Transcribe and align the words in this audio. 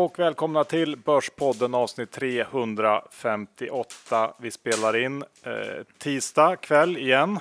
och 0.00 0.18
välkomna 0.18 0.64
till 0.64 0.96
Börspodden 0.96 1.74
avsnitt 1.74 2.10
358. 2.10 4.34
Vi 4.38 4.50
spelar 4.50 4.96
in 4.96 5.24
eh, 5.42 5.52
tisdag 5.98 6.56
kväll 6.56 6.96
igen, 6.96 7.38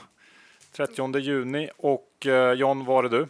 30 0.71 1.19
juni. 1.19 1.69
Och 1.77 2.25
eh, 2.25 2.53
John, 2.53 2.85
var 2.85 3.03
är 3.03 3.09
du? 3.09 3.27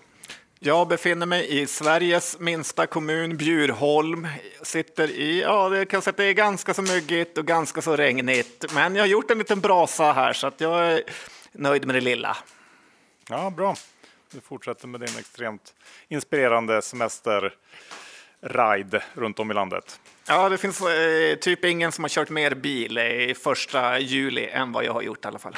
Jag 0.59 0.87
befinner 0.87 1.25
mig 1.25 1.61
i 1.61 1.68
Sveriges 1.68 2.39
minsta 2.39 2.87
kommun, 2.87 3.37
Bjurholm. 3.37 4.27
Sitter 4.61 5.07
i, 5.07 5.41
ja, 5.41 5.69
det 5.69 5.86
kan 5.86 6.01
säga 6.01 6.11
att 6.11 6.18
det 6.18 6.25
är 6.25 6.33
ganska 6.33 6.73
så 6.73 6.82
myggigt 6.82 7.37
och 7.37 7.46
ganska 7.46 7.82
så 7.82 7.96
regnigt. 7.96 8.73
Men 8.73 8.96
jag 8.96 9.04
har 9.04 9.07
gjort 9.07 9.32
en 9.32 9.37
liten 9.37 9.59
brasa 9.59 10.11
här 10.11 10.33
så 10.33 10.47
att 10.47 10.61
jag 10.61 10.91
är 10.91 11.04
nöjd 11.51 11.86
med 11.86 11.96
det 11.96 12.01
lilla. 12.01 12.37
Ja, 13.29 13.50
bra. 13.50 13.75
Du 14.32 14.41
fortsätter 14.41 14.87
med 14.87 15.01
din 15.01 15.18
extremt 15.19 15.73
inspirerande 16.07 16.82
semester 16.82 17.54
ride 18.42 19.04
runt 19.14 19.39
om 19.39 19.52
i 19.52 19.54
landet. 19.54 20.00
Ja, 20.28 20.50
det 20.50 20.57
finns 20.57 20.82
eh, 20.82 21.36
typ 21.36 21.66
ingen 21.66 21.92
som 21.92 22.04
har 22.04 22.10
kört 22.10 22.29
mer 22.29 22.56
bil 22.56 22.98
i 22.98 23.36
första 23.38 24.00
juli 24.00 24.48
än 24.48 24.71
vad 24.71 24.84
jag 24.86 24.93
har 24.93 25.02
gjort 25.02 25.25
i 25.25 25.28
alla 25.28 25.39
fall. 25.39 25.56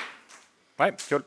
Nej, 0.77 0.93
kul. 1.09 1.21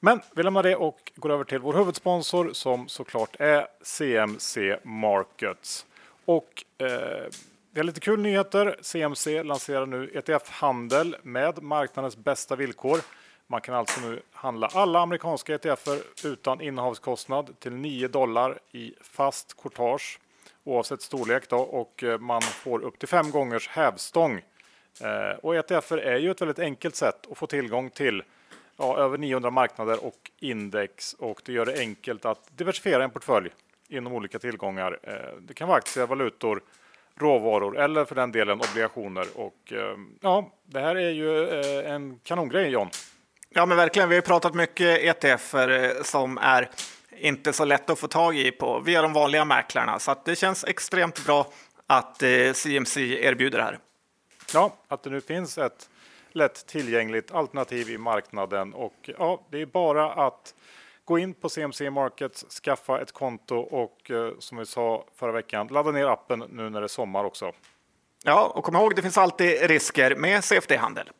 Men 0.00 0.20
vi 0.34 0.42
lämnar 0.42 0.62
det 0.62 0.76
och 0.76 1.12
går 1.16 1.30
över 1.30 1.44
till 1.44 1.58
vår 1.58 1.74
huvudsponsor 1.74 2.52
som 2.52 2.88
såklart 2.88 3.36
är 3.38 3.66
CMC 3.82 4.78
Markets. 4.82 5.86
Och 6.24 6.64
eh, 6.78 6.88
vi 7.70 7.80
har 7.80 7.84
lite 7.84 8.00
kul 8.00 8.20
nyheter. 8.20 8.76
CMC 8.80 9.42
lanserar 9.42 9.86
nu 9.86 10.10
ETF-handel 10.14 11.16
med 11.22 11.62
marknadens 11.62 12.16
bästa 12.16 12.56
villkor. 12.56 13.00
Man 13.46 13.60
kan 13.60 13.74
alltså 13.74 14.00
nu 14.00 14.22
handla 14.32 14.66
alla 14.66 15.00
amerikanska 15.00 15.54
ETFer 15.54 16.02
utan 16.24 16.60
innehavskostnad 16.60 17.60
till 17.60 17.72
9 17.72 18.08
dollar 18.08 18.58
i 18.72 18.94
fast 19.00 19.62
courtage 19.62 20.18
oavsett 20.64 21.02
storlek 21.02 21.48
då, 21.48 21.58
och 21.58 22.02
eh, 22.02 22.18
man 22.18 22.42
får 22.42 22.82
upp 22.82 22.98
till 22.98 23.08
fem 23.08 23.30
gångers 23.30 23.68
hävstång. 23.68 24.40
Eh, 25.00 25.38
och 25.42 25.56
ETFer 25.56 25.98
är 25.98 26.18
ju 26.18 26.30
ett 26.30 26.40
väldigt 26.40 26.58
enkelt 26.58 26.96
sätt 26.96 27.26
att 27.30 27.38
få 27.38 27.46
tillgång 27.46 27.90
till 27.90 28.22
ja, 28.76 28.98
över 28.98 29.18
900 29.18 29.50
marknader 29.50 30.04
och 30.04 30.30
index 30.40 31.14
och 31.14 31.42
det 31.44 31.52
gör 31.52 31.66
det 31.66 31.78
enkelt 31.78 32.24
att 32.24 32.56
diversifiera 32.56 33.04
en 33.04 33.10
portfölj 33.10 33.50
inom 33.88 34.12
olika 34.12 34.38
tillgångar. 34.38 34.98
Eh, 35.02 35.40
det 35.40 35.54
kan 35.54 35.68
vara 35.68 35.78
aktier, 35.78 36.06
valutor, 36.06 36.62
råvaror 37.14 37.78
eller 37.78 38.04
för 38.04 38.14
den 38.14 38.32
delen 38.32 38.60
obligationer. 38.60 39.26
Och 39.34 39.72
eh, 39.72 39.96
ja, 40.20 40.52
det 40.64 40.80
här 40.80 40.96
är 40.96 41.10
ju 41.10 41.48
eh, 41.48 41.92
en 41.92 42.20
kanongrej 42.22 42.68
John. 42.70 42.90
Ja, 43.48 43.66
men 43.66 43.76
verkligen. 43.76 44.08
Vi 44.08 44.14
har 44.14 44.22
pratat 44.22 44.54
mycket 44.54 44.98
ETFer 45.24 46.02
som 46.02 46.38
är 46.38 46.70
inte 47.22 47.52
så 47.52 47.64
lätt 47.64 47.90
att 47.90 47.98
få 47.98 48.08
tag 48.08 48.36
i 48.36 48.50
på 48.50 48.80
via 48.80 49.02
de 49.02 49.12
vanliga 49.12 49.44
mäklarna. 49.44 49.98
Så 49.98 50.14
det 50.24 50.36
känns 50.36 50.64
extremt 50.64 51.24
bra 51.24 51.46
att 51.86 52.22
CMC 52.54 53.00
eh, 53.00 53.26
erbjuder 53.26 53.58
det 53.58 53.64
här. 53.64 53.78
Ja, 54.54 54.76
att 54.88 55.02
det 55.02 55.10
nu 55.10 55.20
finns 55.20 55.58
ett 55.58 55.88
lätt 56.32 56.66
tillgängligt 56.66 57.32
alternativ 57.32 57.90
i 57.90 57.98
marknaden 57.98 58.74
och 58.74 59.10
ja, 59.18 59.46
det 59.50 59.60
är 59.60 59.66
bara 59.66 60.12
att 60.12 60.54
gå 61.04 61.18
in 61.18 61.34
på 61.34 61.48
CMC 61.48 61.90
Markets, 61.90 62.60
skaffa 62.64 63.00
ett 63.00 63.12
konto 63.12 63.56
och 63.56 64.10
eh, 64.10 64.32
som 64.38 64.58
vi 64.58 64.66
sa 64.66 65.04
förra 65.16 65.32
veckan, 65.32 65.66
ladda 65.66 65.90
ner 65.90 66.06
appen 66.06 66.44
nu 66.48 66.70
när 66.70 66.80
det 66.80 66.86
är 66.86 66.88
sommar 66.88 67.24
också. 67.24 67.52
Ja, 68.24 68.52
och 68.54 68.64
kom 68.64 68.76
ihåg, 68.76 68.96
det 68.96 69.02
finns 69.02 69.18
alltid 69.18 69.62
risker 69.62 70.14
med 70.16 70.44
CFD-handel. 70.44 71.10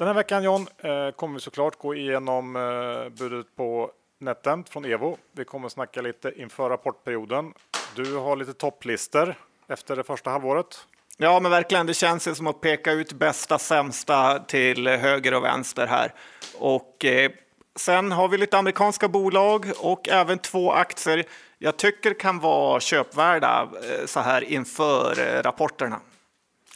Den 0.00 0.06
här 0.06 0.14
veckan 0.14 0.42
John 0.42 0.66
eh, 0.78 1.10
kommer 1.10 1.34
vi 1.34 1.40
såklart 1.40 1.78
gå 1.78 1.94
igenom 1.94 2.56
eh, 2.56 3.08
budet 3.08 3.56
på 3.56 3.90
NetEnt 4.20 4.68
från 4.68 4.84
Evo. 4.84 5.16
Vi 5.32 5.44
kommer 5.44 5.68
snacka 5.68 6.00
lite 6.00 6.32
inför 6.36 6.70
rapportperioden. 6.70 7.54
Du 7.96 8.16
har 8.16 8.36
lite 8.36 8.52
topplistor 8.52 9.34
efter 9.68 9.96
det 9.96 10.04
första 10.04 10.30
halvåret. 10.30 10.86
Ja, 11.16 11.40
men 11.40 11.50
verkligen. 11.50 11.86
Det 11.86 11.94
känns 11.94 12.36
som 12.36 12.46
att 12.46 12.60
peka 12.60 12.92
ut 12.92 13.12
bästa, 13.12 13.58
sämsta 13.58 14.38
till 14.38 14.88
höger 14.88 15.34
och 15.34 15.44
vänster 15.44 15.86
här. 15.86 16.14
Och 16.58 17.04
eh, 17.04 17.30
sen 17.76 18.12
har 18.12 18.28
vi 18.28 18.38
lite 18.38 18.58
amerikanska 18.58 19.08
bolag 19.08 19.66
och 19.78 20.08
även 20.08 20.38
två 20.38 20.72
aktier 20.72 21.24
jag 21.58 21.76
tycker 21.76 22.14
kan 22.14 22.38
vara 22.38 22.80
köpvärda 22.80 23.62
eh, 23.62 24.06
så 24.06 24.20
här 24.20 24.44
inför 24.44 25.20
eh, 25.20 25.42
rapporterna. 25.42 26.00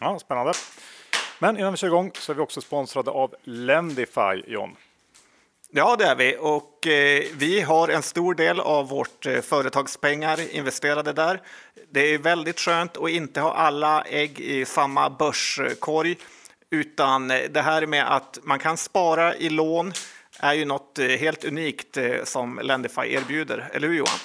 Ja, 0.01 0.19
spännande. 0.19 0.53
Men 1.39 1.59
innan 1.59 1.73
vi 1.73 1.77
kör 1.77 1.89
igång 1.89 2.11
så 2.15 2.33
är 2.33 2.37
vi 2.37 2.43
också 2.43 2.61
sponsrade 2.61 3.11
av 3.11 3.35
Lendify, 3.43 4.43
John. 4.47 4.77
Ja, 5.71 5.97
det 5.97 6.05
är 6.05 6.15
vi 6.15 6.37
och 6.41 6.87
eh, 6.87 7.25
vi 7.33 7.61
har 7.61 7.89
en 7.89 8.03
stor 8.03 8.35
del 8.35 8.61
av 8.61 8.89
vårt 8.89 9.27
eh, 9.27 9.41
företagspengar 9.41 10.55
investerade 10.55 11.13
där. 11.13 11.41
Det 11.91 12.01
är 12.01 12.19
väldigt 12.19 12.61
skönt 12.61 12.97
att 12.97 13.11
inte 13.11 13.41
ha 13.41 13.55
alla 13.55 14.03
ägg 14.03 14.41
i 14.41 14.65
samma 14.65 15.11
börskorg, 15.11 16.17
utan 16.71 17.31
eh, 17.31 17.51
det 17.51 17.61
här 17.61 17.87
med 17.87 18.17
att 18.17 18.39
man 18.43 18.59
kan 18.59 18.77
spara 18.77 19.37
i 19.37 19.49
lån 19.51 19.93
är 20.41 20.55
ju 20.55 20.65
något 20.65 20.99
eh, 20.99 21.07
helt 21.07 21.45
unikt 21.45 21.97
eh, 21.97 22.25
som 22.25 22.61
Lendify 22.63 23.15
erbjuder, 23.15 23.71
eller 23.73 23.89
hur 23.89 23.95
Johan? 23.95 24.19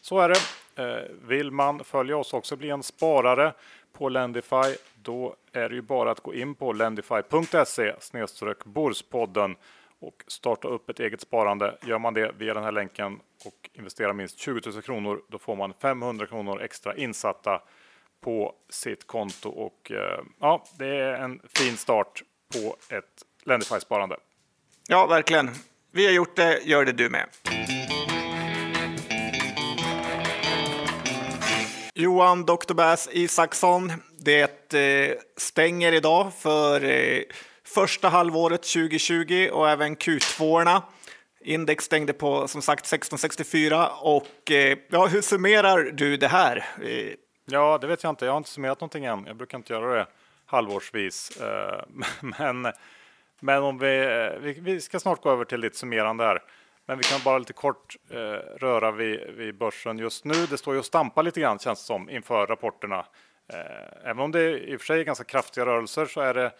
Så 0.00 0.20
är 0.20 0.28
det. 0.28 0.40
Vill 1.22 1.50
man 1.50 1.84
följa 1.84 2.16
oss 2.16 2.32
också 2.32 2.56
bli 2.56 2.70
en 2.70 2.82
sparare 2.82 3.52
på 3.98 4.08
Lendify 4.08 4.76
då 5.02 5.36
är 5.52 5.68
det 5.68 5.74
ju 5.74 5.82
bara 5.82 6.10
att 6.10 6.20
gå 6.20 6.34
in 6.34 6.54
på 6.54 6.72
lendify.se 6.72 7.94
Borspodden 8.64 9.56
och 9.98 10.24
starta 10.26 10.68
upp 10.68 10.90
ett 10.90 11.00
eget 11.00 11.20
sparande. 11.20 11.78
Gör 11.82 11.98
man 11.98 12.14
det 12.14 12.32
via 12.38 12.54
den 12.54 12.64
här 12.64 12.72
länken 12.72 13.20
och 13.44 13.70
investerar 13.72 14.12
minst 14.12 14.38
20 14.38 14.70
000 14.70 14.82
kronor, 14.82 15.22
då 15.28 15.38
får 15.38 15.56
man 15.56 15.74
500 15.82 16.26
kronor 16.26 16.62
extra 16.62 16.96
insatta 16.96 17.62
på 18.20 18.54
sitt 18.68 19.06
konto 19.06 19.48
och 19.48 19.90
eh, 19.90 20.20
ja, 20.40 20.64
det 20.78 20.86
är 20.86 21.12
en 21.12 21.40
fin 21.48 21.76
start 21.76 22.22
på 22.54 22.76
ett 22.94 23.24
Lendify-sparande. 23.44 24.16
Ja, 24.88 25.06
verkligen. 25.06 25.50
Vi 25.92 26.06
har 26.06 26.12
gjort 26.12 26.36
det, 26.36 26.60
gör 26.64 26.84
det 26.84 26.92
du 26.92 27.10
med. 27.10 27.26
Johan 32.00 32.44
Dr. 32.44 32.74
Bass 32.74 33.08
Isaksson, 33.12 33.92
det 34.18 34.74
eh, 34.74 35.16
stänger 35.36 35.92
idag 35.92 36.32
för 36.34 36.84
eh, 36.84 37.22
första 37.64 38.08
halvåret 38.08 38.62
2020 38.62 39.48
och 39.52 39.68
även 39.70 39.96
Q2. 39.96 40.80
Index 41.40 41.84
stängde 41.84 42.12
på 42.12 42.48
som 42.48 42.62
sagt 42.62 42.80
1664 42.80 43.88
och 43.88 44.50
eh, 44.50 44.78
ja, 44.90 45.06
hur 45.06 45.20
summerar 45.20 45.78
du 45.78 46.16
det 46.16 46.28
här? 46.28 46.64
Ja, 47.50 47.78
det 47.80 47.86
vet 47.86 48.02
jag 48.02 48.10
inte. 48.10 48.24
Jag 48.24 48.32
har 48.32 48.38
inte 48.38 48.50
summerat 48.50 48.80
någonting 48.80 49.04
än. 49.04 49.24
Jag 49.26 49.36
brukar 49.36 49.58
inte 49.58 49.72
göra 49.72 49.94
det 49.94 50.06
halvårsvis. 50.46 51.38
Men, 52.38 52.72
men 53.40 53.62
om 53.62 53.78
vi, 53.78 54.58
vi 54.60 54.80
ska 54.80 55.00
snart 55.00 55.22
gå 55.22 55.30
över 55.30 55.44
till 55.44 55.60
lite 55.60 55.76
summerande 55.76 56.24
här. 56.24 56.42
Men 56.90 56.98
vi 56.98 57.04
kan 57.04 57.20
bara 57.24 57.38
lite 57.38 57.52
kort 57.52 57.96
eh, 58.10 58.16
röra 58.58 58.90
vid, 58.90 59.20
vid 59.20 59.58
börsen 59.58 59.98
just 59.98 60.24
nu. 60.24 60.46
Det 60.46 60.58
står 60.58 60.74
ju 60.74 60.78
och 60.78 60.86
stampar 60.86 61.22
lite 61.22 61.40
grann 61.40 61.58
känns 61.58 61.80
det 61.80 61.86
som 61.86 62.10
inför 62.10 62.46
rapporterna. 62.46 63.06
Eh, 63.52 64.10
även 64.10 64.18
om 64.18 64.32
det 64.32 64.58
i 64.58 64.76
och 64.76 64.80
för 64.80 64.86
sig 64.86 65.00
är 65.00 65.04
ganska 65.04 65.24
kraftiga 65.24 65.66
rörelser 65.66 66.06
så 66.06 66.20
är 66.20 66.34
det 66.34 66.52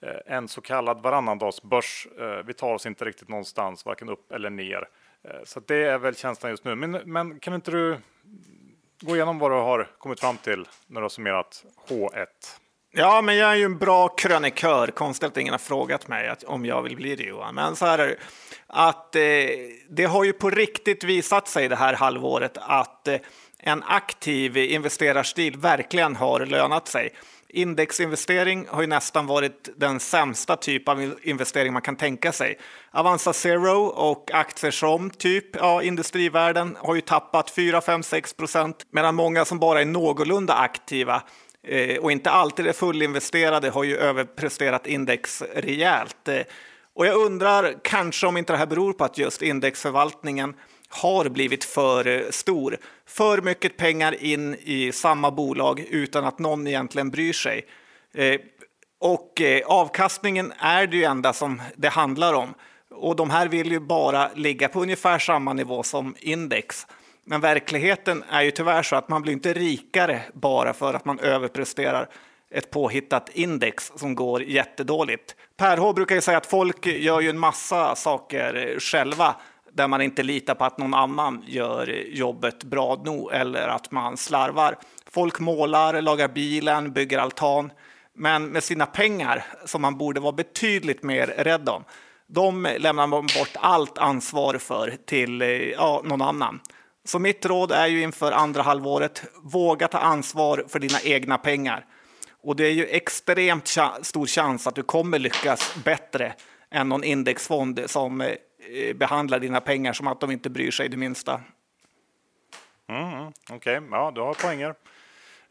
eh, 0.00 0.36
en 0.36 0.48
så 0.48 0.60
kallad 0.60 1.02
varannandagsbörs. 1.02 2.06
Eh, 2.18 2.44
vi 2.46 2.52
tar 2.52 2.74
oss 2.74 2.86
inte 2.86 3.04
riktigt 3.04 3.28
någonstans, 3.28 3.86
varken 3.86 4.08
upp 4.08 4.32
eller 4.32 4.50
ner. 4.50 4.88
Eh, 5.22 5.40
så 5.44 5.60
det 5.60 5.84
är 5.84 5.98
väl 5.98 6.16
känslan 6.16 6.50
just 6.50 6.64
nu. 6.64 6.74
Men, 6.74 6.90
men 6.90 7.40
kan 7.40 7.54
inte 7.54 7.70
du 7.70 7.98
gå 9.00 9.16
igenom 9.16 9.38
vad 9.38 9.50
du 9.50 9.54
har 9.54 9.88
kommit 9.98 10.20
fram 10.20 10.36
till 10.36 10.68
när 10.86 11.00
du 11.00 11.04
har 11.04 11.08
summerat 11.08 11.64
H1? 11.88 12.26
Ja, 12.92 13.22
men 13.22 13.36
jag 13.36 13.50
är 13.50 13.56
ju 13.56 13.64
en 13.64 13.78
bra 13.78 14.08
krönikör. 14.08 14.86
Konstigt 14.86 15.28
att 15.28 15.36
ingen 15.36 15.54
har 15.54 15.58
frågat 15.58 16.08
mig 16.08 16.28
att, 16.28 16.44
om 16.44 16.64
jag 16.64 16.82
vill 16.82 16.96
bli 16.96 17.16
det 17.16 17.22
Johan. 17.22 17.54
Men 17.54 17.76
så 17.76 17.86
här 17.86 17.98
är 17.98 18.06
det. 18.06 18.16
Att 18.66 19.16
eh, 19.16 19.22
det 19.90 20.04
har 20.04 20.24
ju 20.24 20.32
på 20.32 20.50
riktigt 20.50 21.04
visat 21.04 21.48
sig 21.48 21.68
det 21.68 21.76
här 21.76 21.94
halvåret 21.94 22.58
att 22.60 23.08
eh, 23.08 23.16
en 23.58 23.82
aktiv 23.82 24.56
investerarstil 24.56 25.56
verkligen 25.56 26.16
har 26.16 26.46
lönat 26.46 26.88
sig. 26.88 27.10
Indexinvestering 27.48 28.66
har 28.68 28.80
ju 28.80 28.86
nästan 28.86 29.26
varit 29.26 29.68
den 29.76 30.00
sämsta 30.00 30.56
typ 30.56 30.88
av 30.88 31.14
investering 31.22 31.72
man 31.72 31.82
kan 31.82 31.96
tänka 31.96 32.32
sig. 32.32 32.58
Avanza 32.90 33.32
Zero 33.32 33.84
och 33.84 34.30
aktier 34.32 34.70
som 34.70 35.10
typ 35.10 35.56
ja, 35.56 35.82
industrivärden 35.82 36.76
har 36.80 36.94
ju 36.94 37.00
tappat 37.00 37.50
4, 37.50 37.80
5, 37.80 38.02
6 38.02 38.34
procent 38.34 38.86
medan 38.90 39.14
många 39.14 39.44
som 39.44 39.58
bara 39.58 39.80
är 39.80 39.84
någorlunda 39.84 40.54
aktiva 40.54 41.22
Eh, 41.62 41.98
och 41.98 42.12
inte 42.12 42.30
alltid 42.30 42.66
är 42.66 42.72
fullinvesterade 42.72 43.70
har 43.70 43.84
ju 43.84 43.96
överpresterat 43.96 44.86
index 44.86 45.42
rejält. 45.54 46.28
Eh, 46.28 46.40
och 46.94 47.06
jag 47.06 47.16
undrar 47.16 47.74
kanske 47.82 48.26
om 48.26 48.36
inte 48.36 48.52
det 48.52 48.56
här 48.56 48.66
beror 48.66 48.92
på 48.92 49.04
att 49.04 49.18
just 49.18 49.42
indexförvaltningen 49.42 50.54
har 50.88 51.28
blivit 51.28 51.64
för 51.64 52.06
eh, 52.06 52.20
stor. 52.30 52.76
För 53.06 53.40
mycket 53.40 53.76
pengar 53.76 54.24
in 54.24 54.54
i 54.54 54.92
samma 54.92 55.30
bolag 55.30 55.80
utan 55.90 56.24
att 56.24 56.38
någon 56.38 56.66
egentligen 56.66 57.10
bryr 57.10 57.32
sig. 57.32 57.66
Och 58.98 59.42
avkastningen 59.64 60.52
är 60.58 60.86
det 60.86 60.96
ju 60.96 61.04
enda 61.04 61.32
som 61.32 61.62
det 61.76 61.88
handlar 61.88 62.34
om. 62.34 62.54
Och 62.90 63.16
de 63.16 63.30
här 63.30 63.48
vill 63.48 63.72
ju 63.72 63.80
bara 63.80 64.30
ligga 64.34 64.68
på 64.68 64.82
ungefär 64.82 65.18
samma 65.18 65.52
nivå 65.52 65.82
som 65.82 66.14
index. 66.20 66.86
Men 67.24 67.40
verkligheten 67.40 68.24
är 68.30 68.42
ju 68.42 68.50
tyvärr 68.50 68.82
så 68.82 68.96
att 68.96 69.08
man 69.08 69.22
blir 69.22 69.32
inte 69.32 69.52
rikare 69.52 70.22
bara 70.32 70.72
för 70.72 70.94
att 70.94 71.04
man 71.04 71.18
överpresterar 71.18 72.08
ett 72.50 72.70
påhittat 72.70 73.30
index 73.32 73.92
som 73.96 74.14
går 74.14 74.42
jättedåligt. 74.42 75.36
Per 75.56 75.76
H 75.76 75.92
brukar 75.92 76.14
ju 76.14 76.20
säga 76.20 76.38
att 76.38 76.46
folk 76.46 76.86
gör 76.86 77.20
ju 77.20 77.30
en 77.30 77.38
massa 77.38 77.96
saker 77.96 78.76
själva 78.80 79.36
där 79.72 79.88
man 79.88 80.02
inte 80.02 80.22
litar 80.22 80.54
på 80.54 80.64
att 80.64 80.78
någon 80.78 80.94
annan 80.94 81.44
gör 81.46 81.86
jobbet 82.08 82.64
bra 82.64 83.02
nog 83.04 83.32
eller 83.32 83.68
att 83.68 83.90
man 83.90 84.16
slarvar. 84.16 84.76
Folk 85.10 85.40
målar, 85.40 86.02
lagar 86.02 86.28
bilen, 86.28 86.92
bygger 86.92 87.18
altan. 87.18 87.72
Men 88.14 88.46
med 88.46 88.64
sina 88.64 88.86
pengar, 88.86 89.44
som 89.64 89.82
man 89.82 89.98
borde 89.98 90.20
vara 90.20 90.32
betydligt 90.32 91.02
mer 91.02 91.26
rädd 91.26 91.68
om, 91.68 91.84
de 92.26 92.68
lämnar 92.78 93.06
man 93.06 93.22
bort 93.22 93.54
allt 93.54 93.98
ansvar 93.98 94.54
för 94.54 94.96
till 95.06 95.42
eh, 95.42 95.48
ja, 95.48 96.02
någon 96.04 96.22
annan. 96.22 96.60
Så 97.10 97.18
mitt 97.18 97.46
råd 97.46 97.72
är 97.72 97.86
ju 97.86 98.02
inför 98.02 98.32
andra 98.32 98.62
halvåret, 98.62 99.22
våga 99.42 99.88
ta 99.88 99.98
ansvar 99.98 100.64
för 100.68 100.78
dina 100.78 101.00
egna 101.04 101.38
pengar. 101.38 101.86
Och 102.42 102.56
det 102.56 102.66
är 102.66 102.72
ju 102.72 102.86
extremt 102.86 103.68
stor 104.02 104.26
chans 104.26 104.66
att 104.66 104.74
du 104.74 104.82
kommer 104.82 105.18
lyckas 105.18 105.74
bättre 105.84 106.32
än 106.70 106.88
någon 106.88 107.04
indexfond 107.04 107.80
som 107.86 108.20
eh, 108.20 108.36
behandlar 108.94 109.38
dina 109.38 109.60
pengar 109.60 109.92
som 109.92 110.06
att 110.06 110.20
de 110.20 110.30
inte 110.30 110.50
bryr 110.50 110.70
sig 110.70 110.88
det 110.88 110.96
minsta. 110.96 111.40
Mm, 112.88 113.26
Okej, 113.50 113.78
okay. 113.78 113.88
ja 113.90 114.12
du 114.14 114.20
har 114.20 114.34
poänger. 114.34 114.74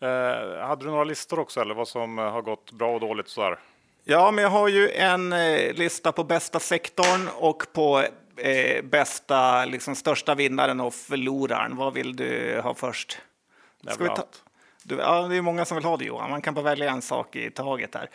Eh, 0.02 0.68
hade 0.68 0.86
du 0.86 0.92
några 0.92 1.04
listor 1.04 1.40
också 1.40 1.62
eller 1.62 1.76
vad 1.76 1.88
som 1.88 2.18
har 2.18 2.42
gått 2.42 2.72
bra 2.72 2.94
och 2.94 3.00
dåligt 3.00 3.28
sådär? 3.28 3.60
Ja, 4.04 4.32
men 4.32 4.44
jag 4.44 4.52
har 4.52 4.68
ju 4.68 4.90
en 4.90 5.34
eh, 5.34 5.74
lista 5.74 6.12
på 6.12 6.24
bästa 6.24 6.60
sektorn 6.60 7.30
och 7.36 7.64
på 7.74 8.06
eh, 8.42 8.82
bästa, 8.82 9.66
liksom 9.66 9.96
största 9.96 10.36
vinnaren 10.36 10.80
och 10.80 10.94
förloraren. 10.94 11.76
Vad 11.76 11.94
vill 11.94 12.16
du 12.16 12.62
ha 12.64 12.74
först? 12.74 13.18
Ska 13.92 14.04
vi 14.04 14.10
ta? 14.10 14.24
Du, 14.84 14.96
ja, 14.96 15.28
det 15.28 15.36
är 15.36 15.42
många 15.42 15.66
som 15.66 15.78
vill 15.78 15.86
ha 15.86 15.98
det 15.98 16.06
Johan, 16.06 16.30
man 16.30 16.42
kan 16.42 16.54
bara 16.54 16.66
välja 16.66 16.92
en 16.92 17.02
sak 17.02 17.36
i 17.36 17.52
taget 17.52 17.96
här. 17.96 18.10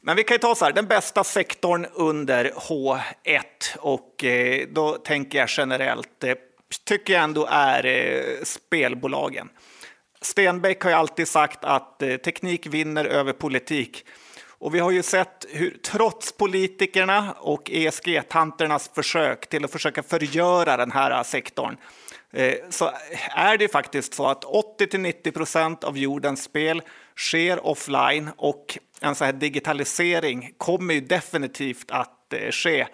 Men 0.00 0.16
vi 0.16 0.24
kan 0.24 0.34
ju 0.34 0.38
ta 0.38 0.54
så 0.54 0.64
här, 0.64 0.72
den 0.72 0.86
bästa 0.86 1.24
sektorn 1.24 1.86
under 1.92 2.44
H1 2.44 3.42
och 3.78 4.24
eh, 4.24 4.66
då 4.68 4.92
tänker 4.92 5.38
jag 5.38 5.48
generellt, 5.50 6.24
eh, 6.24 6.34
tycker 6.84 7.12
jag 7.12 7.22
ändå 7.22 7.46
är 7.50 7.86
eh, 7.86 8.44
spelbolagen. 8.44 9.48
Stenbeck 10.22 10.82
har 10.82 10.90
ju 10.90 10.96
alltid 10.96 11.28
sagt 11.28 11.64
att 11.64 12.02
eh, 12.02 12.16
teknik 12.16 12.66
vinner 12.66 13.04
över 13.04 13.32
politik. 13.32 14.04
Och 14.60 14.74
vi 14.74 14.78
har 14.78 14.90
ju 14.90 15.02
sett 15.02 15.46
hur 15.48 15.78
trots 15.82 16.32
politikerna 16.32 17.32
och 17.32 17.70
ESG-tanternas 17.70 18.90
försök 18.94 19.48
till 19.48 19.64
att 19.64 19.70
försöka 19.70 20.02
förgöra 20.02 20.76
den 20.76 20.90
här 20.90 21.22
sektorn 21.22 21.76
eh, 22.32 22.54
så 22.70 22.90
är 23.30 23.58
det 23.58 23.68
faktiskt 23.68 24.14
så 24.14 24.26
att 24.26 24.44
80 24.44 24.98
90 24.98 25.32
procent 25.32 25.84
av 25.84 25.98
jordens 25.98 26.42
spel 26.42 26.82
sker 27.16 27.66
offline 27.66 28.30
och 28.36 28.78
en 29.00 29.14
sån 29.14 29.24
här 29.24 29.32
digitalisering 29.32 30.52
kommer 30.58 30.94
ju 30.94 31.00
definitivt 31.00 31.90
att 31.90 32.32
eh, 32.32 32.50
ske. 32.50 32.86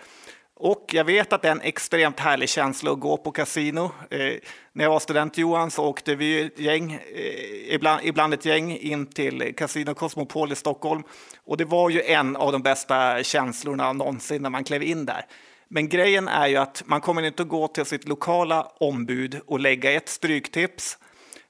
Och 0.58 0.90
jag 0.92 1.04
vet 1.04 1.32
att 1.32 1.42
det 1.42 1.48
är 1.48 1.52
en 1.52 1.60
extremt 1.60 2.20
härlig 2.20 2.48
känsla 2.48 2.92
att 2.92 3.00
gå 3.00 3.16
på 3.16 3.32
kasino. 3.32 3.90
Eh, 4.10 4.32
när 4.72 4.84
jag 4.84 4.90
var 4.90 5.00
student 5.00 5.38
Johan 5.38 5.70
så 5.70 5.84
åkte 5.84 6.14
vi 6.14 6.40
ett 6.40 6.58
gäng, 6.58 6.92
eh, 6.92 7.74
ibland, 7.74 8.00
ibland 8.04 8.34
ett 8.34 8.44
gäng 8.44 8.76
in 8.76 9.06
till 9.06 9.54
Casino 9.56 9.94
Cosmopol 9.94 10.52
i 10.52 10.54
Stockholm. 10.54 11.02
Och 11.44 11.56
det 11.56 11.64
var 11.64 11.90
ju 11.90 12.02
en 12.02 12.36
av 12.36 12.52
de 12.52 12.62
bästa 12.62 13.22
känslorna 13.22 13.92
någonsin 13.92 14.42
när 14.42 14.50
man 14.50 14.64
klev 14.64 14.82
in 14.82 15.06
där. 15.06 15.26
Men 15.68 15.88
grejen 15.88 16.28
är 16.28 16.46
ju 16.46 16.56
att 16.56 16.82
man 16.86 17.00
kommer 17.00 17.22
inte 17.22 17.42
att 17.42 17.48
gå 17.48 17.68
till 17.68 17.84
sitt 17.84 18.08
lokala 18.08 18.62
ombud 18.80 19.40
och 19.46 19.60
lägga 19.60 19.92
ett 19.92 20.08
stryktips. 20.08 20.98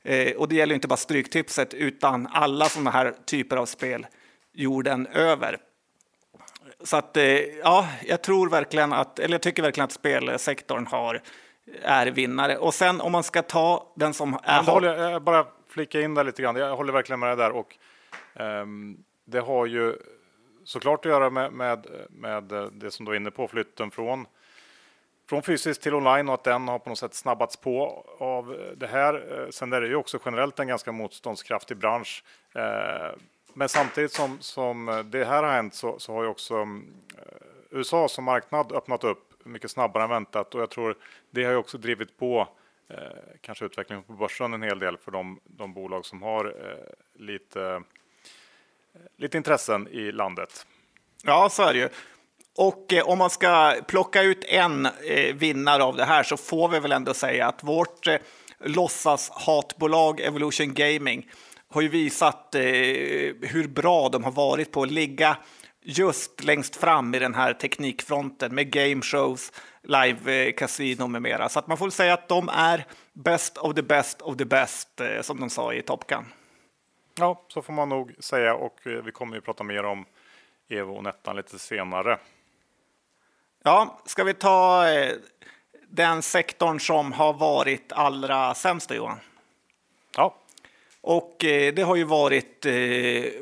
Eh, 0.05 0.33
och 0.33 0.49
det 0.49 0.55
gäller 0.55 0.75
inte 0.75 0.89
bara 0.89 0.97
stryktipset 0.97 1.75
utan 1.75 2.27
alla 2.27 2.69
sådana 2.69 2.91
här 2.91 3.15
typer 3.27 3.57
av 3.57 3.67
spel 3.67 4.07
jorden 4.53 5.07
över. 5.07 5.59
Så 6.85 6.97
att, 6.97 7.17
eh, 7.17 7.25
ja, 7.41 7.89
jag 8.07 8.23
tror 8.23 8.51
verkligen 8.51 8.93
att, 8.93 9.19
eller 9.19 9.35
jag 9.35 9.43
tycker 9.43 9.63
verkligen 9.63 9.85
att 9.85 9.93
spelsektorn 9.93 10.87
har, 10.87 11.23
är 11.83 12.07
vinnare. 12.07 12.57
Och 12.57 12.75
sen 12.75 13.01
om 13.01 13.13
man 13.13 13.23
ska 13.23 13.43
ta 13.43 13.93
den 13.97 14.15
som 14.15 14.39
är... 14.43 14.63
håller, 14.63 15.11
jag 15.11 15.23
bara 15.23 15.47
flika 15.69 16.01
in 16.01 16.15
där 16.15 16.25
lite 16.25 16.43
grann. 16.43 16.57
Jag 16.57 16.77
håller 16.77 16.93
verkligen 16.93 17.21
med 17.21 17.29
dig 17.29 17.37
där 17.37 17.51
och 17.51 17.77
um, 18.35 19.05
det 19.25 19.41
har 19.41 19.67
ju 19.67 19.97
såklart 20.65 21.07
att 21.07 21.13
göra 21.13 21.31
med, 21.31 21.53
med, 21.53 21.87
med 22.11 22.45
det 22.73 22.91
som 22.91 23.07
du 23.07 23.13
är 23.13 23.17
inne 23.17 23.31
på, 23.31 23.49
flytten 23.49 23.91
från 23.91 24.27
från 25.29 25.43
fysiskt 25.43 25.83
till 25.83 25.95
online 25.95 26.29
och 26.29 26.35
att 26.35 26.45
den 26.45 26.69
har 26.69 26.79
på 26.79 26.89
något 26.89 26.99
sätt 26.99 27.15
snabbats 27.15 27.57
på 27.57 28.05
av 28.19 28.57
det 28.77 28.87
här. 28.87 29.15
Eh, 29.15 29.51
sen 29.51 29.73
är 29.73 29.81
det 29.81 29.87
ju 29.87 29.97
också 29.97 30.19
generellt 30.25 30.59
en 30.59 30.69
ganska 30.69 30.93
motståndskraftig 30.93 31.77
bransch. 31.77 32.25
Men 33.59 33.69
samtidigt 33.69 34.13
som, 34.13 34.41
som 34.41 35.05
det 35.11 35.25
här 35.25 35.43
har 35.43 35.53
hänt 35.53 35.75
så, 35.75 35.99
så 35.99 36.13
har 36.13 36.23
ju 36.23 36.29
också 36.29 36.55
mm, 36.55 36.95
eh, 37.19 37.23
USA 37.71 38.09
som 38.09 38.25
marknad 38.25 38.73
öppnat 38.73 39.05
upp 39.05 39.33
mycket 39.45 39.71
snabbare 39.71 40.03
än 40.03 40.11
väntat 40.11 40.55
och 40.55 40.61
jag 40.61 40.71
tror 40.71 40.97
det 41.31 41.45
har 41.45 41.51
ju 41.51 41.57
också 41.57 41.79
drivit 41.79 42.19
på 42.19 42.49
eh, 42.89 42.99
kanske 43.41 43.65
utvecklingen 43.65 44.05
på 44.05 44.13
börsen 44.13 44.55
en 44.55 44.63
hel 44.63 44.79
del 44.79 44.97
för 44.97 45.11
de, 45.11 45.41
de 45.45 45.73
bolag 45.73 46.07
som 46.07 46.23
har 46.23 46.45
eh, 46.45 47.23
lite, 47.23 47.63
eh, 47.63 49.01
lite 49.17 49.37
intressen 49.37 49.89
i 49.89 50.13
landet. 50.13 50.67
Ja, 51.25 51.49
så 51.49 51.63
är 51.63 51.73
det 51.73 51.79
ju. 51.79 51.89
Och 52.57 52.93
eh, 52.93 53.09
om 53.09 53.19
man 53.19 53.31
ska 53.31 53.75
plocka 53.87 54.23
ut 54.23 54.45
en 54.45 54.87
eh, 54.87 55.35
vinnare 55.35 55.83
av 55.83 55.97
det 55.97 56.05
här 56.05 56.23
så 56.23 56.37
får 56.37 56.69
vi 56.69 56.79
väl 56.79 56.93
ändå 56.93 57.15
säga 57.15 57.47
att 57.47 57.65
vårt 57.65 58.07
eh, 58.07 58.17
låtsas 58.61 59.31
hatbolag 59.31 60.21
Evolution 60.21 60.75
Gaming 60.75 61.31
har 61.69 61.81
ju 61.81 61.89
visat 61.89 62.55
eh, 62.55 62.61
hur 63.41 63.69
bra 63.69 64.09
de 64.09 64.25
har 64.25 64.33
varit 64.33 64.73
på 64.73 64.83
att 64.83 64.91
ligga 64.91 65.37
just 65.87 66.45
längst 66.45 66.77
fram 66.77 67.15
i 67.15 67.19
den 67.19 67.35
här 67.35 67.53
teknikfronten 67.53 68.55
med 68.55 68.71
game 68.71 69.03
shows, 69.03 69.53
live 69.83 70.53
casino 70.53 71.07
med 71.07 71.23
mera. 71.23 71.49
Så 71.49 71.59
att 71.59 71.67
man 71.67 71.77
får 71.77 71.91
säga 71.91 72.15
att 72.15 72.29
de 72.29 72.49
är 72.49 72.87
best 73.13 73.59
of 73.59 73.75
the 73.75 73.83
best 73.83 74.23
of 74.23 74.37
the 74.37 74.45
best, 74.45 75.01
eh, 75.01 75.21
som 75.23 75.41
de 75.41 75.51
sa 75.51 75.73
i 75.73 75.83
Top 75.83 76.07
Gun. 76.07 76.25
Ja, 77.19 77.45
så 77.49 77.63
får 77.63 77.73
man 77.73 77.89
nog 77.89 78.15
säga 78.19 78.55
och 78.55 78.87
eh, 78.87 78.93
vi 78.93 79.13
kommer 79.13 79.35
ju 79.35 79.41
prata 79.41 79.65
mer 79.65 79.85
om 79.85 80.05
Evo 80.69 80.93
och 80.93 81.03
Nettan 81.03 81.37
lite 81.37 81.59
senare. 81.59 82.19
Ja, 83.65 84.01
ska 84.05 84.25
vi 84.25 84.35
ta 84.35 84.89
eh, 84.89 85.13
den 85.89 86.23
sektorn 86.23 86.81
som 86.81 87.13
har 87.13 87.33
varit 87.33 87.93
allra 87.93 88.55
sämst, 88.55 88.91
Johan? 88.91 89.19
Och 91.07 91.45
eh, 91.45 91.75
det 91.75 91.83
har 91.83 91.97
ju 91.97 92.05
varit 92.05 92.67
eh, 92.67 92.73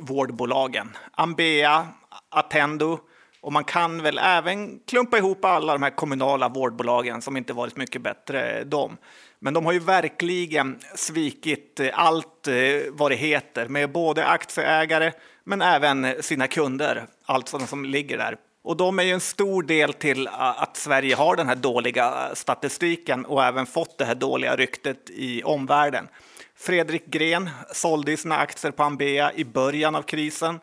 vårdbolagen. 0.01 0.97
Ambea, 1.13 1.89
Attendo 2.29 2.99
och 3.41 3.53
man 3.53 3.65
kan 3.65 4.03
väl 4.03 4.19
även 4.19 4.81
klumpa 4.87 5.19
ihop 5.19 5.45
alla 5.45 5.73
de 5.73 5.83
här 5.83 5.91
kommunala 5.91 6.49
vårdbolagen 6.49 7.23
som 7.23 7.37
inte 7.37 7.53
varit 7.53 7.77
mycket 7.77 8.03
bättre 8.03 8.59
eh, 8.59 8.67
de. 8.67 8.97
Men 9.39 9.55
de 9.55 9.67
har 9.67 9.73
ju 9.73 9.79
verkligen 9.79 10.79
svikit 10.95 11.81
eh, 11.81 11.89
allt 11.93 12.49
eh, 12.49 12.55
vad 12.91 13.11
det 13.11 13.17
heter 13.17 13.69
med 13.69 13.93
både 13.93 14.27
aktieägare 14.27 15.13
men 15.45 15.63
även 15.63 16.23
sina 16.23 16.47
kunder, 16.47 17.07
alltså 17.27 17.59
de 17.59 17.67
som 17.67 17.85
ligger 17.85 18.19
där. 18.19 18.37
Och 18.65 18.77
de 18.77 18.99
är 18.99 19.03
ju 19.03 19.13
en 19.13 19.21
stor 19.21 19.63
del 19.63 19.93
till 19.93 20.29
att 20.33 20.77
Sverige 20.77 21.15
har 21.15 21.37
den 21.37 21.49
här 21.49 21.57
dåliga 21.57 22.31
statistiken 22.35 23.25
och 23.25 23.45
även 23.45 23.67
fått 23.67 23.99
det 23.99 24.05
här 24.05 24.15
dåliga 24.15 24.57
ryktet 24.57 25.11
i 25.11 25.43
omvärlden. 25.43 26.09
Fredrik 26.57 27.07
Gren 27.07 27.51
sålde 27.73 28.17
sina 28.17 28.37
aktier 28.37 28.73
på 28.73 28.83
Ambea 28.83 29.33
i 29.33 29.45
början 29.45 29.95
av 29.95 30.03
krisen 30.03 30.61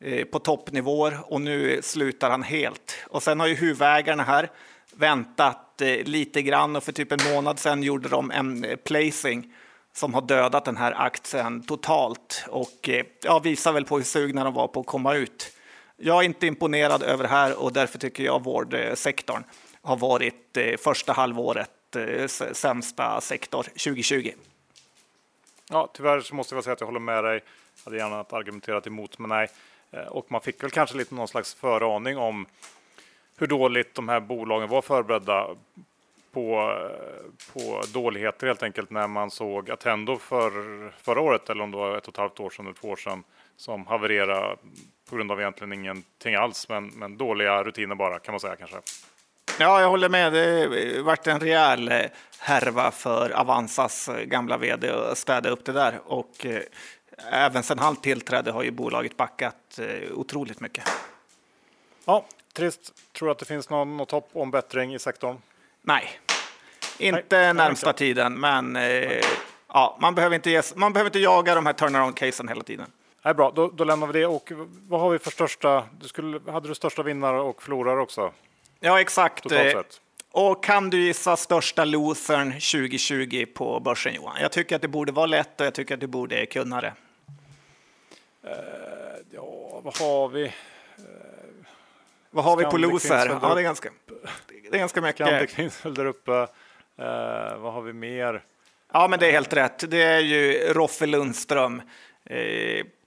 eh, 0.00 0.24
på 0.24 0.38
toppnivåer 0.38 1.18
och 1.22 1.40
nu 1.40 1.80
slutar 1.82 2.30
han 2.30 2.42
helt. 2.42 2.96
Och 3.06 3.22
sen 3.22 3.40
har 3.40 3.46
ju 3.46 3.54
huvudägarna 3.54 4.22
här 4.22 4.50
väntat 4.94 5.80
eh, 5.80 6.04
lite 6.04 6.42
grann 6.42 6.76
och 6.76 6.84
för 6.84 6.92
typ 6.92 7.12
en 7.12 7.32
månad 7.34 7.58
sedan 7.58 7.82
gjorde 7.82 8.08
de 8.08 8.30
en 8.30 8.64
eh, 8.64 8.76
placing 8.76 9.52
som 9.94 10.14
har 10.14 10.22
dödat 10.22 10.64
den 10.64 10.76
här 10.76 10.92
aktien 10.92 11.62
totalt 11.62 12.44
och 12.48 12.90
ja, 13.22 13.38
visar 13.38 13.72
väl 13.72 13.84
på 13.84 13.96
hur 13.96 14.04
sugna 14.04 14.44
de 14.44 14.54
var 14.54 14.68
på 14.68 14.80
att 14.80 14.86
komma 14.86 15.14
ut. 15.14 15.52
Jag 15.96 16.18
är 16.18 16.22
inte 16.22 16.46
imponerad 16.46 17.02
över 17.02 17.22
det 17.22 17.30
här 17.30 17.62
och 17.62 17.72
därför 17.72 17.98
tycker 17.98 18.24
jag 18.24 18.44
vårdsektorn 18.44 19.42
har 19.82 19.96
varit 19.96 20.58
första 20.78 21.12
halvåret 21.12 21.70
sämsta 22.52 23.20
sektor 23.20 23.62
2020. 23.62 24.30
Ja, 25.70 25.90
tyvärr 25.92 26.20
så 26.20 26.34
måste 26.34 26.54
jag 26.54 26.64
säga 26.64 26.74
att 26.74 26.80
jag 26.80 26.86
håller 26.86 27.00
med 27.00 27.24
dig. 27.24 27.40
Jag 27.76 27.84
hade 27.84 27.96
gärna 27.96 28.24
argumenterat 28.30 28.86
emot, 28.86 29.18
men 29.18 29.28
nej. 29.28 29.48
Eh, 29.90 30.06
och 30.06 30.32
man 30.32 30.40
fick 30.40 30.62
väl 30.62 30.70
kanske 30.70 30.96
lite 30.96 31.14
någon 31.14 31.28
slags 31.28 31.54
föraning 31.54 32.18
om 32.18 32.46
hur 33.38 33.46
dåligt 33.46 33.94
de 33.94 34.08
här 34.08 34.20
bolagen 34.20 34.68
var 34.68 34.82
förberedda 34.82 35.48
på, 36.32 36.60
eh, 36.60 37.52
på 37.52 37.82
dåligheter 37.92 38.46
helt 38.46 38.62
enkelt 38.62 38.90
när 38.90 39.08
man 39.08 39.30
såg 39.30 39.70
Attendo 39.70 40.16
för 40.16 40.50
förra 41.02 41.20
året 41.20 41.50
eller 41.50 41.64
om 41.64 41.70
det 41.70 41.76
var 41.76 41.96
ett 41.96 42.08
och 42.08 42.14
ett 42.14 42.18
halvt 42.18 42.40
år 42.40 42.50
sedan 42.50 42.66
eller 42.66 42.76
två 42.76 42.88
år 42.88 42.96
sedan 42.96 43.24
som 43.56 43.86
havererade 43.86 44.56
på 45.10 45.16
grund 45.16 45.32
av 45.32 45.40
egentligen 45.40 45.72
ingenting 45.72 46.34
alls, 46.34 46.68
men, 46.68 46.86
men 46.86 47.16
dåliga 47.16 47.64
rutiner 47.64 47.94
bara 47.94 48.18
kan 48.18 48.32
man 48.32 48.40
säga 48.40 48.56
kanske. 48.56 48.76
Ja, 49.58 49.80
jag 49.80 49.88
håller 49.88 50.08
med. 50.08 50.32
Det 50.32 51.02
varit 51.02 51.26
en 51.26 51.40
rejäl 51.40 51.88
eh, 51.88 52.00
härva 52.38 52.90
för 52.90 53.30
Avanzas 53.30 54.08
eh, 54.08 54.24
gamla 54.24 54.56
vd 54.56 54.90
att 54.90 55.18
städa 55.18 55.50
upp 55.50 55.64
det 55.64 55.72
där. 55.72 56.00
Och 56.04 56.46
eh, 56.46 56.62
även 57.30 57.62
sedan 57.62 57.78
han 57.78 57.96
tillträdde 57.96 58.50
har 58.50 58.62
ju 58.62 58.70
bolaget 58.70 59.16
backat 59.16 59.80
otroligt 60.14 60.60
mycket. 60.60 60.84
Ja, 62.04 62.24
trist. 62.52 62.92
Tror 63.12 63.26
du 63.26 63.32
att 63.32 63.38
det 63.38 63.44
finns 63.44 63.70
någon, 63.70 63.96
något 63.96 64.10
hopp 64.10 64.30
om 64.32 64.50
bättring 64.50 64.94
i 64.94 64.98
sektorn? 64.98 65.36
Nej, 65.82 66.20
inte 66.98 67.36
Nej, 67.36 67.54
närmsta 67.54 67.90
inte. 67.90 67.98
tiden, 67.98 68.40
men 68.40 68.76
eh, 68.76 69.20
ja, 69.68 69.98
man, 70.00 70.14
behöver 70.14 70.36
inte 70.36 70.50
ges, 70.50 70.76
man 70.76 70.92
behöver 70.92 71.08
inte 71.08 71.18
jaga 71.18 71.54
de 71.54 71.66
här 71.66 71.72
turnaround-casen 71.72 72.48
hela 72.48 72.62
tiden. 72.62 72.86
Nej, 73.22 73.34
bra, 73.34 73.52
då, 73.54 73.68
då, 73.68 73.84
lämnar 73.84 74.06
vi 74.06 74.20
det. 74.20 74.26
Och 74.26 74.52
vad 74.88 75.00
har 75.00 75.10
vi 75.10 75.18
för 75.18 75.30
största? 75.30 75.84
Du 76.00 76.08
skulle, 76.08 76.52
hade 76.52 76.68
du 76.68 76.74
största 76.74 77.02
vinnare 77.02 77.40
och 77.40 77.62
förlorare 77.62 78.00
också? 78.00 78.32
Ja, 78.80 79.00
exakt. 79.00 79.46
Och 80.38 80.64
kan 80.64 80.90
du 80.90 80.98
gissa 80.98 81.36
största 81.36 81.84
losern 81.84 82.52
2020 82.52 83.46
på 83.54 83.80
börsen, 83.80 84.14
Johan? 84.14 84.36
Jag 84.40 84.52
tycker 84.52 84.76
att 84.76 84.82
det 84.82 84.88
borde 84.88 85.12
vara 85.12 85.26
lätt 85.26 85.60
och 85.60 85.66
jag 85.66 85.74
tycker 85.74 85.94
att 85.94 86.00
du 86.00 86.06
borde 86.06 86.46
kunna 86.46 86.80
det. 86.80 86.92
Uh, 88.44 88.52
ja, 89.30 89.80
vad 89.84 89.98
har 89.98 90.28
vi? 90.28 90.44
Uh, 90.44 90.52
vad 92.30 92.44
har 92.44 92.56
vi 92.56 92.64
på 92.64 92.78
loser? 92.78 93.38
Ja, 93.42 93.54
det 93.54 93.60
är 93.60 93.62
ganska, 93.62 93.90
det 94.70 94.76
är 94.76 94.78
ganska 94.78 95.00
mycket. 95.00 95.26
Scandic 95.26 95.54
finns 95.54 95.84
väl 95.84 95.94
där 95.94 96.04
uppe. 96.04 96.32
Uh, 96.32 96.46
vad 97.58 97.72
har 97.72 97.82
vi 97.82 97.92
mer? 97.92 98.42
Ja, 98.92 99.08
men 99.08 99.18
det 99.18 99.26
är 99.26 99.32
helt 99.32 99.52
rätt. 99.52 99.90
Det 99.90 100.02
är 100.02 100.20
ju 100.20 100.72
Roffe 100.72 101.06
Lundström. 101.06 101.82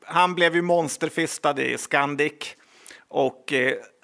han 0.05 0.35
blev 0.35 0.55
ju 0.55 0.61
monsterfistad 0.61 1.61
i 1.61 1.77
Scandic 1.77 2.55
och 3.07 3.53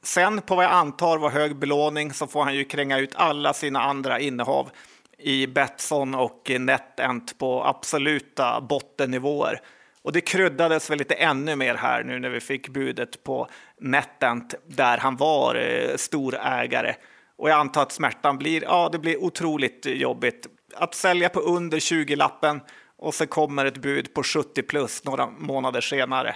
Sen 0.05 0.41
på 0.41 0.55
vad 0.55 0.65
jag 0.65 0.71
antar 0.71 1.17
var 1.17 1.29
hög 1.29 1.55
belåning 1.55 2.13
så 2.13 2.27
får 2.27 2.43
han 2.43 2.55
ju 2.55 2.63
kränga 2.63 2.99
ut 2.99 3.15
alla 3.15 3.53
sina 3.53 3.81
andra 3.81 4.19
innehav 4.19 4.69
i 5.17 5.47
Betsson 5.47 6.15
och 6.15 6.51
NetEnt 6.59 7.37
på 7.37 7.63
absoluta 7.65 8.61
bottennivåer. 8.61 9.61
Och 10.01 10.11
det 10.11 10.21
kryddades 10.21 10.89
väl 10.89 10.97
lite 10.97 11.13
ännu 11.13 11.55
mer 11.55 11.75
här 11.75 12.03
nu 12.03 12.19
när 12.19 12.29
vi 12.29 12.39
fick 12.39 12.69
budet 12.69 13.23
på 13.23 13.49
NetEnt 13.79 14.55
där 14.67 14.97
han 14.97 15.15
var 15.15 15.55
eh, 15.55 15.95
storägare. 15.95 16.95
Och 17.37 17.49
jag 17.49 17.59
antar 17.59 17.81
att 17.81 17.91
smärtan 17.91 18.37
blir, 18.37 18.63
ja 18.63 18.89
det 18.91 18.99
blir 18.99 19.23
otroligt 19.23 19.85
jobbigt. 19.85 20.47
Att 20.75 20.95
sälja 20.95 21.29
på 21.29 21.39
under 21.39 21.79
20-lappen 21.79 22.61
och 22.97 23.13
så 23.13 23.27
kommer 23.27 23.65
ett 23.65 23.77
bud 23.77 24.13
på 24.13 24.23
70 24.23 24.61
plus 24.61 25.03
några 25.03 25.27
månader 25.27 25.81
senare. 25.81 26.35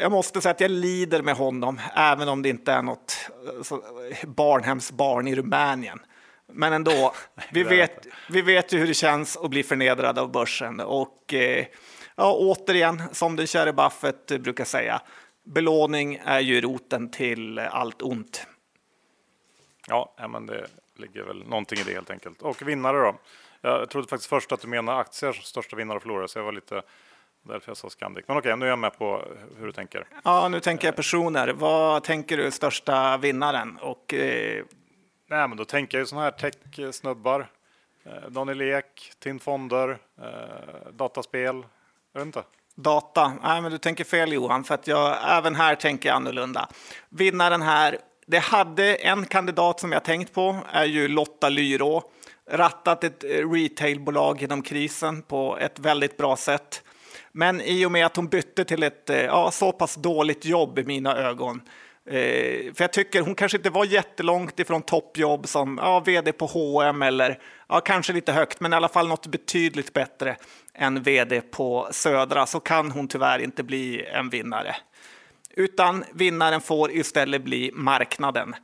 Jag 0.00 0.12
måste 0.12 0.40
säga 0.40 0.50
att 0.50 0.60
jag 0.60 0.70
lider 0.70 1.22
med 1.22 1.36
honom, 1.36 1.80
även 1.94 2.28
om 2.28 2.42
det 2.42 2.48
inte 2.48 2.72
är 2.72 2.82
något 2.82 3.30
barnhemsbarn 4.26 5.28
i 5.28 5.34
Rumänien. 5.34 6.00
Men 6.52 6.72
ändå, 6.72 7.14
vi 7.52 7.62
vet, 7.62 8.06
vi 8.28 8.42
vet 8.42 8.72
ju 8.72 8.78
hur 8.78 8.86
det 8.86 8.94
känns 8.94 9.36
att 9.36 9.50
bli 9.50 9.62
förnedrad 9.62 10.18
av 10.18 10.32
börsen. 10.32 10.80
Och 10.80 11.34
eh, 11.34 11.66
ja, 12.14 12.34
återigen, 12.34 13.02
som 13.12 13.36
den 13.36 13.46
käre 13.46 13.72
Buffett 13.72 14.26
brukar 14.26 14.64
säga, 14.64 15.02
belåning 15.44 16.20
är 16.24 16.40
ju 16.40 16.60
roten 16.60 17.10
till 17.10 17.58
allt 17.58 18.02
ont. 18.02 18.46
Ja, 19.88 20.14
men 20.28 20.46
det 20.46 20.66
ligger 20.96 21.22
väl 21.22 21.44
någonting 21.48 21.78
i 21.78 21.82
det 21.82 21.92
helt 21.92 22.10
enkelt. 22.10 22.42
Och 22.42 22.68
vinnare 22.68 22.98
då? 22.98 23.18
Jag 23.60 23.90
trodde 23.90 24.08
faktiskt 24.08 24.28
först 24.28 24.52
att 24.52 24.60
du 24.60 24.68
menade 24.68 24.98
aktier 24.98 25.32
största 25.32 25.76
vinnare 25.76 25.96
och 25.96 26.02
förlorare, 26.02 26.28
så 26.28 26.38
jag 26.38 26.44
var 26.44 26.52
lite 26.52 26.82
Därför 27.42 27.70
jag 27.70 27.76
sa 27.76 27.90
Scandic. 27.90 28.24
Men 28.28 28.36
okej, 28.36 28.56
nu 28.56 28.64
är 28.64 28.70
jag 28.70 28.78
med 28.78 28.98
på 28.98 29.24
hur 29.58 29.66
du 29.66 29.72
tänker. 29.72 30.06
Ja, 30.24 30.48
nu 30.48 30.60
tänker 30.60 30.88
jag 30.88 30.96
personer. 30.96 31.48
Vad 31.48 32.04
tänker 32.04 32.36
du 32.36 32.50
största 32.50 33.16
vinnaren? 33.16 33.78
Och, 33.82 34.14
eh... 34.14 34.64
Nej, 35.28 35.48
men 35.48 35.56
då 35.56 35.64
tänker 35.64 35.98
jag 35.98 36.08
sådana 36.08 36.24
här 36.24 36.30
tech-snubbar. 36.30 37.48
Eh, 38.04 38.30
Daniel 38.30 38.62
Ek, 38.62 39.12
TIN 39.18 39.38
Fonder, 39.38 39.98
eh, 40.22 40.92
dataspel. 40.92 41.66
Jag 42.12 42.20
vet 42.20 42.26
inte. 42.26 42.42
Data. 42.74 43.32
Nej, 43.42 43.60
men 43.60 43.72
du 43.72 43.78
tänker 43.78 44.04
fel 44.04 44.32
Johan, 44.32 44.64
för 44.64 44.74
att 44.74 44.86
jag 44.86 45.16
även 45.38 45.54
här 45.54 45.74
tänker 45.74 46.08
jag 46.08 46.16
annorlunda. 46.16 46.68
Vinnaren 47.08 47.62
här, 47.62 47.98
det 48.26 48.38
hade 48.38 48.94
en 48.94 49.26
kandidat 49.26 49.80
som 49.80 49.92
jag 49.92 50.04
tänkt 50.04 50.34
på, 50.34 50.58
är 50.72 50.84
ju 50.84 51.08
Lotta 51.08 51.48
Lyrå. 51.48 52.02
Rattat 52.50 53.04
ett 53.04 53.24
retailbolag 53.52 54.40
genom 54.40 54.62
krisen 54.62 55.22
på 55.22 55.58
ett 55.58 55.78
väldigt 55.78 56.16
bra 56.16 56.36
sätt. 56.36 56.82
Men 57.32 57.60
i 57.60 57.86
och 57.86 57.92
med 57.92 58.06
att 58.06 58.16
hon 58.16 58.28
bytte 58.28 58.64
till 58.64 58.82
ett 58.82 59.10
eh, 59.10 59.16
ja, 59.16 59.50
så 59.50 59.72
pass 59.72 59.94
dåligt 59.94 60.44
jobb 60.44 60.78
i 60.78 60.84
mina 60.84 61.16
ögon 61.16 61.60
Eh, 62.06 62.74
för 62.74 62.84
jag 62.84 62.92
tycker 62.92 63.20
hon 63.20 63.34
kanske 63.34 63.58
inte 63.58 63.70
var 63.70 63.84
jättelångt 63.84 64.60
ifrån 64.60 64.82
toppjobb 64.82 65.48
som 65.48 65.78
ja, 65.82 66.00
vd 66.00 66.32
på 66.32 66.46
H&M 66.46 67.02
eller 67.02 67.38
ja, 67.68 67.80
kanske 67.80 68.12
lite 68.12 68.32
högt, 68.32 68.60
men 68.60 68.72
i 68.72 68.76
alla 68.76 68.88
fall 68.88 69.08
något 69.08 69.26
betydligt 69.26 69.92
bättre 69.92 70.36
än 70.74 71.02
vd 71.02 71.40
på 71.40 71.88
Södra 71.90 72.46
så 72.46 72.60
kan 72.60 72.90
hon 72.90 73.08
tyvärr 73.08 73.38
inte 73.38 73.62
bli 73.62 74.04
en 74.04 74.30
vinnare. 74.30 74.76
Utan 75.50 76.04
vinnaren 76.12 76.60
får 76.60 76.92
istället 76.92 77.42
bli 77.42 77.70
marknaden. 77.74 78.54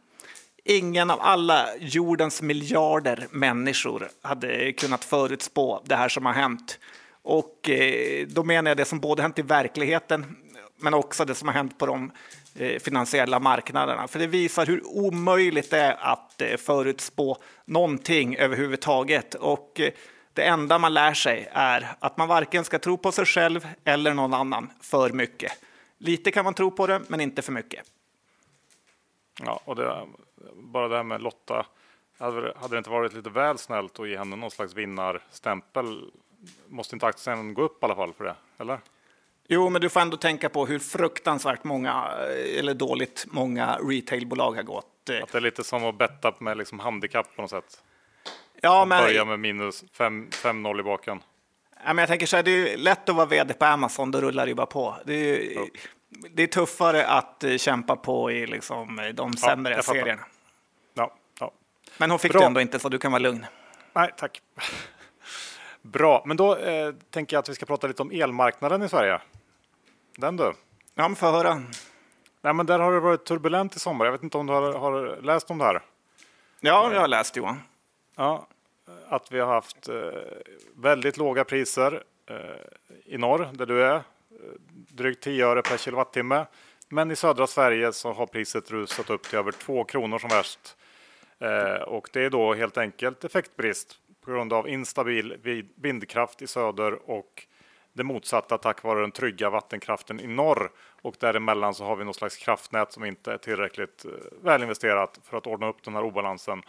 Ingen 0.64 1.10
av 1.10 1.20
alla 1.20 1.66
jordens 1.78 2.42
miljarder 2.42 3.26
människor 3.30 4.08
hade 4.22 4.72
kunnat 4.72 5.04
förutspå 5.04 5.82
det 5.84 5.96
här 5.96 6.08
som 6.08 6.26
har 6.26 6.32
hänt. 6.32 6.78
Och 7.22 7.68
eh, 7.68 8.26
då 8.26 8.44
menar 8.44 8.70
jag 8.70 8.76
det 8.76 8.84
som 8.84 9.00
både 9.00 9.22
hänt 9.22 9.38
i 9.38 9.42
verkligheten 9.42 10.36
men 10.80 10.94
också 10.94 11.24
det 11.24 11.34
som 11.34 11.48
har 11.48 11.54
hänt 11.54 11.78
på 11.78 11.86
de 11.86 12.12
eh, 12.54 12.78
finansiella 12.78 13.38
marknaderna. 13.40 14.08
För 14.08 14.18
det 14.18 14.26
visar 14.26 14.66
hur 14.66 14.86
omöjligt 14.86 15.70
det 15.70 15.78
är 15.78 15.96
att 16.00 16.42
eh, 16.42 16.56
förutspå 16.56 17.38
någonting 17.64 18.36
överhuvudtaget. 18.36 19.34
Och 19.34 19.80
det 20.32 20.42
enda 20.42 20.78
man 20.78 20.94
lär 20.94 21.14
sig 21.14 21.48
är 21.52 21.88
att 21.98 22.16
man 22.16 22.28
varken 22.28 22.64
ska 22.64 22.78
tro 22.78 22.96
på 22.96 23.12
sig 23.12 23.24
själv 23.24 23.68
eller 23.84 24.14
någon 24.14 24.34
annan 24.34 24.70
för 24.80 25.10
mycket. 25.10 25.52
Lite 25.98 26.30
kan 26.30 26.44
man 26.44 26.54
tro 26.54 26.70
på 26.70 26.86
det, 26.86 27.02
men 27.08 27.20
inte 27.20 27.42
för 27.42 27.52
mycket. 27.52 27.86
Ja, 29.44 29.60
och 29.64 29.76
det, 29.76 30.06
bara 30.54 30.88
det 30.88 30.96
här 30.96 31.02
med 31.02 31.22
Lotta. 31.22 31.66
Hade, 32.18 32.54
hade 32.60 32.74
det 32.74 32.78
inte 32.78 32.90
varit 32.90 33.14
lite 33.14 33.30
väl 33.30 33.58
snällt 33.58 34.00
att 34.00 34.08
ge 34.08 34.18
henne 34.18 34.36
någon 34.36 34.50
slags 34.50 34.74
vinnarstämpel 34.74 36.10
måste 36.68 36.96
inte 36.96 37.06
aktien 37.06 37.54
gå 37.54 37.62
upp 37.62 37.82
i 37.82 37.84
alla 37.84 37.94
fall 37.94 38.12
för 38.12 38.24
det, 38.24 38.34
eller? 38.58 38.78
Jo, 39.48 39.68
men 39.68 39.80
du 39.80 39.88
får 39.88 40.00
ändå 40.00 40.16
tänka 40.16 40.48
på 40.48 40.66
hur 40.66 40.78
fruktansvärt 40.78 41.64
många, 41.64 42.04
eller 42.58 42.74
dåligt 42.74 43.26
många 43.28 43.78
retailbolag 43.82 44.52
har 44.52 44.62
gått. 44.62 44.86
Att 45.22 45.32
det 45.32 45.38
är 45.38 45.40
lite 45.40 45.64
som 45.64 45.84
att 45.84 45.98
betta 45.98 46.34
med 46.38 46.56
liksom 46.58 46.78
handikapp 46.78 47.36
på 47.36 47.42
något 47.42 47.50
sätt. 47.50 47.82
Ja, 48.60 48.84
men... 48.84 49.02
Börja 49.02 49.24
med 49.24 49.40
minus 49.40 49.84
5-0 49.96 50.80
i 50.80 50.82
baken. 50.82 51.20
Ja, 51.84 51.94
men 51.94 51.98
jag 51.98 52.08
tänker 52.08 52.26
så 52.26 52.36
här, 52.36 52.42
det 52.42 52.50
är 52.72 52.76
lätt 52.76 53.08
att 53.08 53.16
vara 53.16 53.26
vd 53.26 53.54
på 53.54 53.64
Amazon, 53.64 54.10
då 54.10 54.20
rullar 54.20 54.46
det 54.46 54.54
bara 54.54 54.66
på. 54.66 54.96
Det 55.04 55.14
är, 55.14 55.58
oh. 55.58 55.66
det 56.30 56.42
är 56.42 56.46
tuffare 56.46 57.06
att 57.06 57.44
eh, 57.44 57.56
kämpa 57.56 57.96
på 57.96 58.30
i 58.30 58.46
liksom, 58.46 59.12
de 59.14 59.36
sämre 59.36 59.74
ja, 59.74 59.82
serierna. 59.82 60.22
Ja, 60.94 61.14
ja. 61.40 61.52
Men 61.98 62.10
hon 62.10 62.18
fick 62.18 62.32
Bra. 62.32 62.40
det 62.40 62.46
ändå 62.46 62.60
inte, 62.60 62.78
så 62.78 62.88
du 62.88 62.98
kan 62.98 63.12
vara 63.12 63.22
lugn. 63.22 63.46
Nej, 63.92 64.10
tack. 64.16 64.42
Bra, 65.82 66.22
men 66.26 66.36
då 66.36 66.56
eh, 66.56 66.94
tänker 67.10 67.36
jag 67.36 67.42
att 67.42 67.48
vi 67.48 67.54
ska 67.54 67.66
prata 67.66 67.86
lite 67.86 68.02
om 68.02 68.10
elmarknaden 68.10 68.82
i 68.82 68.88
Sverige. 68.88 69.20
Den 70.16 70.36
du. 70.36 70.52
Ja, 70.94 71.08
men 71.08 71.16
få 71.16 71.30
höra. 71.30 71.62
Nej, 72.40 72.54
men 72.54 72.66
där 72.66 72.78
har 72.78 72.92
det 72.92 73.00
varit 73.00 73.24
turbulent 73.24 73.76
i 73.76 73.78
sommar. 73.78 74.04
Jag 74.04 74.12
vet 74.12 74.22
inte 74.22 74.38
om 74.38 74.46
du 74.46 74.52
har, 74.52 74.72
har 74.72 75.22
läst 75.22 75.50
om 75.50 75.58
det 75.58 75.64
här? 75.64 75.82
Ja, 76.60 76.92
jag 76.92 77.00
har 77.00 77.08
läst 77.08 77.36
Johan. 77.36 77.60
Ja, 78.16 78.46
att 79.08 79.32
vi 79.32 79.40
har 79.40 79.54
haft 79.54 79.88
eh, 79.88 79.94
väldigt 80.76 81.16
låga 81.16 81.44
priser 81.44 82.02
eh, 82.26 82.36
i 83.04 83.18
norr 83.18 83.48
där 83.52 83.66
du 83.66 83.84
är, 83.84 84.02
drygt 84.88 85.22
10 85.22 85.46
öre 85.46 85.62
per 85.62 85.76
kilowattimme. 85.76 86.46
Men 86.88 87.10
i 87.10 87.16
södra 87.16 87.46
Sverige 87.46 87.92
så 87.92 88.12
har 88.12 88.26
priset 88.26 88.70
rusat 88.70 89.10
upp 89.10 89.22
till 89.22 89.38
över 89.38 89.52
2 89.52 89.84
kronor 89.84 90.18
som 90.18 90.28
värst. 90.28 90.76
Eh, 91.38 91.82
och 91.82 92.08
det 92.12 92.24
är 92.24 92.30
då 92.30 92.54
helt 92.54 92.78
enkelt 92.78 93.24
effektbrist 93.24 93.98
på 94.28 94.32
grund 94.34 94.52
av 94.52 94.68
instabil 94.68 95.36
vindkraft 95.76 96.42
i 96.42 96.46
söder 96.46 97.10
och 97.10 97.46
det 97.92 98.04
motsatta 98.04 98.58
tack 98.58 98.82
vare 98.82 99.00
den 99.00 99.10
trygga 99.10 99.50
vattenkraften 99.50 100.20
i 100.20 100.26
norr. 100.26 100.70
Och 101.02 101.16
däremellan 101.20 101.74
så 101.74 101.84
har 101.84 101.96
vi 101.96 102.04
något 102.04 102.16
slags 102.16 102.36
kraftnät 102.36 102.92
som 102.92 103.04
inte 103.04 103.32
är 103.32 103.38
tillräckligt 103.38 104.04
eh, 104.04 104.10
välinvesterat 104.42 105.20
för 105.24 105.36
att 105.36 105.46
ordna 105.46 105.68
upp 105.68 105.82
den 105.82 105.94
här 105.94 106.02
obalansen. 106.02 106.62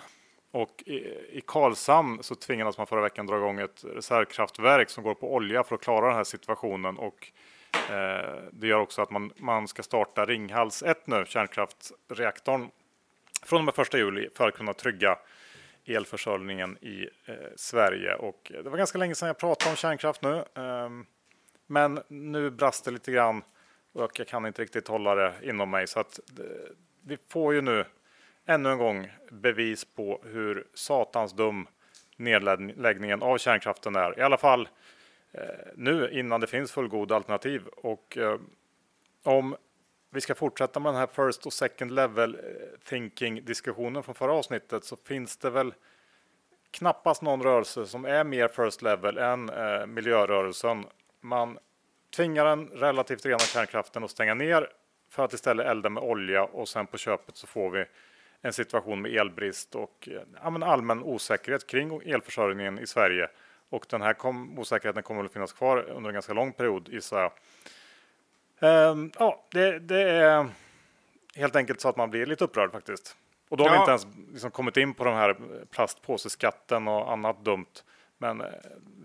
Och 0.51 0.83
i, 0.85 0.97
i 1.31 1.41
Karlshamn 1.47 2.23
så 2.23 2.35
tvingades 2.35 2.77
man 2.77 2.87
förra 2.87 3.01
veckan 3.01 3.27
dra 3.27 3.37
igång 3.37 3.59
ett 3.59 3.83
reservkraftverk 3.83 4.89
som 4.89 5.03
går 5.03 5.15
på 5.15 5.33
olja 5.33 5.63
för 5.63 5.75
att 5.75 5.81
klara 5.81 6.07
den 6.07 6.15
här 6.15 6.23
situationen. 6.23 6.97
Och 6.97 7.31
eh, 7.73 8.39
det 8.51 8.67
gör 8.67 8.79
också 8.79 9.01
att 9.01 9.11
man, 9.11 9.31
man 9.35 9.67
ska 9.67 9.83
starta 9.83 10.25
Ringhals 10.25 10.83
1 10.83 11.07
nu, 11.07 11.25
kärnkraftsreaktorn, 11.27 12.69
från 13.43 13.59
och 13.59 13.65
med 13.65 13.79
1 13.79 13.93
juli 13.93 14.29
för 14.35 14.47
att 14.47 14.55
kunna 14.55 14.73
trygga 14.73 15.17
elförsörjningen 15.95 16.77
i 16.81 17.09
eh, 17.25 17.35
Sverige. 17.55 18.15
Och 18.15 18.51
det 18.63 18.69
var 18.69 18.77
ganska 18.77 18.97
länge 18.97 19.15
sedan 19.15 19.27
jag 19.27 19.37
pratade 19.37 19.69
om 19.69 19.75
kärnkraft 19.75 20.21
nu. 20.21 20.35
Eh, 20.35 20.89
men 21.67 21.99
nu 22.07 22.49
brast 22.49 22.85
det 22.85 22.91
lite 22.91 23.11
grann 23.11 23.43
och 23.91 24.19
jag 24.19 24.27
kan 24.27 24.45
inte 24.45 24.61
riktigt 24.61 24.87
hålla 24.87 25.15
det 25.15 25.33
inom 25.43 25.69
mig. 25.69 25.87
Så 25.87 25.99
att, 25.99 26.19
eh, 26.39 26.45
vi 27.05 27.17
får 27.29 27.53
ju 27.53 27.61
nu 27.61 27.85
ännu 28.45 28.69
en 28.69 28.77
gång 28.77 29.11
bevis 29.31 29.85
på 29.85 30.21
hur 30.25 30.67
satans 30.73 31.33
dum 31.33 31.67
nedläggningen 32.17 33.21
av 33.21 33.37
kärnkraften 33.37 33.95
är. 33.95 34.19
I 34.19 34.21
alla 34.21 34.37
fall 34.37 34.69
eh, 35.31 35.41
nu 35.75 36.09
innan 36.11 36.41
det 36.41 36.47
finns 36.47 36.71
fullgoda 36.71 37.15
alternativ. 37.15 37.67
Och 37.67 38.17
eh, 38.17 38.39
om 39.23 39.55
vi 40.09 40.21
ska 40.21 40.35
fortsätta 40.35 40.79
med 40.79 40.93
den 40.93 40.99
här 40.99 41.07
first 41.07 41.45
och 41.45 41.53
second 41.53 41.91
level 41.91 42.35
eh, 42.35 42.79
thinking 42.89 43.45
diskussionen 43.45 44.03
från 44.03 44.15
förra 44.15 44.33
avsnittet 44.33 44.83
så 44.83 44.95
finns 44.95 45.37
det 45.37 45.49
väl 45.49 45.73
knappast 46.71 47.21
någon 47.21 47.43
rörelse 47.43 47.85
som 47.85 48.05
är 48.05 48.23
mer 48.23 48.47
first 48.47 48.81
level 48.81 49.17
än 49.17 49.49
eh, 49.49 49.85
miljörörelsen. 49.85 50.85
Man 51.21 51.57
tvingar 52.15 52.45
den 52.45 52.67
relativt 52.67 53.25
rena 53.25 53.39
kärnkraften 53.39 54.03
att 54.03 54.11
stänga 54.11 54.33
ner 54.33 54.69
för 55.09 55.25
att 55.25 55.33
istället 55.33 55.65
elda 55.65 55.89
med 55.89 56.03
olja 56.03 56.43
och 56.43 56.67
sen 56.69 56.87
på 56.87 56.97
köpet 56.97 57.37
så 57.37 57.47
får 57.47 57.69
vi 57.69 57.85
en 58.41 58.53
situation 58.53 59.01
med 59.01 59.15
elbrist 59.15 59.75
och 59.75 60.09
eh, 60.11 60.21
ja, 60.43 60.65
allmän 60.65 61.03
osäkerhet 61.03 61.67
kring 61.67 62.01
elförsörjningen 62.05 62.79
i 62.79 62.87
Sverige. 62.87 63.27
Och 63.69 63.85
den 63.89 64.01
här 64.01 64.13
kom, 64.13 64.59
osäkerheten 64.59 65.03
kommer 65.03 65.23
att 65.23 65.33
finnas 65.33 65.53
kvar 65.53 65.89
under 65.89 66.09
en 66.09 66.13
ganska 66.13 66.33
lång 66.33 66.53
period 66.53 66.89
gissar 66.89 67.21
jag. 67.21 67.31
Um, 68.59 69.11
ja, 69.19 69.45
det, 69.51 69.79
det, 69.79 70.01
är 70.01 70.47
helt 71.35 71.55
enkelt 71.55 71.81
så 71.81 71.89
att 71.89 71.97
man 71.97 72.09
blir 72.09 72.25
lite 72.25 72.43
upprörd 72.43 72.71
faktiskt. 72.71 73.15
Och 73.49 73.57
då 73.57 73.63
har 73.63 73.69
ja. 73.69 73.73
vi 73.73 73.79
inte 73.79 73.91
ens 73.91 74.31
liksom 74.33 74.51
kommit 74.51 74.77
in 74.77 74.93
på 74.93 75.03
den 75.03 75.15
här 75.15 75.37
plastpåseskatten 75.71 76.87
och 76.87 77.11
annat 77.11 77.45
dumt. 77.45 77.65
Men 78.17 78.41
eh, 78.41 78.47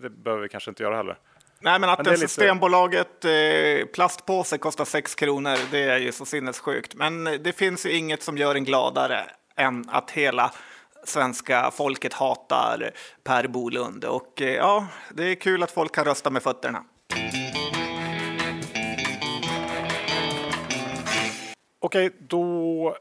det 0.01 0.09
behöver 0.09 0.43
vi 0.43 0.49
kanske 0.49 0.71
inte 0.71 0.83
göra 0.83 0.95
heller. 0.95 1.17
Nej, 1.59 1.79
men 1.79 1.89
att 1.89 2.05
men 2.05 2.17
Systembolaget 2.17 3.25
eh, 3.25 3.85
plastpåse 3.93 4.57
kostar 4.57 4.85
6 4.85 5.15
kronor, 5.15 5.57
det 5.71 5.83
är 5.83 5.97
ju 5.97 6.11
så 6.11 6.25
sinnessjukt. 6.25 6.95
Men 6.95 7.23
det 7.23 7.57
finns 7.57 7.85
ju 7.85 7.91
inget 7.91 8.23
som 8.23 8.37
gör 8.37 8.55
en 8.55 8.63
gladare 8.63 9.25
än 9.55 9.89
att 9.89 10.11
hela 10.11 10.51
svenska 11.03 11.71
folket 11.71 12.13
hatar 12.13 12.91
Per 13.23 13.47
Bolund. 13.47 14.05
Och 14.05 14.41
eh, 14.41 14.55
ja, 14.55 14.87
det 15.13 15.23
är 15.23 15.35
kul 15.35 15.63
att 15.63 15.71
folk 15.71 15.95
kan 15.95 16.05
rösta 16.05 16.29
med 16.29 16.43
fötterna. 16.43 16.83
Okej, 21.85 22.11
då 22.19 22.95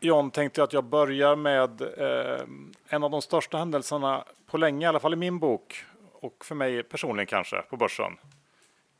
John 0.00 0.30
tänkte 0.30 0.60
jag 0.60 0.66
att 0.66 0.72
jag 0.72 0.84
börjar 0.84 1.36
med 1.36 1.80
eh, 1.80 2.40
en 2.88 3.04
av 3.04 3.10
de 3.10 3.22
största 3.22 3.58
händelserna 3.58 4.24
på 4.46 4.58
länge, 4.58 4.86
i 4.86 4.88
alla 4.88 5.00
fall 5.00 5.12
i 5.12 5.16
min 5.16 5.38
bok 5.38 5.84
och 6.12 6.44
för 6.44 6.54
mig 6.54 6.82
personligen 6.82 7.26
kanske 7.26 7.62
på 7.62 7.76
börsen. 7.76 8.12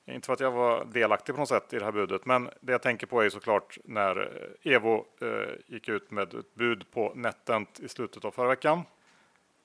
Inte 0.07 0.27
för 0.27 0.33
att 0.33 0.41
jag 0.41 0.51
var 0.51 0.85
delaktig 0.85 1.35
på 1.35 1.41
något 1.41 1.49
sätt 1.49 1.73
i 1.73 1.79
det 1.79 1.85
här 1.85 1.93
budet, 1.93 2.27
men 2.27 2.51
det 2.61 2.73
jag 2.73 2.83
tänker 2.83 3.07
på 3.07 3.21
är 3.21 3.31
såklart 3.31 3.79
när 3.85 4.21
eh, 4.65 4.73
Evo 4.73 5.05
eh, 5.21 5.29
gick 5.67 5.89
ut 5.89 6.11
med 6.11 6.35
ett 6.35 6.55
bud 6.55 6.91
på 6.91 7.13
NetEnt 7.15 7.81
i 7.81 7.89
slutet 7.89 8.25
av 8.25 8.31
förra 8.31 8.49
veckan. 8.49 8.83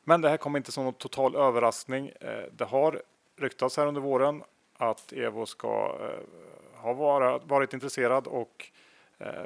Men 0.03 0.21
det 0.21 0.29
här 0.29 0.37
kommer 0.37 0.59
inte 0.59 0.71
som 0.71 0.83
någon 0.83 0.93
total 0.93 1.35
överraskning. 1.35 2.11
Eh, 2.21 2.43
det 2.51 2.65
har 2.65 3.01
ryktats 3.37 3.77
här 3.77 3.87
under 3.87 4.01
våren 4.01 4.43
att 4.77 5.13
Evo 5.13 5.45
ska 5.45 5.97
eh, 6.01 6.81
ha 6.81 6.93
vara, 6.93 7.37
varit 7.37 7.73
intresserad 7.73 8.27
och 8.27 8.71
Eh, 9.17 9.45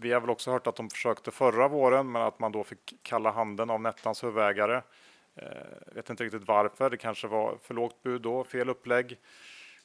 vi 0.00 0.12
har 0.12 0.20
väl 0.20 0.30
också 0.30 0.50
hört 0.50 0.66
att 0.66 0.76
de 0.76 0.90
försökte 0.90 1.30
förra 1.30 1.68
våren, 1.68 2.12
men 2.12 2.22
att 2.22 2.38
man 2.38 2.52
då 2.52 2.64
fick 2.64 2.94
kalla 3.02 3.30
handen 3.30 3.70
av 3.70 3.80
Nettans 3.80 4.24
huvudägare. 4.24 4.82
Jag 5.86 5.94
vet 5.94 6.10
inte 6.10 6.24
riktigt 6.24 6.46
varför. 6.46 6.90
Det 6.90 6.96
kanske 6.96 7.26
var 7.26 7.58
för 7.62 7.74
lågt 7.74 8.02
bud 8.02 8.22
då, 8.22 8.44
fel 8.44 8.68
upplägg. 8.68 9.18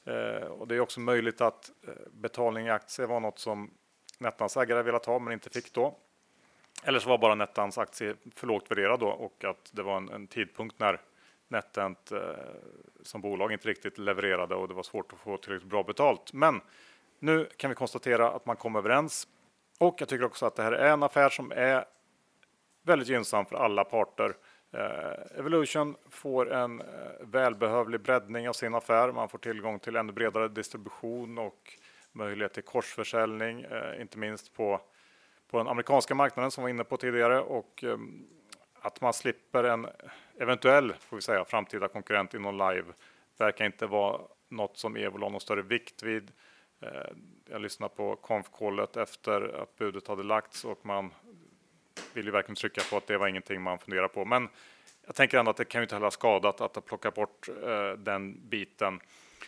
Eh, 0.05 0.47
och 0.47 0.67
det 0.67 0.75
är 0.75 0.79
också 0.79 0.99
möjligt 0.99 1.41
att 1.41 1.71
betalning 2.11 2.67
i 2.67 2.69
aktier 2.69 3.07
var 3.07 3.19
något 3.19 3.39
som 3.39 3.71
Nettans 4.19 4.57
ägare 4.57 4.81
velat 4.81 5.05
ha 5.05 5.19
men 5.19 5.33
inte 5.33 5.49
fick 5.49 5.73
då. 5.73 5.97
Eller 6.83 6.99
så 6.99 7.09
var 7.09 7.17
bara 7.17 7.35
Nettans 7.35 7.77
aktie 7.77 8.15
för 8.35 8.47
lågt 8.47 8.71
värderad 8.71 8.99
då 8.99 9.07
och 9.07 9.43
att 9.43 9.69
det 9.73 9.83
var 9.83 9.97
en, 9.97 10.09
en 10.09 10.27
tidpunkt 10.27 10.79
när 10.79 11.01
Netent 11.47 12.11
eh, 12.11 12.19
som 13.01 13.21
bolag 13.21 13.51
inte 13.51 13.67
riktigt 13.67 13.97
levererade 13.97 14.55
och 14.55 14.67
det 14.67 14.73
var 14.73 14.83
svårt 14.83 15.13
att 15.13 15.19
få 15.19 15.37
tillräckligt 15.37 15.69
bra 15.69 15.83
betalt. 15.83 16.33
Men 16.33 16.61
nu 17.23 17.49
kan 17.57 17.69
vi 17.69 17.75
konstatera 17.75 18.31
att 18.31 18.45
man 18.45 18.55
kom 18.55 18.75
överens 18.75 19.27
och 19.79 19.95
jag 20.01 20.09
tycker 20.09 20.25
också 20.25 20.45
att 20.45 20.55
det 20.55 20.63
här 20.63 20.71
är 20.71 20.93
en 20.93 21.03
affär 21.03 21.29
som 21.29 21.51
är 21.51 21.85
väldigt 22.81 23.07
gynnsam 23.07 23.45
för 23.45 23.55
alla 23.55 23.83
parter. 23.83 24.35
Eh, 24.71 25.39
Evolution 25.39 25.95
får 26.09 26.53
en 26.53 26.81
eh, 26.81 26.85
välbehövlig 27.21 28.01
breddning 28.01 28.49
av 28.49 28.53
sin 28.53 28.75
affär. 28.75 29.11
Man 29.11 29.29
får 29.29 29.37
tillgång 29.37 29.79
till 29.79 29.95
ännu 29.95 30.13
bredare 30.13 30.47
distribution 30.47 31.37
och 31.37 31.73
möjlighet 32.11 32.53
till 32.53 32.63
korsförsäljning, 32.63 33.61
eh, 33.61 34.01
inte 34.01 34.17
minst 34.17 34.53
på, 34.53 34.81
på 35.51 35.57
den 35.57 35.67
amerikanska 35.67 36.15
marknaden 36.15 36.51
som 36.51 36.63
vi 36.63 36.65
var 36.65 36.69
inne 36.69 36.83
på 36.83 36.97
tidigare 36.97 37.41
och 37.41 37.83
att 38.81 39.01
man 39.01 39.13
slipper 39.13 39.63
en 39.63 39.87
eventuell, 40.39 40.93
får 40.93 41.17
vi 41.17 41.21
säga, 41.21 41.45
framtida 41.45 41.87
konkurrent 41.87 42.33
inom 42.33 42.57
live 42.57 42.93
verkar 43.37 43.65
inte 43.65 43.85
vara 43.85 44.21
något 44.49 44.77
som 44.77 44.95
Evo 44.95 45.17
la 45.17 45.29
någon 45.29 45.41
större 45.41 45.61
vikt 45.61 46.03
vid. 46.03 46.31
Eh, 46.83 47.11
jag 47.49 47.61
lyssnade 47.61 47.95
på 47.95 48.15
konf 48.15 48.47
efter 48.97 49.61
att 49.61 49.75
budet 49.75 50.07
hade 50.07 50.23
lagts 50.23 50.65
och 50.65 50.85
man 50.85 51.13
vill 52.13 52.25
ju 52.25 52.31
verkligen 52.31 52.55
trycka 52.55 52.81
på 52.89 52.97
att 52.97 53.07
det 53.07 53.17
var 53.17 53.27
ingenting 53.27 53.61
man 53.61 53.79
funderar 53.79 54.07
på. 54.07 54.25
Men 54.25 54.49
jag 55.05 55.15
tänker 55.15 55.37
ändå 55.37 55.51
att 55.51 55.57
det 55.57 55.65
kan 55.65 55.81
ju 55.81 55.83
inte 55.83 55.95
heller 55.95 56.05
ha 56.05 56.11
skadat 56.11 56.61
att 56.61 56.85
plocka 56.85 57.11
bort 57.11 57.49
eh, 57.49 57.91
den 57.91 58.49
biten. 58.49 58.99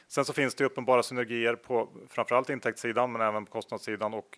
Sen 0.08 0.26
så 0.26 0.34
finns 0.34 0.56
det 0.56 0.66
uppenbara 0.66 1.04
synergier 1.04 1.56
på 1.56 1.90
framförallt 2.10 2.50
intäktssidan 2.50 3.12
men 3.12 3.22
även 3.22 3.46
på 3.46 3.52
kostnadssidan 3.52 4.14
och 4.14 4.38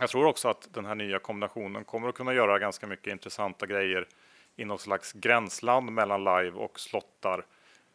jag 0.00 0.10
tror 0.10 0.26
också 0.26 0.48
att 0.48 0.68
den 0.74 0.84
här 0.84 0.94
nya 0.94 1.18
kombinationen 1.18 1.84
kommer 1.84 2.08
att 2.08 2.14
kunna 2.14 2.34
göra 2.34 2.58
ganska 2.58 2.86
mycket 2.86 3.12
intressanta 3.12 3.66
grejer 3.66 4.08
i 4.56 4.64
något 4.64 4.80
slags 4.80 5.12
gränsland 5.12 5.92
mellan 5.92 6.24
live 6.24 6.50
och 6.50 6.80
slottar. 6.80 7.44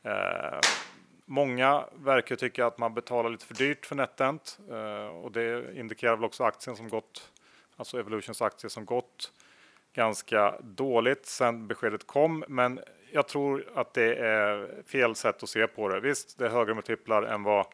Eh, 0.04 0.60
Många 1.32 1.86
verkar 1.94 2.36
tycka 2.36 2.65
att 2.65 2.78
man 2.78 2.94
betalar 2.94 3.30
lite 3.30 3.46
för 3.46 3.56
dyrt 3.56 3.86
för 3.86 3.96
NetEnt 3.96 4.60
eh, 4.70 5.06
och 5.06 5.32
det 5.32 5.78
indikerar 5.80 6.15
väl 6.15 6.26
också 6.26 6.44
aktien 6.44 6.76
som 6.76 6.89
gått 6.89 7.32
alltså 7.76 8.00
Evolutions 8.00 8.42
aktie 8.42 8.70
som 8.70 8.86
gått 8.86 9.32
ganska 9.94 10.56
dåligt 10.62 11.26
sedan 11.26 11.68
beskedet 11.68 12.08
kom. 12.08 12.44
Men 12.48 12.80
jag 13.12 13.28
tror 13.28 13.65
att 13.76 13.94
det 13.94 14.15
är 14.15 14.84
fel 14.84 15.15
sätt 15.15 15.44
att 15.44 15.50
se 15.50 15.68
på 15.68 15.89
det. 15.89 16.00
Visst, 16.00 16.38
det 16.38 16.46
är 16.46 16.50
högre 16.50 16.74
multiplar 16.74 17.24
än 17.24 17.44
vad 17.44 17.65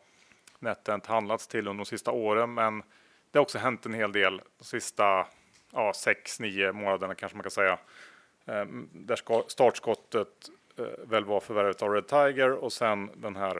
NetEnt 0.59 1.05
handlats 1.05 1.47
till 1.47 1.67
under 1.67 1.83
de 1.83 1.89
sista 1.89 2.11
åren, 2.11 2.53
men 2.53 2.83
det 3.31 3.39
har 3.39 3.41
också 3.41 3.57
hänt 3.57 3.85
en 3.85 3.93
hel 3.93 4.11
del 4.11 4.41
de 4.57 4.65
sista 4.65 5.27
ja, 5.71 5.93
sex, 5.95 6.39
nio 6.39 6.71
månaderna 6.71 7.15
kanske 7.15 7.35
man 7.37 7.43
kan 7.43 7.51
säga. 7.51 7.77
Eh, 8.45 8.65
där 8.91 9.49
startskottet 9.49 10.49
väl 10.97 11.25
var 11.25 11.39
förvärvet 11.39 11.81
av 11.81 11.89
Red 11.89 12.07
Tiger 12.07 12.51
och 12.51 12.73
sen 12.73 13.09
den 13.15 13.35
här 13.35 13.59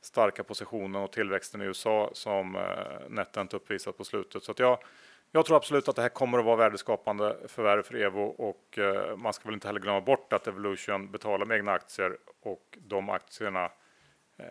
starka 0.00 0.44
positionen 0.44 1.02
och 1.02 1.12
tillväxten 1.12 1.62
i 1.62 1.64
USA 1.64 2.10
som 2.12 2.56
eh, 2.56 2.62
NetEnt 3.08 3.54
uppvisat 3.54 3.96
på 3.96 4.04
slutet. 4.04 4.44
Så 4.44 4.54
jag 4.56 4.78
jag 5.32 5.46
tror 5.46 5.56
absolut 5.56 5.88
att 5.88 5.96
det 5.96 6.02
här 6.02 6.08
kommer 6.08 6.38
att 6.38 6.44
vara 6.44 6.56
värdeskapande 6.56 7.36
förvärv 7.48 7.82
för 7.82 7.94
Evo 7.94 8.22
och 8.22 8.78
eh, 8.78 9.16
man 9.16 9.32
ska 9.32 9.44
väl 9.44 9.54
inte 9.54 9.68
heller 9.68 9.80
glömma 9.80 10.00
bort 10.00 10.32
att 10.32 10.46
Evolution 10.46 11.10
betalar 11.10 11.46
med 11.46 11.56
egna 11.56 11.72
aktier 11.72 12.16
och 12.42 12.78
de 12.86 13.10
aktierna 13.10 13.64
eh, 14.38 14.46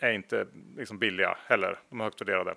är 0.00 0.12
inte 0.12 0.46
liksom 0.76 0.98
billiga 0.98 1.38
heller. 1.46 1.78
De 1.88 2.00
är 2.00 2.04
högt 2.04 2.20
värderade. 2.20 2.54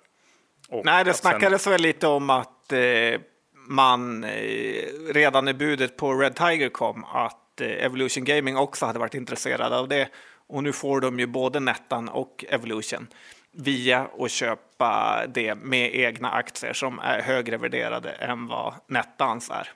Och 0.68 0.84
Nej, 0.84 1.04
det 1.04 1.14
snackades 1.14 1.62
sen... 1.62 1.70
väl 1.70 1.80
lite 1.80 2.06
om 2.06 2.30
att 2.30 2.72
eh, 2.72 3.20
man 3.54 4.24
eh, 4.24 4.84
redan 5.08 5.44
när 5.44 5.52
budet 5.52 5.96
på 5.96 6.14
Red 6.14 6.34
Tiger 6.34 6.68
kom 6.68 7.04
att 7.04 7.41
att 7.54 7.60
eh, 7.60 7.84
Evolution 7.84 8.24
Gaming 8.24 8.56
också 8.56 8.86
hade 8.86 8.98
varit 8.98 9.14
intresserade 9.14 9.78
av 9.78 9.88
det. 9.88 10.08
Och 10.46 10.62
nu 10.62 10.72
får 10.72 11.00
de 11.00 11.18
ju 11.18 11.26
både 11.26 11.60
Nettan 11.60 12.08
och 12.08 12.44
Evolution 12.48 13.06
via 13.52 14.08
att 14.18 14.30
köpa 14.30 15.22
det 15.28 15.54
med 15.54 15.94
egna 15.94 16.30
aktier 16.30 16.72
som 16.72 16.98
är 16.98 17.20
högre 17.20 17.56
värderade 17.56 18.10
än 18.10 18.46
vad 18.46 18.74
Nettans 18.86 19.50
är. 19.50 19.72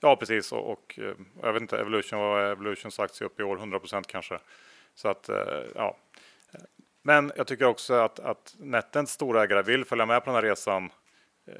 Ja, 0.00 0.16
precis. 0.16 0.52
Och, 0.52 0.72
och 0.72 0.98
eh, 0.98 1.14
jag 1.42 1.52
vet 1.52 1.62
inte, 1.62 1.78
Evolution 1.78 2.18
var 2.18 2.40
Evolutions 2.40 3.00
aktie 3.00 3.26
upp 3.26 3.40
i 3.40 3.42
år 3.42 3.56
100 3.56 3.78
procent 3.78 4.06
kanske. 4.06 4.38
Så 4.94 5.08
att, 5.08 5.28
eh, 5.28 5.36
ja. 5.74 5.96
Men 7.02 7.32
jag 7.36 7.46
tycker 7.46 7.64
också 7.64 7.94
att, 7.94 8.20
att 8.20 8.54
Nettens 8.58 9.10
storägare 9.10 9.62
vill 9.62 9.84
följa 9.84 10.06
med 10.06 10.24
på 10.24 10.30
den 10.30 10.34
här 10.34 10.42
resan, 10.42 10.90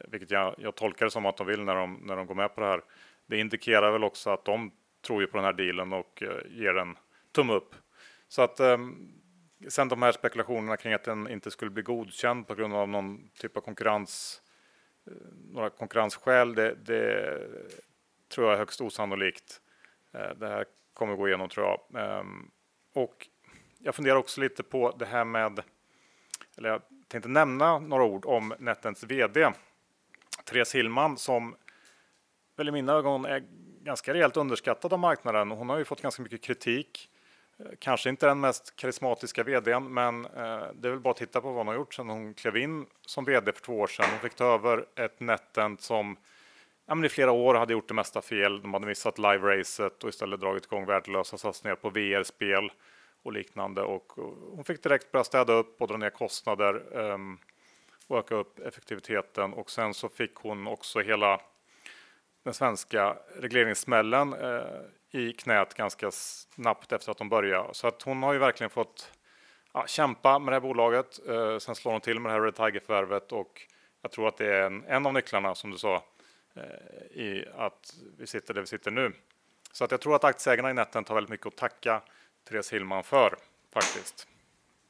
vilket 0.08 0.30
jag, 0.30 0.54
jag 0.58 0.74
tolkar 0.74 1.06
det 1.06 1.10
som 1.10 1.26
att 1.26 1.36
de 1.36 1.46
vill 1.46 1.64
när 1.64 1.74
de, 1.74 2.00
när 2.02 2.16
de 2.16 2.26
går 2.26 2.34
med 2.34 2.54
på 2.54 2.60
det 2.60 2.66
här. 2.66 2.82
Det 3.26 3.38
indikerar 3.38 3.92
väl 3.92 4.04
också 4.04 4.30
att 4.30 4.44
de 4.44 4.72
tror 5.06 5.20
ju 5.20 5.26
på 5.26 5.36
den 5.36 5.44
här 5.44 5.52
dealen 5.52 5.92
och 5.92 6.22
eh, 6.22 6.40
ger 6.50 6.76
en 6.76 6.96
tumme 7.32 7.52
upp. 7.52 7.74
Så 8.28 8.42
att 8.42 8.60
ehm, 8.60 9.14
Sen 9.68 9.88
de 9.88 10.02
här 10.02 10.12
spekulationerna 10.12 10.76
kring 10.76 10.92
att 10.92 11.04
den 11.04 11.28
inte 11.28 11.50
skulle 11.50 11.70
bli 11.70 11.82
godkänd 11.82 12.46
på 12.46 12.54
grund 12.54 12.74
av 12.74 12.88
någon 12.88 13.28
typ 13.28 13.56
av 13.56 13.60
konkurrens, 13.60 14.42
eh, 15.06 15.12
några 15.52 15.70
konkurrensskäl, 15.70 16.54
det, 16.54 16.74
det 16.74 17.40
tror 18.28 18.46
jag 18.46 18.54
är 18.54 18.58
högst 18.58 18.80
osannolikt. 18.80 19.60
Eh, 20.12 20.30
det 20.36 20.48
här 20.48 20.64
kommer 20.94 21.16
gå 21.16 21.28
igenom 21.28 21.48
tror 21.48 21.66
jag. 21.66 22.02
Ehm, 22.02 22.50
och 22.92 23.28
jag 23.78 23.94
funderar 23.94 24.16
också 24.16 24.40
lite 24.40 24.62
på 24.62 24.96
det 24.98 25.06
här 25.06 25.24
med, 25.24 25.60
eller 26.56 26.68
jag 26.68 26.82
tänkte 27.08 27.28
nämna 27.28 27.78
några 27.78 28.04
ord 28.04 28.26
om 28.26 28.54
Netens 28.58 29.04
VD 29.04 29.52
Therese 30.44 30.74
Hillman 30.74 31.16
som 31.16 31.56
väl 32.56 32.68
i 32.68 32.72
mina 32.72 32.92
ögon 32.92 33.24
är 33.24 33.44
ganska 33.82 34.14
rejält 34.14 34.36
underskattad 34.36 34.92
av 34.92 34.98
marknaden. 34.98 35.50
Hon 35.50 35.68
har 35.68 35.78
ju 35.78 35.84
fått 35.84 36.02
ganska 36.02 36.22
mycket 36.22 36.42
kritik. 36.42 37.10
Eh, 37.58 37.66
kanske 37.78 38.10
inte 38.10 38.26
den 38.26 38.40
mest 38.40 38.76
karismatiska 38.76 39.42
vdn, 39.42 39.94
men 39.94 40.24
eh, 40.24 40.62
det 40.74 40.88
är 40.88 40.90
väl 40.90 41.00
bara 41.00 41.10
att 41.10 41.16
titta 41.16 41.40
på 41.40 41.48
vad 41.48 41.56
hon 41.56 41.66
har 41.66 41.74
gjort 41.74 41.94
sedan 41.94 42.08
hon 42.08 42.34
klev 42.34 42.56
in 42.56 42.86
som 43.06 43.24
vd 43.24 43.52
för 43.52 43.60
två 43.60 43.80
år 43.80 43.86
sedan. 43.86 44.06
Hon 44.10 44.20
fick 44.20 44.34
ta 44.34 44.54
över 44.54 44.84
ett 44.94 45.20
NetEnt 45.20 45.80
som 45.80 46.16
ja, 46.86 46.94
men 46.94 47.04
i 47.04 47.08
flera 47.08 47.32
år 47.32 47.54
hade 47.54 47.72
gjort 47.72 47.88
det 47.88 47.94
mesta 47.94 48.22
fel. 48.22 48.62
De 48.62 48.74
hade 48.74 48.86
missat 48.86 49.18
live-racet 49.18 50.04
och 50.04 50.08
istället 50.08 50.40
dragit 50.40 50.64
igång 50.64 50.86
värdelösa 50.86 51.38
satsningar 51.38 51.76
på 51.76 51.90
VR-spel 51.90 52.72
och 53.22 53.32
liknande. 53.32 53.82
Och, 53.82 54.12
hon 54.54 54.64
fick 54.64 54.82
direkt 54.82 55.12
börja 55.12 55.24
städa 55.24 55.52
upp 55.52 55.82
och 55.82 55.88
dra 55.88 55.96
ner 55.96 56.10
kostnader 56.10 56.96
um, 56.96 57.38
och 58.06 58.18
öka 58.18 58.34
upp 58.34 58.58
effektiviteten. 58.58 59.52
Och 59.52 59.70
sen 59.70 59.94
så 59.94 60.08
fick 60.08 60.34
hon 60.34 60.66
också 60.66 61.00
hela 61.00 61.40
den 62.44 62.54
svenska 62.54 63.16
regleringssmällen 63.36 64.32
eh, 64.32 65.20
i 65.20 65.32
knät 65.32 65.74
ganska 65.74 66.10
snabbt 66.10 66.92
efter 66.92 67.10
att 67.10 67.18
de 67.18 67.28
började. 67.28 67.74
Så 67.74 67.86
att 67.86 68.02
hon 68.02 68.22
har 68.22 68.32
ju 68.32 68.38
verkligen 68.38 68.70
fått 68.70 69.12
ja, 69.72 69.86
kämpa 69.86 70.38
med 70.38 70.52
det 70.52 70.54
här 70.54 70.60
bolaget. 70.60 71.28
Eh, 71.28 71.58
sen 71.58 71.74
slår 71.74 71.92
hon 71.92 72.00
till 72.00 72.20
med 72.20 72.30
det 72.30 72.34
här 72.34 72.42
Red 72.42 72.54
Tiger-förvärvet 72.54 73.32
och 73.32 73.62
jag 74.02 74.10
tror 74.10 74.28
att 74.28 74.36
det 74.36 74.54
är 74.54 74.62
en, 74.62 74.84
en 74.84 75.06
av 75.06 75.12
nycklarna 75.12 75.54
som 75.54 75.70
du 75.70 75.78
sa 75.78 76.04
eh, 76.54 76.62
i 77.18 77.48
att 77.56 77.94
vi 78.18 78.26
sitter 78.26 78.54
där 78.54 78.60
vi 78.60 78.66
sitter 78.66 78.90
nu. 78.90 79.12
Så 79.72 79.84
att 79.84 79.90
jag 79.90 80.00
tror 80.00 80.16
att 80.16 80.24
aktieägarna 80.24 80.70
i 80.70 80.74
Netent 80.74 81.08
har 81.08 81.14
väldigt 81.14 81.30
mycket 81.30 81.46
att 81.46 81.56
tacka 81.56 82.02
Therese 82.48 82.72
Hillman 82.72 83.04
för 83.04 83.36
faktiskt. 83.72 84.28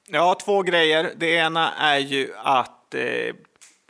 Ja, 0.06 0.36
två 0.44 0.62
grejer. 0.62 1.12
Det 1.16 1.30
ena 1.30 1.72
är 1.74 1.98
ju 1.98 2.34
att 2.36 2.94
eh, 2.94 3.34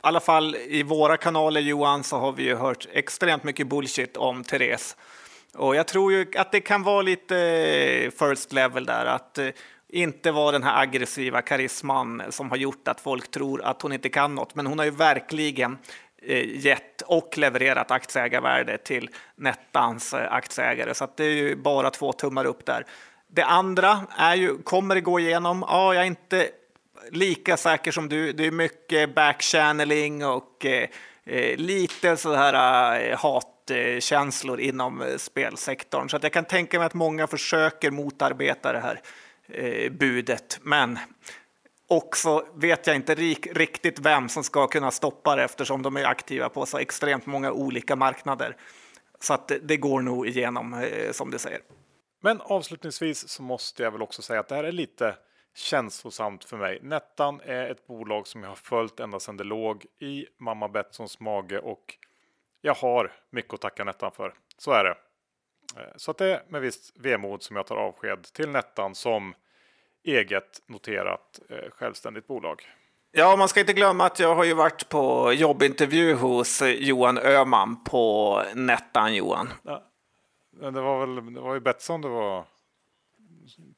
alla 0.05 0.19
fall 0.19 0.55
i 0.55 0.83
våra 0.83 1.17
kanaler 1.17 1.61
Johan 1.61 2.03
så 2.03 2.17
har 2.17 2.31
vi 2.31 2.43
ju 2.43 2.55
hört 2.55 2.87
extremt 2.91 3.43
mycket 3.43 3.67
bullshit 3.67 4.17
om 4.17 4.43
Therese. 4.43 4.95
Och 5.53 5.75
jag 5.75 5.87
tror 5.87 6.11
ju 6.11 6.27
att 6.37 6.51
det 6.51 6.59
kan 6.59 6.83
vara 6.83 7.01
lite 7.01 7.37
eh, 7.37 8.11
first 8.11 8.53
level 8.53 8.85
där, 8.85 9.05
att 9.05 9.37
eh, 9.37 9.47
inte 9.89 10.31
vara 10.31 10.51
den 10.51 10.63
här 10.63 10.81
aggressiva 10.81 11.41
karisman 11.41 12.23
som 12.29 12.49
har 12.49 12.57
gjort 12.57 12.87
att 12.87 13.01
folk 13.01 13.31
tror 13.31 13.61
att 13.61 13.81
hon 13.81 13.93
inte 13.93 14.09
kan 14.09 14.35
något. 14.35 14.55
Men 14.55 14.67
hon 14.67 14.79
har 14.79 14.85
ju 14.85 14.91
verkligen 14.91 15.77
eh, 16.21 16.65
gett 16.65 17.01
och 17.01 17.37
levererat 17.37 17.91
aktieägarvärde 17.91 18.77
till 18.77 19.09
Nettans 19.35 20.13
aktieägare, 20.13 20.93
så 20.93 21.03
att 21.03 21.17
det 21.17 21.25
är 21.25 21.35
ju 21.35 21.55
bara 21.55 21.89
två 21.89 22.13
tummar 22.13 22.45
upp 22.45 22.65
där. 22.65 22.85
Det 23.27 23.45
andra 23.45 23.99
är 24.17 24.35
ju, 24.35 24.57
kommer 24.57 24.95
det 24.95 25.01
gå 25.01 25.19
igenom? 25.19 25.65
Ja, 25.67 25.93
jag 25.93 26.03
är 26.03 26.07
inte 26.07 26.49
lika 27.11 27.57
säker 27.57 27.91
som 27.91 28.09
du. 28.09 28.31
Det 28.31 28.45
är 28.45 28.51
mycket 28.51 29.15
backchanneling 29.15 30.25
och 30.25 30.65
eh, 30.65 30.89
eh, 31.25 31.57
lite 31.57 32.17
så 32.17 32.33
här 32.33 32.99
eh, 32.99 33.17
hatkänslor 33.17 34.59
inom 34.59 35.01
eh, 35.01 35.17
spelsektorn. 35.17 36.09
Så 36.09 36.17
att 36.17 36.23
jag 36.23 36.33
kan 36.33 36.45
tänka 36.45 36.79
mig 36.79 36.85
att 36.85 36.93
många 36.93 37.27
försöker 37.27 37.91
motarbeta 37.91 38.73
det 38.73 38.79
här 38.79 39.01
eh, 39.47 39.91
budet. 39.91 40.59
Men 40.61 40.99
också 41.87 42.45
vet 42.55 42.87
jag 42.87 42.95
inte 42.95 43.15
riktigt 43.15 43.99
vem 43.99 44.29
som 44.29 44.43
ska 44.43 44.67
kunna 44.67 44.91
stoppa 44.91 45.35
det 45.35 45.43
eftersom 45.43 45.81
de 45.81 45.97
är 45.97 46.03
aktiva 46.03 46.49
på 46.49 46.65
så 46.65 46.77
extremt 46.77 47.25
många 47.25 47.51
olika 47.51 47.95
marknader. 47.95 48.57
Så 49.19 49.33
att 49.33 49.51
det 49.61 49.77
går 49.77 50.01
nog 50.01 50.27
igenom 50.27 50.73
eh, 50.73 51.11
som 51.11 51.31
du 51.31 51.39
säger. 51.39 51.59
Men 52.21 52.41
avslutningsvis 52.41 53.27
så 53.27 53.43
måste 53.43 53.83
jag 53.83 53.91
väl 53.91 54.01
också 54.01 54.21
säga 54.21 54.39
att 54.39 54.47
det 54.47 54.55
här 54.55 54.63
är 54.63 54.71
lite 54.71 55.15
känslosamt 55.55 56.45
för 56.45 56.57
mig. 56.57 56.79
Nettan 56.81 57.41
är 57.45 57.69
ett 57.69 57.87
bolag 57.87 58.27
som 58.27 58.43
jag 58.43 58.49
har 58.49 58.55
följt 58.55 58.99
ända 58.99 59.19
sedan 59.19 59.37
det 59.37 59.43
låg 59.43 59.85
i 59.99 60.25
mamma 60.37 60.67
Betssons 60.67 61.19
mage 61.19 61.59
och 61.59 61.97
jag 62.61 62.75
har 62.75 63.11
mycket 63.29 63.53
att 63.53 63.61
tacka 63.61 63.83
Nettan 63.83 64.11
för. 64.11 64.33
Så 64.57 64.71
är 64.71 64.83
det. 64.83 64.97
Eh, 65.81 65.93
så 65.95 66.11
att 66.11 66.17
det 66.17 66.25
är 66.25 66.43
med 66.47 66.61
visst 66.61 66.97
vemod 66.97 67.43
som 67.43 67.55
jag 67.55 67.67
tar 67.67 67.75
avsked 67.75 68.23
till 68.23 68.49
Nettan 68.49 68.95
som 68.95 69.35
eget 70.03 70.61
noterat 70.67 71.39
eh, 71.49 71.69
självständigt 71.71 72.27
bolag. 72.27 72.61
Ja, 73.11 73.35
man 73.35 73.47
ska 73.47 73.59
inte 73.59 73.73
glömma 73.73 74.05
att 74.05 74.19
jag 74.19 74.35
har 74.35 74.43
ju 74.43 74.53
varit 74.53 74.89
på 74.89 75.33
jobbintervju 75.33 76.13
hos 76.13 76.61
Johan 76.61 77.17
Öman 77.17 77.83
på 77.83 78.41
Nettan, 78.55 79.15
Johan. 79.15 79.53
Ja, 79.63 79.83
det 80.71 80.81
var 80.81 80.99
väl 80.99 81.33
det 81.33 81.41
var 81.41 81.53
ju 81.53 81.59
Betsson 81.59 82.01
det 82.01 82.07
var 82.07 82.45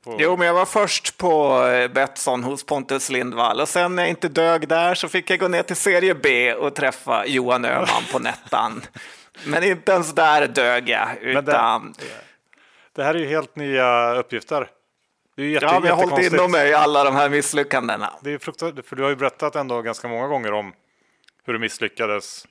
på... 0.03 0.17
Jo, 0.19 0.38
men 0.38 0.47
jag 0.47 0.53
var 0.53 0.65
först 0.65 1.17
på 1.17 1.65
eh, 1.65 1.91
Betsson 1.91 2.43
hos 2.43 2.65
Pontus 2.65 3.10
Lindvall 3.10 3.62
och 3.62 3.69
sen 3.69 3.95
när 3.95 4.03
jag 4.03 4.10
inte 4.10 4.30
dög 4.30 4.67
där 4.67 4.95
så 4.95 5.10
fick 5.10 5.30
jag 5.30 5.39
gå 5.39 5.47
ner 5.47 5.63
till 5.63 5.75
serie 5.75 6.15
B 6.15 6.53
och 6.53 6.75
träffa 6.75 7.25
Johan 7.25 7.65
Öhman 7.65 8.03
på 8.12 8.19
Nettan. 8.19 8.82
Men 9.45 9.63
inte 9.63 9.91
ens 9.91 10.13
där 10.13 10.47
dög 10.47 10.89
jag. 10.89 11.17
Utan... 11.21 11.91
Det, 11.97 12.06
det, 12.93 13.03
här 13.03 13.15
är 13.15 13.19
ju 13.19 13.27
helt 13.27 13.56
nya 13.56 14.15
uppgifter. 14.15 14.69
Det 15.36 15.43
är 15.43 15.47
jätte, 15.47 15.65
ja, 15.65 15.80
men 15.80 15.89
jag 15.89 15.95
har 15.95 16.10
hållit 16.10 16.34
inom 16.34 16.51
mig 16.51 16.73
alla 16.73 17.03
de 17.03 17.15
här 17.15 17.30
misslyckandena. 17.30 18.13
Det 18.21 18.34
är 18.34 18.38
fruktansvärt, 18.38 18.86
för 18.86 18.95
du 18.95 19.03
har 19.03 19.10
ju 19.10 19.15
berättat 19.15 19.56
ändå 19.56 19.82
ganska 19.82 20.08
många 20.08 20.27
gånger 20.27 20.53
om 20.53 20.73
hur 21.45 21.53
du 21.53 21.60
misslyckades 21.60 22.47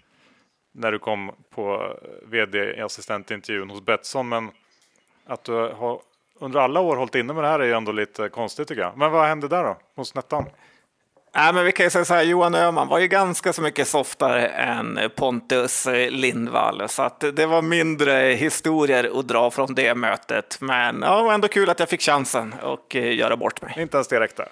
när 0.74 0.92
du 0.92 0.98
kom 0.98 1.32
på 1.54 1.96
vd-assistentintervjun 2.26 3.70
hos 3.70 3.84
Betsson. 3.84 4.28
Men 4.28 4.50
att 5.26 5.44
du 5.44 5.52
har 5.52 6.00
under 6.40 6.60
alla 6.60 6.80
år 6.80 6.96
hållit 6.96 7.14
inne 7.14 7.32
med 7.32 7.44
det 7.44 7.48
här 7.48 7.60
är 7.60 7.64
ju 7.64 7.72
ändå 7.72 7.92
lite 7.92 8.28
konstigt 8.28 8.68
tycker 8.68 8.82
jag. 8.82 8.96
Men 8.96 9.12
vad 9.12 9.28
hände 9.28 9.48
där 9.48 9.64
då, 9.64 9.76
hos 9.96 10.14
Nettan? 10.14 10.44
Nej, 11.34 11.52
men 11.52 11.64
vi 11.64 11.72
kan 11.72 11.86
ju 11.86 11.90
säga 11.90 12.04
så 12.04 12.14
här, 12.14 12.22
Johan 12.22 12.54
Öhman 12.54 12.88
var 12.88 12.98
ju 12.98 13.08
ganska 13.08 13.52
så 13.52 13.62
mycket 13.62 13.88
softare 13.88 14.48
än 14.48 15.00
Pontus 15.16 15.86
Lindvall, 16.10 16.88
så 16.88 17.02
att 17.02 17.20
det 17.20 17.46
var 17.46 17.62
mindre 17.62 18.12
historier 18.12 19.18
att 19.18 19.28
dra 19.28 19.50
från 19.50 19.74
det 19.74 19.94
mötet. 19.94 20.58
Men 20.60 21.02
ja, 21.02 21.16
det 21.16 21.22
var 21.22 21.34
ändå 21.34 21.48
kul 21.48 21.70
att 21.70 21.80
jag 21.80 21.88
fick 21.88 22.02
chansen 22.02 22.54
att 22.62 22.94
eh, 22.94 23.16
göra 23.16 23.36
bort 23.36 23.62
mig. 23.62 23.74
Inte 23.76 23.96
ens 23.96 24.08
det 24.08 24.20
räckte? 24.20 24.48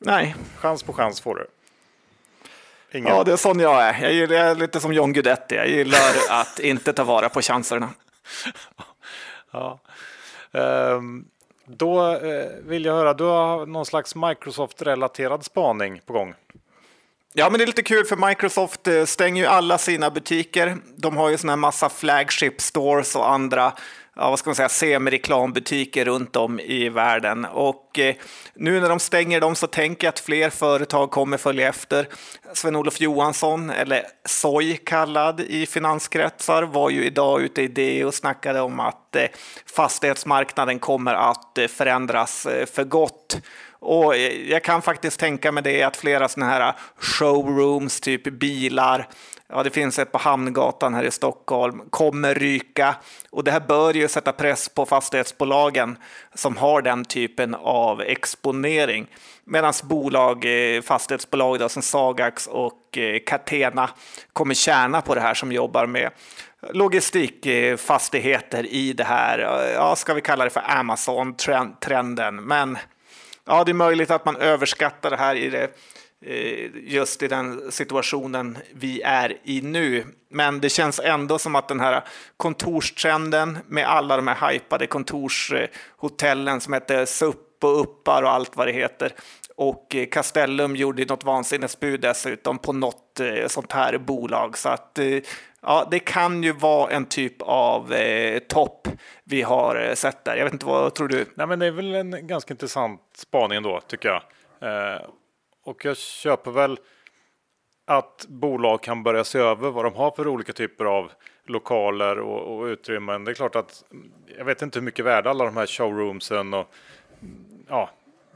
Nej. 0.00 0.34
Chans 0.56 0.82
på 0.82 0.92
chans 0.92 1.20
får 1.20 1.34
du. 1.34 1.46
Ingen. 2.98 3.14
Ja, 3.14 3.24
det 3.24 3.32
är 3.32 3.36
sån 3.36 3.60
jag 3.60 3.82
är. 3.82 4.02
Jag, 4.02 4.12
gillar, 4.12 4.36
jag 4.36 4.46
är 4.46 4.54
lite 4.54 4.80
som 4.80 4.92
John 4.92 5.12
Guidetti. 5.12 5.54
Jag 5.54 5.68
gillar 5.68 6.12
att 6.30 6.58
inte 6.58 6.92
ta 6.92 7.04
vara 7.04 7.28
på 7.28 7.42
chanserna. 7.42 7.88
ja. 9.52 9.80
Ehm, 10.52 11.24
då 11.66 12.12
eh, 12.12 12.46
vill 12.62 12.84
jag 12.84 12.94
höra, 12.94 13.14
du 13.14 13.24
har 13.24 13.66
någon 13.66 13.86
slags 13.86 14.14
Microsoft-relaterad 14.14 15.44
spaning 15.44 16.00
på 16.06 16.12
gång. 16.12 16.34
Ja, 17.34 17.50
men 17.50 17.58
det 17.58 17.64
är 17.64 17.66
lite 17.66 17.82
kul 17.82 18.04
för 18.04 18.28
Microsoft 18.28 18.86
eh, 18.86 19.04
stänger 19.04 19.42
ju 19.42 19.48
alla 19.48 19.78
sina 19.78 20.10
butiker. 20.10 20.76
De 20.96 21.16
har 21.16 21.30
ju 21.30 21.38
såna 21.38 21.52
här 21.52 21.56
massa 21.56 21.88
flagship 21.88 22.60
stores 22.60 23.16
och 23.16 23.30
andra 23.30 23.72
ja, 24.16 24.30
vad 24.30 24.38
ska 24.38 24.50
man 24.50 24.54
säga, 24.54 24.68
Semireklambutiker 24.68 26.04
runt 26.04 26.36
om 26.36 26.60
i 26.60 26.88
världen. 26.88 27.44
Och 27.44 27.98
eh, 27.98 28.14
nu 28.54 28.80
när 28.80 28.88
de 28.88 28.98
stänger 28.98 29.40
dem 29.40 29.54
så 29.54 29.66
tänker 29.66 30.06
jag 30.06 30.12
att 30.12 30.20
fler 30.20 30.50
företag 30.50 31.10
kommer 31.10 31.36
följa 31.36 31.68
efter. 31.68 32.08
Sven-Olof 32.52 33.00
Johansson, 33.00 33.70
eller 33.70 34.02
Soy 34.24 34.76
kallad 34.76 35.40
i 35.40 35.66
finanskretsar, 35.66 36.62
var 36.62 36.90
ju 36.90 37.04
idag 37.04 37.42
ute 37.42 37.62
i 37.62 37.68
det 37.68 38.04
och 38.04 38.14
snackade 38.14 38.60
om 38.60 38.80
att 38.80 39.16
eh, 39.16 39.26
fastighetsmarknaden 39.66 40.78
kommer 40.78 41.14
att 41.14 41.58
eh, 41.58 41.66
förändras 41.66 42.46
eh, 42.46 42.66
för 42.66 42.84
gott. 42.84 43.38
Och 43.82 44.16
eh, 44.16 44.50
jag 44.50 44.64
kan 44.64 44.82
faktiskt 44.82 45.20
tänka 45.20 45.52
mig 45.52 45.62
det 45.62 45.82
att 45.82 45.96
flera 45.96 46.28
sådana 46.28 46.52
här 46.52 46.74
showrooms, 46.96 48.00
typ 48.00 48.24
bilar, 48.24 49.08
ja 49.52 49.62
det 49.62 49.70
finns 49.70 49.98
ett 49.98 50.12
på 50.12 50.18
Hamngatan 50.18 50.94
här 50.94 51.04
i 51.04 51.10
Stockholm, 51.10 51.82
kommer 51.90 52.34
ryka. 52.34 52.96
Och 53.30 53.44
det 53.44 53.50
här 53.50 53.60
bör 53.60 53.94
ju 53.94 54.08
sätta 54.08 54.32
press 54.32 54.68
på 54.68 54.86
fastighetsbolagen 54.86 55.98
som 56.34 56.56
har 56.56 56.82
den 56.82 57.04
typen 57.04 57.54
av 57.54 58.00
exponering. 58.00 59.06
Medan 59.44 59.72
bolag, 59.82 60.44
eh, 60.44 60.82
fastighetsbolag 60.82 61.58
då, 61.58 61.68
som 61.68 61.82
Sagax 61.82 62.46
och 62.46 62.98
eh, 62.98 63.18
Catena 63.26 63.90
kommer 64.32 64.54
tjäna 64.54 65.00
på 65.00 65.14
det 65.14 65.20
här 65.20 65.34
som 65.34 65.52
jobbar 65.52 65.86
med 65.86 66.10
logistikfastigheter 66.70 68.66
i 68.66 68.92
det 68.92 69.04
här, 69.04 69.38
ja, 69.74 69.96
ska 69.96 70.14
vi 70.14 70.20
kalla 70.20 70.44
det 70.44 70.50
för 70.50 70.64
Amazon-trenden. 70.66 72.36
Men 72.36 72.78
ja, 73.46 73.64
det 73.64 73.72
är 73.72 73.74
möjligt 73.74 74.10
att 74.10 74.24
man 74.24 74.36
överskattar 74.36 75.10
det 75.10 75.16
här 75.16 75.34
i 75.34 75.50
det 75.50 75.70
Eh, 76.24 76.70
just 76.74 77.22
i 77.22 77.28
den 77.28 77.72
situationen 77.72 78.58
vi 78.72 79.02
är 79.02 79.36
i 79.44 79.60
nu. 79.60 80.04
Men 80.28 80.60
det 80.60 80.68
känns 80.68 81.00
ändå 81.04 81.38
som 81.38 81.54
att 81.54 81.68
den 81.68 81.80
här 81.80 82.04
kontorstrenden 82.36 83.58
med 83.66 83.86
alla 83.86 84.16
de 84.16 84.28
här 84.28 84.52
hypade 84.52 84.86
kontorshotellen 84.86 86.60
som 86.60 86.72
heter 86.72 87.04
SUP 87.04 87.64
och 87.64 87.80
Uppar 87.80 88.22
och 88.22 88.30
allt 88.30 88.56
vad 88.56 88.66
det 88.66 88.72
heter. 88.72 89.12
Och 89.56 89.94
eh, 89.94 90.06
Castellum 90.06 90.76
gjorde 90.76 91.04
något 91.04 91.24
vansinnesbud 91.24 92.00
dessutom 92.00 92.58
på 92.58 92.72
något 92.72 93.20
eh, 93.20 93.46
sånt 93.46 93.72
här 93.72 93.98
bolag. 93.98 94.58
Så 94.58 94.68
att 94.68 94.98
ja, 95.62 95.88
det 95.90 95.98
kan 95.98 96.42
ju 96.42 96.52
vara 96.52 96.90
en 96.90 97.06
typ 97.06 97.42
av 97.42 97.92
eh, 97.92 98.38
topp 98.38 98.88
vi 99.24 99.42
har 99.42 99.94
sett 99.94 100.24
där. 100.24 100.36
Jag 100.36 100.44
vet 100.44 100.52
inte, 100.52 100.66
vad 100.66 100.94
tror 100.94 101.08
du? 101.08 101.24
Nej, 101.34 101.46
men 101.46 101.58
det 101.58 101.66
är 101.66 101.70
väl 101.70 101.94
en 101.94 102.26
ganska 102.26 102.54
intressant 102.54 103.00
spaning 103.16 103.62
då, 103.62 103.80
tycker 103.80 104.08
jag. 104.08 104.22
Eh, 104.60 105.00
och 105.64 105.84
jag 105.84 105.96
köper 105.96 106.50
väl 106.50 106.78
att 107.84 108.26
bolag 108.28 108.82
kan 108.82 109.02
börja 109.02 109.24
se 109.24 109.38
över 109.38 109.70
vad 109.70 109.84
de 109.84 109.94
har 109.94 110.10
för 110.10 110.28
olika 110.28 110.52
typer 110.52 110.84
av 110.84 111.12
lokaler 111.44 112.18
och, 112.18 112.58
och 112.58 112.64
utrymmen. 112.64 113.24
Det 113.24 113.30
är 113.30 113.34
klart 113.34 113.56
att 113.56 113.84
jag 114.38 114.44
vet 114.44 114.62
inte 114.62 114.78
hur 114.78 114.84
mycket 114.84 115.04
värde 115.04 115.30
alla 115.30 115.44
de 115.44 115.56
här 115.56 115.66
showroomsen 115.66 116.54
och 116.54 116.74
ja, 117.68 117.90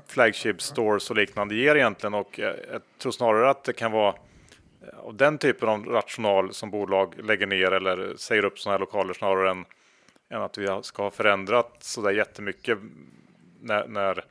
flagship 0.06 0.62
stores 0.62 1.10
och 1.10 1.16
liknande 1.16 1.54
ger 1.54 1.76
egentligen 1.76 2.14
och 2.14 2.38
jag 2.38 2.82
tror 2.98 3.12
snarare 3.12 3.50
att 3.50 3.64
det 3.64 3.72
kan 3.72 3.92
vara 3.92 4.14
eh, 4.82 4.98
av 4.98 5.14
den 5.14 5.38
typen 5.38 5.68
av 5.68 5.84
rational 5.84 6.54
som 6.54 6.70
bolag 6.70 7.14
lägger 7.22 7.46
ner 7.46 7.72
eller 7.72 8.16
säger 8.16 8.44
upp 8.44 8.58
sådana 8.58 8.74
här 8.74 8.80
lokaler 8.80 9.14
snarare 9.14 9.50
än, 9.50 9.64
än 10.30 10.42
att 10.42 10.58
vi 10.58 10.68
ska 10.82 11.02
ha 11.02 11.10
förändrat 11.10 11.76
så 11.80 12.02
där 12.02 12.10
jättemycket 12.10 12.78
när, 13.60 13.86
när, 13.86 14.24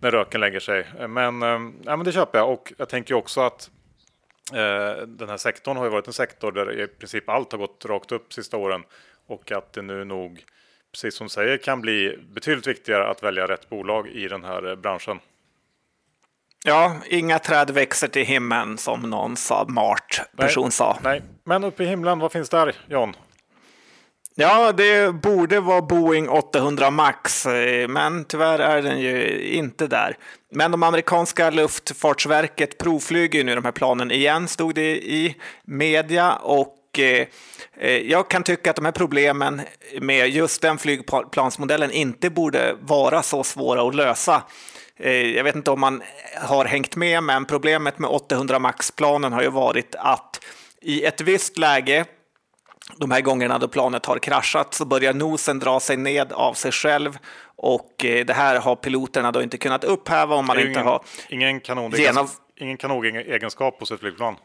när 0.00 0.10
röken 0.10 0.40
lägger 0.40 0.60
sig. 0.60 0.86
Men, 1.08 1.42
äh, 1.42 1.48
ja, 1.84 1.96
men 1.96 2.04
det 2.04 2.12
köper 2.12 2.38
jag 2.38 2.50
och 2.50 2.72
jag 2.76 2.88
tänker 2.88 3.14
också 3.14 3.40
att 3.40 3.70
äh, 4.52 5.06
den 5.06 5.28
här 5.28 5.36
sektorn 5.36 5.76
har 5.76 5.84
ju 5.84 5.90
varit 5.90 6.06
en 6.06 6.12
sektor 6.12 6.52
där 6.52 6.80
i 6.80 6.86
princip 6.86 7.28
allt 7.28 7.52
har 7.52 7.58
gått 7.58 7.84
rakt 7.84 8.12
upp 8.12 8.32
sista 8.32 8.56
åren 8.56 8.82
och 9.26 9.52
att 9.52 9.72
det 9.72 9.82
nu 9.82 10.04
nog, 10.04 10.44
precis 10.92 11.16
som 11.16 11.26
du 11.26 11.28
säger, 11.30 11.56
kan 11.56 11.80
bli 11.80 12.18
betydligt 12.34 12.66
viktigare 12.66 13.10
att 13.10 13.22
välja 13.22 13.48
rätt 13.48 13.68
bolag 13.68 14.08
i 14.08 14.28
den 14.28 14.44
här 14.44 14.70
eh, 14.70 14.76
branschen. 14.76 15.20
Ja, 16.64 16.96
inga 17.06 17.38
träd 17.38 17.70
växer 17.70 18.08
till 18.08 18.26
himlen 18.26 18.78
som 18.78 19.00
någon 19.00 19.36
smart 19.36 20.20
person 20.36 20.64
nej, 20.64 20.72
sa. 20.72 20.98
Nej, 21.02 21.22
men 21.44 21.64
uppe 21.64 21.84
i 21.84 21.86
himlen, 21.86 22.18
vad 22.18 22.32
finns 22.32 22.48
där, 22.48 22.74
John? 22.88 23.16
Ja, 24.34 24.72
det 24.72 25.14
borde 25.14 25.60
vara 25.60 25.82
Boeing 25.82 26.28
800 26.28 26.90
Max, 26.90 27.46
eh, 27.46 27.88
men 27.88 28.24
tyvärr 28.24 28.58
är 28.58 28.82
den 28.82 29.00
ju 29.00 29.42
inte 29.42 29.86
där. 29.86 30.16
Men 30.50 30.70
de 30.70 30.82
amerikanska 30.82 31.50
luftfartsverket 31.50 32.78
provflyger 32.78 33.44
nu 33.44 33.54
de 33.54 33.64
här 33.64 33.72
planen 33.72 34.10
igen, 34.10 34.48
stod 34.48 34.74
det 34.74 34.96
i 34.96 35.36
media. 35.64 36.32
Och 36.32 36.98
eh, 36.98 37.26
eh, 37.80 37.96
jag 37.96 38.30
kan 38.30 38.42
tycka 38.42 38.70
att 38.70 38.76
de 38.76 38.84
här 38.84 38.92
problemen 38.92 39.60
med 40.00 40.28
just 40.28 40.62
den 40.62 40.78
flygplansmodellen 40.78 41.90
inte 41.90 42.30
borde 42.30 42.76
vara 42.80 43.22
så 43.22 43.44
svåra 43.44 43.88
att 43.88 43.94
lösa. 43.94 44.42
Jag 45.34 45.44
vet 45.44 45.56
inte 45.56 45.70
om 45.70 45.80
man 45.80 46.02
har 46.34 46.64
hängt 46.64 46.96
med, 46.96 47.22
men 47.22 47.44
problemet 47.44 47.98
med 47.98 48.10
800 48.10 48.58
Max-planen 48.58 49.32
har 49.32 49.42
ju 49.42 49.50
varit 49.50 49.94
att 49.98 50.44
i 50.80 51.04
ett 51.04 51.20
visst 51.20 51.58
läge 51.58 52.04
de 52.96 53.10
här 53.10 53.20
gångerna 53.20 53.58
då 53.58 53.68
planet 53.68 54.06
har 54.06 54.18
kraschat 54.18 54.74
så 54.74 54.84
börjar 54.84 55.14
nosen 55.14 55.58
dra 55.58 55.80
sig 55.80 55.96
ned 55.96 56.32
av 56.32 56.54
sig 56.54 56.72
själv 56.72 57.18
och 57.56 58.04
eh, 58.04 58.24
det 58.24 58.32
här 58.32 58.60
har 58.60 58.76
piloterna 58.76 59.32
då 59.32 59.42
inte 59.42 59.58
kunnat 59.58 59.84
upphäva 59.84 60.34
om 60.34 60.46
man 60.46 60.58
inte 60.58 60.70
ingen, 60.70 60.84
har 60.84 61.02
ingen 61.28 61.60
kanon, 61.60 61.92
genom... 61.96 62.28
ingen 62.56 62.76
kanonegenskap 62.76 63.80
hos 63.80 63.90
ett 63.90 64.00
flygplan. 64.00 64.36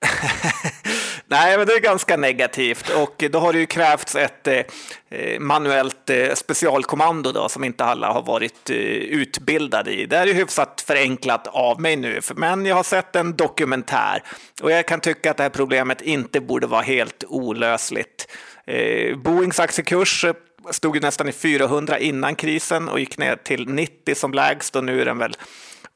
Nej, 1.30 1.58
men 1.58 1.66
det 1.66 1.72
är 1.72 1.80
ganska 1.80 2.16
negativt 2.16 2.88
och 2.88 3.24
då 3.30 3.38
har 3.38 3.52
det 3.52 3.58
ju 3.58 3.66
krävts 3.66 4.16
ett 4.16 4.46
eh, 4.46 4.62
eh 5.10 5.40
manuellt 5.40 6.10
eh, 6.10 6.34
specialkommando 6.34 7.32
då, 7.32 7.48
som 7.48 7.64
inte 7.64 7.84
alla 7.84 8.12
har 8.12 8.22
varit 8.22 8.70
eh, 8.70 8.76
utbildade 8.76 9.92
i. 9.92 10.06
Det 10.06 10.16
är 10.16 10.26
ju 10.26 10.32
hyfsat 10.32 10.84
förenklat 10.86 11.46
av 11.46 11.80
mig 11.80 11.96
nu, 11.96 12.20
men 12.34 12.66
jag 12.66 12.76
har 12.76 12.82
sett 12.82 13.16
en 13.16 13.36
dokumentär 13.36 14.22
och 14.62 14.70
jag 14.70 14.86
kan 14.86 15.00
tycka 15.00 15.30
att 15.30 15.36
det 15.36 15.42
här 15.42 15.50
problemet 15.50 16.00
inte 16.00 16.40
borde 16.40 16.66
vara 16.66 16.82
helt 16.82 17.24
olösligt. 17.28 18.28
Eh, 18.66 19.16
Boeings 19.16 19.60
aktiekurs 19.60 20.24
eh, 20.24 20.34
stod 20.70 20.96
ju 20.96 21.00
nästan 21.00 21.28
i 21.28 21.32
400 21.32 21.98
innan 21.98 22.34
krisen 22.34 22.88
och 22.88 23.00
gick 23.00 23.18
ner 23.18 23.36
till 23.36 23.68
90 23.68 24.14
som 24.14 24.32
lägst 24.32 24.76
och 24.76 24.84
nu 24.84 25.00
är 25.00 25.04
den 25.04 25.18
väl 25.18 25.36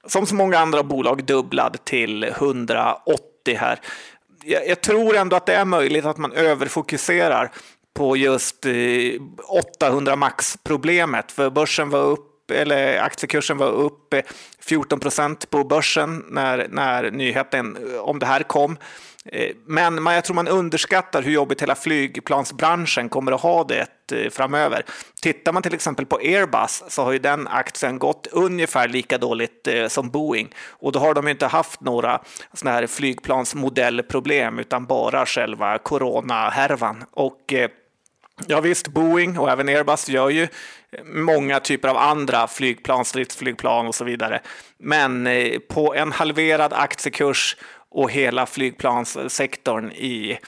som 0.07 0.27
så 0.27 0.35
många 0.35 0.59
andra 0.59 0.83
bolag 0.83 1.25
dubblad 1.25 1.85
till 1.85 2.25
180 2.25 3.57
här 3.57 3.81
jag, 4.44 4.68
jag, 4.68 4.80
tror 4.80 5.16
ändå 5.16 5.37
att 5.37 5.46
det 5.46 5.54
är 5.54 5.64
möjligt 5.64 6.04
att 6.04 6.18
man 6.18 6.33
överfokuserar 6.33 7.50
på 7.94 8.16
just 8.16 8.66
eh, 8.66 8.72
800 9.80 10.16
max-problemet, 10.16 11.33
för 11.33 11.50
börsen 11.50 11.90
var 11.90 12.02
upp 12.02 12.50
eller 12.50 13.00
aktiekursen 13.00 13.59
var 13.59 13.68
upp 13.68 14.14
eh, 14.14 14.20
14 14.61 15.00
procent 15.00 15.50
på 15.50 15.64
börsen 15.64 16.24
när, 16.28 16.68
när 16.68 17.11
nyheten 17.11 17.78
om 18.00 18.18
det 18.18 18.26
här 18.26 18.42
kom. 18.42 18.76
Eh, 19.33 19.51
men 19.67 20.07
jag 20.07 20.25
tror 20.25 20.35
man 20.35 20.49
underskattar 20.49 21.23
hur 21.23 21.33
jobbigt 21.33 21.63
hela 21.63 21.75
flygplansbranschen 21.75 23.09
kommer 23.09 23.33
att 23.33 23.41
ha 23.41 23.65
det 23.65 24.13
eh, 24.13 24.31
framöver. 24.31 24.85
Tittar 25.23 25.53
man 25.53 25.63
till 25.63 25.75
exempel 25.75 26.07
på 26.07 26.17
Airbus 26.17 26.83
så 26.89 27.03
har 27.03 27.13
ju 27.13 27.19
den 27.19 27.49
aktien 27.49 27.99
gått 27.99 28.27
ungefär 28.27 28.89
lika 28.89 29.19
dåligt 29.19 29.67
eh, 29.67 29.89
som 29.89 30.11
Boeing 30.11 30.55
och 30.69 30.93
då 30.93 30.99
har 30.99 31.15
de 31.15 31.29
inte 31.29 31.47
haft 31.47 31.81
några 31.81 32.21
sådana 32.53 32.77
här 32.77 32.87
flygplansmodellproblem 32.87 34.59
utan 34.59 34.87
bara 34.87 35.27
själva 35.27 35.79
coronahärvan. 35.79 37.05
Och 37.11 37.55
Ja 38.47 38.61
visst, 38.61 38.89
Boeing 38.89 39.39
och 39.39 39.51
även 39.51 39.69
Airbus 39.69 40.09
gör 40.09 40.31
ju 40.31 40.49
många 41.05 41.61
typer 41.61 41.89
av 41.89 41.97
andra 41.97 42.47
flygplan, 42.47 43.05
stridsflygplan 43.05 43.87
och 43.87 43.95
så 43.95 44.05
vidare. 44.05 44.41
Men 44.79 45.29
på 45.69 45.95
en 45.95 46.13
halverad 46.13 46.73
aktiekurs 46.73 47.57
och 47.94 48.11
hela 48.11 48.46
flygplanssektorn 48.46 49.90
i 49.90 50.38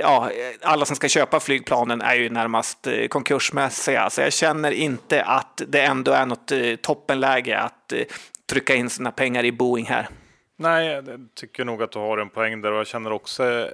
Ja, 0.00 0.30
alla 0.62 0.84
som 0.84 0.96
ska 0.96 1.08
köpa 1.08 1.40
flygplanen 1.40 2.00
är 2.00 2.14
ju 2.14 2.30
närmast 2.30 2.86
eh, 2.86 3.06
konkursmässiga, 3.06 4.10
så 4.10 4.20
jag 4.20 4.32
känner 4.32 4.70
inte 4.70 5.24
att 5.24 5.62
det 5.68 5.80
ändå 5.80 6.12
är 6.12 6.26
något 6.26 6.52
eh, 6.52 6.76
toppenläge 6.76 7.58
att 7.58 7.92
eh, 7.92 8.00
trycka 8.46 8.74
in 8.74 8.90
sina 8.90 9.12
pengar 9.12 9.44
i 9.44 9.52
Boeing 9.52 9.86
här. 9.86 10.08
Nej, 10.56 10.86
jag 10.86 11.28
tycker 11.34 11.64
nog 11.64 11.82
att 11.82 11.92
du 11.92 11.98
har 11.98 12.18
en 12.18 12.28
poäng 12.28 12.60
där 12.60 12.72
och 12.72 12.78
jag 12.78 12.86
känner 12.86 13.12
också 13.12 13.70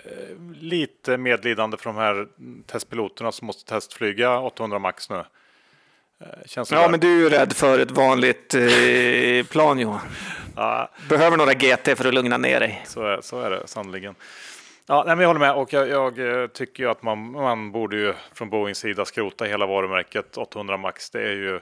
lite 0.61 1.17
medlidande 1.17 1.77
för 1.77 1.91
de 1.91 1.97
här 1.97 2.27
testpiloterna 2.67 3.33
som 3.33 3.47
måste 3.47 3.71
testflyga 3.73 4.39
800 4.39 4.79
max 4.79 5.11
nu. 5.11 5.25
Känns 6.45 6.71
ja, 6.71 6.81
där. 6.81 6.89
men 6.89 7.01
du 7.01 7.13
är 7.13 7.19
ju 7.19 7.29
rädd 7.29 7.53
för 7.53 7.79
ett 7.79 7.91
vanligt 7.91 8.55
eh, 8.55 9.47
plan 9.47 9.79
Johan. 9.79 10.01
Ja. 10.57 10.91
Behöver 11.09 11.37
några 11.37 11.55
GT 11.55 11.99
för 11.99 12.05
att 12.05 12.15
lugna 12.15 12.37
ner 12.37 12.61
dig. 12.61 12.83
Så 12.87 13.07
är, 13.07 13.21
så 13.21 13.41
är 13.41 13.51
det 13.51 13.67
sannoliken. 13.67 14.15
Ja, 14.87 15.05
nej, 15.07 15.17
men 15.17 15.23
jag 15.23 15.29
håller 15.29 15.41
med 15.41 15.55
och 15.55 15.73
jag, 15.73 15.89
jag, 15.89 16.43
eh, 16.43 16.47
tycker 16.47 16.87
att 16.87 17.03
man, 17.03 17.33
man 17.33 17.73
borde 17.73 17.97
ju 17.97 18.15
från 18.33 18.51
Boeings 18.51 18.79
sida 18.79 19.05
skrota 19.05 19.45
hela 19.45 19.67
varumärket 19.67 20.37
800 20.37 20.77
Max. 20.77 21.11
Det 21.11 21.23
är 21.23 21.33
ju 21.33 21.61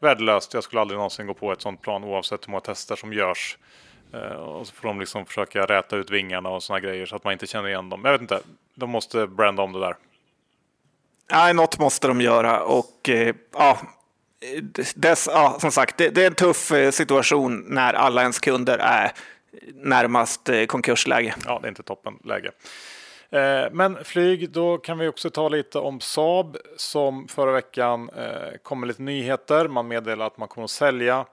värdelöst. 0.00 0.54
Jag 0.54 0.64
skulle 0.64 0.80
aldrig 0.80 0.96
någonsin 0.96 1.26
gå 1.26 1.34
på 1.34 1.52
ett 1.52 1.60
sådant 1.60 1.82
plan 1.82 2.04
oavsett 2.04 2.46
hur 2.46 2.50
många 2.50 2.60
tester 2.60 2.96
som 2.96 3.12
görs. 3.12 3.58
Eh, 4.12 4.20
och 4.20 4.66
så 4.66 4.74
får 4.74 4.88
de 4.88 5.00
liksom 5.00 5.26
försöka 5.26 5.66
räta 5.66 5.96
ut 5.96 6.10
vingarna 6.10 6.48
och 6.48 6.62
sådana 6.62 6.80
grejer 6.80 7.06
så 7.06 7.16
att 7.16 7.24
man 7.24 7.32
inte 7.32 7.46
känner 7.46 7.68
igen 7.68 7.88
dem. 7.88 8.00
Jag 8.04 8.12
vet 8.12 8.20
inte, 8.20 8.40
de 8.74 8.90
måste 8.90 9.26
branda 9.26 9.62
om 9.62 9.72
det 9.72 9.80
där. 9.80 9.96
Nej, 11.32 11.54
något 11.54 11.78
måste 11.78 12.08
de 12.08 12.20
göra 12.20 12.62
och 12.62 13.08
eh, 13.08 13.34
ja, 13.52 13.78
dess, 14.94 15.28
ja, 15.32 15.56
som 15.60 15.72
sagt, 15.72 15.96
det, 15.96 16.10
det, 16.10 16.22
är 16.22 16.26
en 16.26 16.34
tuff 16.34 16.72
eh, 16.72 16.90
situation 16.90 17.64
när 17.66 17.94
alla 17.94 18.20
ens 18.20 18.38
kunder 18.38 18.78
är 18.78 19.12
närmast 19.74 20.48
eh, 20.48 20.64
konkursläge. 20.64 21.34
Ja, 21.46 21.58
det 21.62 21.66
är 21.66 21.68
inte 21.68 21.82
toppenläge. 21.82 22.50
Eh, 23.30 23.70
men 23.72 24.04
flyg, 24.04 24.50
då 24.50 24.78
kan 24.78 24.98
vi 24.98 25.08
också 25.08 25.30
ta 25.30 25.48
lite 25.48 25.78
om 25.78 26.00
Saab 26.00 26.56
som 26.76 27.28
förra 27.28 27.52
veckan 27.52 28.10
kom 28.62 28.80
med 28.80 28.86
lite 28.86 29.02
nyheter. 29.02 29.68
Man 29.68 29.88
meddelar 29.88 30.26
att 30.26 30.38
man 30.38 30.48
kommer 30.48 30.64
att 30.64 30.70
sälja 30.70 31.26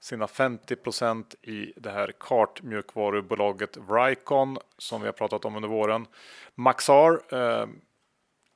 sina 0.00 0.26
50% 0.26 1.24
i 1.42 1.72
det 1.76 1.90
här 1.90 2.12
kartmjukvarubolaget 2.18 3.76
Vricon 3.76 4.58
som 4.78 5.00
vi 5.00 5.06
har 5.06 5.12
pratat 5.12 5.44
om 5.44 5.56
under 5.56 5.68
våren. 5.68 6.06
Maxar 6.54 7.20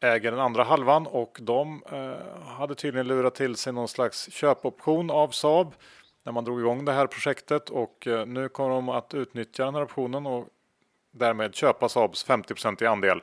äger 0.02 0.30
den 0.30 0.40
andra 0.40 0.64
halvan 0.64 1.06
och 1.06 1.38
de 1.40 1.82
eh, 1.92 2.42
hade 2.46 2.74
tydligen 2.74 3.06
lurat 3.08 3.34
till 3.34 3.56
sig 3.56 3.72
någon 3.72 3.88
slags 3.88 4.32
köpoption 4.32 5.10
av 5.10 5.28
Saab 5.28 5.74
när 6.22 6.32
man 6.32 6.44
drog 6.44 6.60
igång 6.60 6.84
det 6.84 6.92
här 6.92 7.06
projektet 7.06 7.70
och 7.70 8.06
eh, 8.06 8.26
nu 8.26 8.48
kommer 8.48 8.70
de 8.70 8.88
att 8.88 9.14
utnyttja 9.14 9.64
den 9.64 9.74
här 9.74 9.82
optionen 9.82 10.26
och 10.26 10.48
därmed 11.10 11.54
köpa 11.54 11.88
Saabs 11.88 12.26
50% 12.26 12.82
i 12.82 12.86
andel 12.86 13.20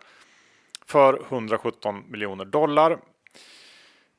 för 0.85 1.21
117 1.29 2.03
miljoner 2.07 2.45
dollar. 2.45 2.99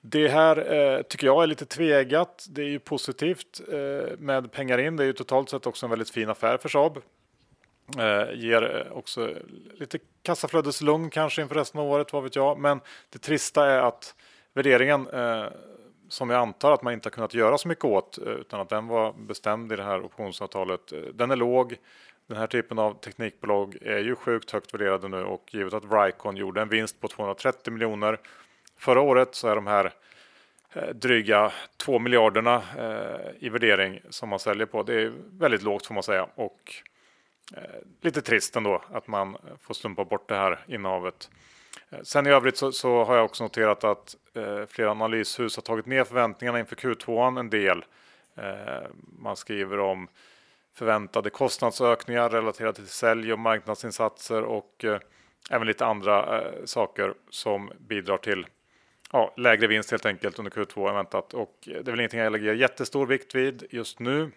Det 0.00 0.28
här 0.28 0.72
eh, 0.72 1.02
tycker 1.02 1.26
jag 1.26 1.42
är 1.42 1.46
lite 1.46 1.66
tvegat. 1.66 2.46
Det 2.50 2.62
är 2.62 2.68
ju 2.68 2.78
positivt 2.78 3.60
eh, 3.72 4.18
med 4.18 4.52
pengar 4.52 4.78
in. 4.78 4.96
Det 4.96 5.02
är 5.02 5.06
ju 5.06 5.12
totalt 5.12 5.50
sett 5.50 5.66
också 5.66 5.86
en 5.86 5.90
väldigt 5.90 6.10
fin 6.10 6.30
affär 6.30 6.58
för 6.58 6.68
Saab. 6.68 6.98
Eh, 7.98 8.34
ger 8.34 8.86
eh, 8.86 8.92
också 8.92 9.34
lite 9.74 9.98
kassaflödeslugn 10.22 11.10
kanske 11.10 11.42
inför 11.42 11.54
resten 11.54 11.80
av 11.80 11.86
året, 11.86 12.12
vad 12.12 12.22
vet 12.22 12.36
jag. 12.36 12.58
Men 12.58 12.80
det 13.10 13.18
trista 13.18 13.66
är 13.66 13.78
att 13.78 14.14
värderingen, 14.54 15.08
eh, 15.08 15.44
som 16.08 16.30
jag 16.30 16.40
antar 16.40 16.72
att 16.72 16.82
man 16.82 16.92
inte 16.92 17.06
har 17.06 17.10
kunnat 17.10 17.34
göra 17.34 17.58
så 17.58 17.68
mycket 17.68 17.84
åt, 17.84 18.18
eh, 18.18 18.24
utan 18.24 18.60
att 18.60 18.68
den 18.68 18.86
var 18.86 19.12
bestämd 19.12 19.72
i 19.72 19.76
det 19.76 19.82
här 19.82 20.04
optionsavtalet, 20.04 20.92
eh, 20.92 20.98
den 20.98 21.30
är 21.30 21.36
låg. 21.36 21.76
Den 22.26 22.36
här 22.36 22.46
typen 22.46 22.78
av 22.78 22.94
teknikbolag 22.94 23.76
är 23.82 23.98
ju 23.98 24.16
sjukt 24.16 24.50
högt 24.50 24.74
värderade 24.74 25.08
nu 25.08 25.24
och 25.24 25.54
givet 25.54 25.74
att 25.74 25.84
Vricon 25.84 26.36
gjorde 26.36 26.60
en 26.62 26.68
vinst 26.68 27.00
på 27.00 27.08
230 27.08 27.72
miljoner 27.72 28.18
förra 28.76 29.00
året 29.00 29.34
så 29.34 29.48
är 29.48 29.54
de 29.54 29.66
här 29.66 29.92
dryga 30.94 31.52
2 31.76 31.98
miljarderna 31.98 32.62
i 33.38 33.48
värdering 33.48 34.00
som 34.10 34.28
man 34.28 34.38
säljer 34.38 34.66
på. 34.66 34.82
Det 34.82 35.02
är 35.02 35.12
väldigt 35.38 35.62
lågt 35.62 35.86
får 35.86 35.94
man 35.94 36.02
säga 36.02 36.26
och 36.34 36.74
Eh, 37.56 37.62
lite 38.00 38.22
trist 38.22 38.56
ändå 38.56 38.82
att 38.92 39.06
man 39.06 39.36
får 39.60 39.74
slumpa 39.74 40.04
bort 40.04 40.28
det 40.28 40.34
här 40.34 40.64
innehavet. 40.66 41.30
Eh, 41.90 42.00
sen 42.02 42.26
i 42.26 42.30
övrigt 42.30 42.56
så, 42.56 42.72
så 42.72 43.04
har 43.04 43.16
jag 43.16 43.24
också 43.24 43.44
noterat 43.44 43.84
att 43.84 44.16
eh, 44.34 44.66
flera 44.66 44.90
analyshus 44.90 45.56
har 45.56 45.62
tagit 45.62 45.86
ner 45.86 46.04
förväntningarna 46.04 46.60
inför 46.60 46.76
Q2 46.76 47.38
en 47.38 47.50
del. 47.50 47.84
Eh, 48.36 48.88
man 49.18 49.36
skriver 49.36 49.78
om 49.78 50.08
förväntade 50.74 51.30
kostnadsökningar 51.30 52.28
relaterade 52.28 52.74
till 52.74 52.86
sälj 52.86 53.32
och 53.32 53.38
marknadsinsatser 53.38 54.42
och 54.42 54.84
eh, 54.84 55.00
även 55.50 55.66
lite 55.66 55.86
andra 55.86 56.40
eh, 56.40 56.64
saker 56.64 57.14
som 57.30 57.72
bidrar 57.78 58.16
till 58.16 58.46
ja, 59.12 59.34
lägre 59.36 59.66
vinst 59.66 59.90
helt 59.90 60.06
enkelt 60.06 60.38
under 60.38 60.52
Q2 60.52 60.88
än 60.88 60.94
väntat. 60.94 61.34
Och 61.34 61.54
eh, 61.66 61.72
det 61.72 61.78
är 61.78 61.90
väl 61.90 62.00
ingenting 62.00 62.20
jag 62.20 62.32
lägger 62.32 62.54
jättestor 62.54 63.06
vikt 63.06 63.34
vid 63.34 63.66
just 63.70 63.98
nu. 64.00 64.30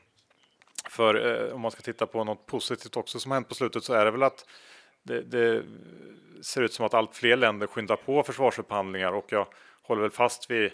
För 0.90 1.46
eh, 1.48 1.56
om 1.56 1.62
man 1.62 1.72
ska 1.72 1.82
titta 1.82 2.08
på 2.08 2.24
något 2.24 2.46
positivt 2.46 2.98
också 2.98 3.20
som 3.20 3.32
hänt 3.32 3.50
på 3.50 3.56
slutet 3.56 3.84
så 3.84 3.94
är 3.94 4.06
det 4.06 4.12
väl 4.12 4.24
att 4.24 4.46
det, 5.04 5.22
det, 5.22 5.64
ser 6.42 6.62
ut 6.62 6.74
som 6.74 6.86
att 6.86 6.94
allt 6.94 7.16
fler 7.16 7.38
länder 7.38 7.68
skyndar 7.68 7.96
på 7.96 8.24
försvarsupphandlingar 8.24 9.12
och 9.12 9.26
jag 9.30 9.48
håller 9.84 10.02
väl 10.02 10.12
fast 10.12 10.52
vid 10.52 10.72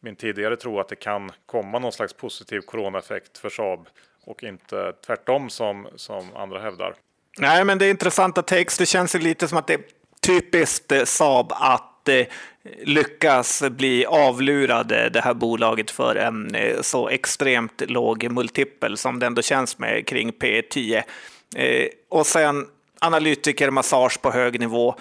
min 0.00 0.16
tidigare 0.16 0.56
tro 0.56 0.80
att 0.80 0.88
det 0.88 0.96
kan 0.96 1.30
komma 1.46 1.78
någon 1.78 1.92
slags 1.92 2.12
positiv 2.12 2.60
coronaeffekt 2.60 3.38
för 3.38 3.48
Saab 3.48 3.88
och 4.24 4.42
inte 4.42 4.92
tvärtom 5.06 5.50
som, 5.50 5.88
som 5.96 6.36
andra 6.36 6.58
hävdar. 6.58 6.94
Nej, 7.38 7.64
men 7.64 7.78
det 7.78 7.86
är 7.86 7.90
intressanta 7.90 8.42
takes. 8.42 8.78
Det 8.78 8.86
känns 8.86 9.14
lite 9.14 9.48
som 9.48 9.58
att 9.58 9.66
det 9.66 9.74
är 9.74 9.82
typiskt 10.20 10.92
eh, 10.92 11.04
Saab 11.04 11.52
att 11.52 11.91
att 12.08 12.28
lyckas 12.82 13.62
bli 13.70 14.06
avlurade 14.06 15.08
det 15.08 15.20
här 15.20 15.34
bolaget 15.34 15.90
för 15.90 16.16
en 16.16 16.54
eh, 16.54 16.80
så 16.80 17.08
extremt 17.08 17.82
låg 17.90 18.30
multipel 18.30 18.96
som 18.96 19.18
det 19.18 19.26
ändå 19.26 19.42
känns 19.42 19.78
med 19.78 20.06
kring 20.06 20.32
P10. 20.32 21.02
Eh, 21.56 21.86
och 22.08 22.26
sen 22.26 22.66
analytikermassage 22.98 24.22
på 24.22 24.30
hög 24.30 24.60
nivå. 24.60 24.94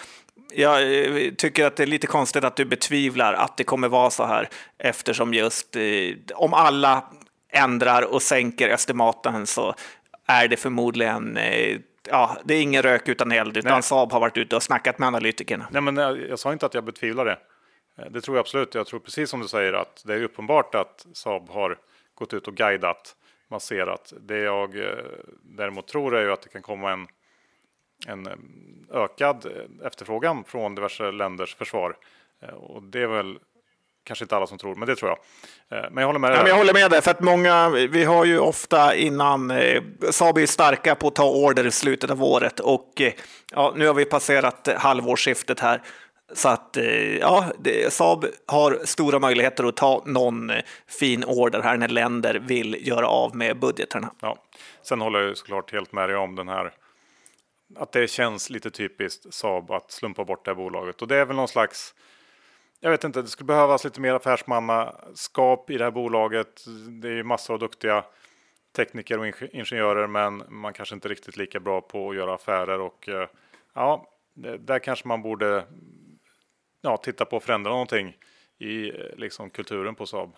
Jag 0.53 0.81
eh, 0.81 1.31
tycker 1.37 1.65
att 1.65 1.75
det 1.75 1.83
är 1.83 1.87
lite 1.87 2.07
konstigt 2.07 2.43
att 2.43 2.55
du 2.55 2.65
betvivlar 2.65 3.33
att 3.33 3.57
det 3.57 3.63
kommer 3.63 3.87
vara 3.87 4.09
så 4.09 4.25
här 4.25 4.49
eftersom 4.77 5.33
just 5.33 5.75
om 6.35 6.53
alla 6.53 7.03
ändrar 7.53 8.01
och 8.01 8.21
sänker 8.21 8.69
estimaten 8.69 9.47
så 9.47 9.75
är 10.27 10.47
det 10.47 10.57
förmodligen 10.57 11.37
ja, 12.09 12.37
det 12.43 12.53
är 12.53 12.61
ingen 12.61 12.81
rök 12.81 13.07
utan 13.07 13.31
eld, 13.31 13.57
utan 13.57 13.71
Nej. 13.71 13.83
Saab 13.83 14.11
har 14.11 14.19
varit 14.19 14.37
ute 14.37 14.55
och 14.55 14.63
snackat 14.63 14.99
med 14.99 15.07
analytikerna. 15.07 15.67
Nej, 15.71 15.81
men 15.81 15.97
jag, 15.97 16.29
jag 16.29 16.39
sa 16.39 16.53
inte 16.53 16.65
att 16.65 16.73
jag 16.73 16.83
betvivlar 16.83 17.25
det. 17.25 17.37
Det 18.09 18.21
tror 18.21 18.37
jag 18.37 18.41
absolut. 18.41 18.75
Jag 18.75 18.87
tror 18.87 18.99
precis 18.99 19.29
som 19.29 19.41
du 19.41 19.47
säger 19.47 19.73
att 19.73 20.03
det 20.05 20.13
är 20.13 20.23
uppenbart 20.23 20.75
att 20.75 21.05
Saab 21.13 21.49
har 21.49 21.77
gått 22.15 22.33
ut 22.33 22.47
och 22.47 22.55
guidat, 22.55 23.15
masserat. 23.49 24.13
Det 24.19 24.37
jag 24.37 24.75
däremot 25.43 25.87
tror 25.87 26.15
är 26.15 26.21
ju 26.21 26.31
att 26.31 26.41
det 26.41 26.49
kan 26.49 26.61
komma 26.61 26.91
en 26.91 27.07
en 28.07 28.27
eh, 28.27 28.33
ökad 29.01 29.45
eh, 29.45 29.85
efterfrågan 29.87 30.43
från 30.43 30.75
diverse 30.75 31.11
länders 31.11 31.55
försvar. 31.55 31.97
Eh, 32.41 32.49
och 32.49 32.83
det 32.83 33.01
är 33.01 33.07
väl 33.07 33.39
kanske 34.03 34.25
inte 34.25 34.35
alla 34.35 34.47
som 34.47 34.57
tror, 34.57 34.75
men 34.75 34.87
det 34.87 34.95
tror 34.95 35.11
jag. 35.11 35.91
Men 35.91 36.01
jag 36.01 36.07
håller 36.07 36.19
med. 36.19 36.31
Ja, 36.31 36.37
men 36.37 36.47
jag 36.47 36.55
håller 36.55 36.73
med 36.73 36.91
dig, 36.91 37.01
för 37.01 37.11
att 37.11 37.19
många, 37.19 37.69
vi 37.69 38.03
har 38.03 38.25
ju 38.25 38.39
ofta 38.39 38.95
innan, 38.95 39.53
Saab 40.11 40.37
är 40.37 40.45
starka 40.45 40.95
på 40.95 41.07
att 41.07 41.15
ta 41.15 41.29
order 41.29 41.67
i 41.67 41.71
slutet 41.71 42.11
av 42.11 42.23
året 42.23 42.59
och 42.59 43.01
ja, 43.51 43.73
nu 43.75 43.87
har 43.87 43.93
vi 43.93 44.05
passerat 44.05 44.69
halvårsskiftet 44.77 45.59
här. 45.59 45.81
Så 46.33 46.49
att 46.49 46.77
ja, 47.19 47.45
det, 47.59 47.93
Saab 47.93 48.25
har 48.47 48.79
stora 48.83 49.19
möjligheter 49.19 49.63
att 49.63 49.77
ta 49.77 50.03
någon 50.05 50.51
fin 50.87 51.23
order 51.23 51.61
här 51.61 51.77
när 51.77 51.87
länder 51.87 52.43
vill 52.47 52.87
göra 52.87 53.07
av 53.07 53.35
med 53.35 53.59
budgeterna. 53.59 54.13
Ja. 54.21 54.37
Sen 54.81 55.01
håller 55.01 55.19
jag 55.19 55.37
såklart 55.37 55.71
helt 55.71 55.91
med 55.91 56.09
dig 56.09 56.17
om 56.17 56.35
den 56.35 56.47
här 56.47 56.71
att 57.75 57.91
det 57.91 58.09
känns 58.09 58.49
lite 58.49 58.71
typiskt 58.71 59.33
Saab 59.33 59.71
att 59.71 59.91
slumpa 59.91 60.25
bort 60.25 60.45
det 60.45 60.51
här 60.51 60.55
bolaget. 60.55 61.01
Och 61.01 61.07
det 61.07 61.15
är 61.15 61.25
väl 61.25 61.35
någon 61.35 61.47
slags, 61.47 61.93
jag 62.83 62.91
vet 62.91 63.03
inte, 63.03 63.21
det 63.21 63.27
skulle 63.27 63.47
behövas 63.47 63.83
lite 63.83 64.01
mer 64.01 64.13
affärsmannaskap 64.13 65.69
i 65.69 65.77
det 65.77 65.83
här 65.83 65.91
bolaget. 65.91 66.65
Det 67.01 67.07
är 67.07 67.13
ju 67.13 67.23
massor 67.23 67.53
av 67.53 67.59
duktiga 67.59 68.05
tekniker 68.75 69.19
och 69.19 69.27
ingenjörer, 69.51 70.07
men 70.07 70.43
man 70.49 70.73
kanske 70.73 70.95
inte 70.95 71.07
riktigt 71.07 71.37
lika 71.37 71.59
bra 71.59 71.81
på 71.81 72.09
att 72.09 72.15
göra 72.15 72.33
affärer 72.33 72.79
och 72.79 73.09
eh, 73.09 73.27
ja, 73.73 74.07
där 74.59 74.79
kanske 74.79 75.07
man 75.07 75.21
borde 75.21 75.65
ja, 76.81 76.97
titta 76.97 77.25
på 77.25 77.37
att 77.37 77.43
förändra 77.43 77.71
någonting 77.71 78.17
i 78.59 78.89
eh, 78.89 78.95
liksom 79.17 79.49
kulturen 79.49 79.95
på 79.95 80.05
Saab 80.05 80.35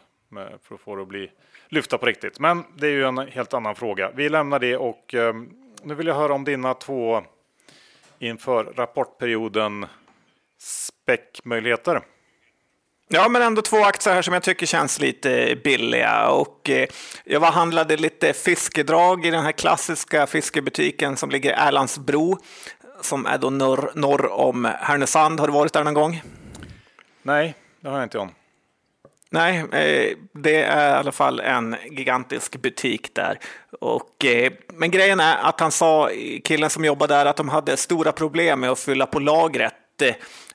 för 0.62 0.75
att 0.75 0.82
få 0.82 0.95
det 0.95 1.01
att 1.01 1.08
bli 1.08 1.32
lyfta 1.67 1.97
på 1.97 2.06
riktigt. 2.06 2.39
Men 2.39 2.63
det 2.75 2.88
är 2.88 2.91
ju 2.91 3.03
en 3.03 3.17
helt 3.17 3.53
annan 3.53 3.75
fråga. 3.75 4.12
Vi 4.15 4.29
lämnar 4.29 4.60
det 4.60 4.77
och 4.77 5.13
eh, 5.13 5.36
nu 5.84 5.95
vill 5.95 6.08
jag 6.08 6.15
höra 6.15 6.34
om 6.34 6.43
dina 6.43 6.73
två 6.73 7.23
inför 8.19 8.63
rapportperioden 8.63 9.86
späckmöjligheter. 10.58 12.01
Ja, 13.15 13.30
men 13.30 13.41
ändå 13.41 13.62
två 13.62 13.84
aktier 13.84 14.13
här 14.13 14.21
som 14.21 14.34
jag 14.34 14.43
tycker 14.43 14.65
känns 14.65 14.99
lite 14.99 15.56
billiga. 15.63 16.30
Och 16.30 16.69
eh, 16.69 16.88
jag 17.23 17.39
var 17.39 17.52
handlade 17.52 17.97
lite 17.97 18.34
fiskedrag 18.34 19.26
i 19.26 19.32
den 19.32 19.43
här 19.43 19.52
klassiska 19.52 20.28
fiskebutiken 20.28 21.17
som 21.17 21.30
ligger 21.30 21.49
i 21.49 21.54
Erlandsbro, 21.54 22.38
som 23.02 23.26
är 23.26 23.38
då 23.38 23.49
norr, 23.49 23.91
norr 23.95 24.32
om 24.32 24.65
Härnösand. 24.80 25.39
Har 25.39 25.47
du 25.47 25.54
varit 25.54 25.73
där 25.73 25.84
någon 25.84 25.93
gång? 25.93 26.21
Nej, 27.23 27.56
det 27.82 27.89
har 27.89 27.95
jag 27.95 28.06
inte. 28.06 28.17
Om. 28.17 28.32
Nej, 29.30 29.58
eh, 29.58 30.17
det 30.34 30.63
är 30.63 30.89
i 30.89 30.93
alla 30.93 31.12
fall 31.12 31.39
en 31.39 31.76
gigantisk 31.91 32.62
butik 32.62 33.15
där. 33.15 33.39
Och, 33.82 34.26
eh, 34.26 34.52
men 34.73 34.91
grejen 34.91 35.19
är 35.19 35.38
att 35.38 35.60
han 35.60 35.71
sa, 35.71 36.10
killen 36.43 36.69
som 36.69 36.86
jobbar 36.86 37.08
där, 37.08 37.26
att 37.26 37.38
de 37.38 37.49
hade 37.49 37.78
stora 37.78 38.12
problem 38.12 38.60
med 38.60 38.69
att 38.69 38.80
fylla 38.80 39.06
på 39.06 39.19
lagret 39.19 39.73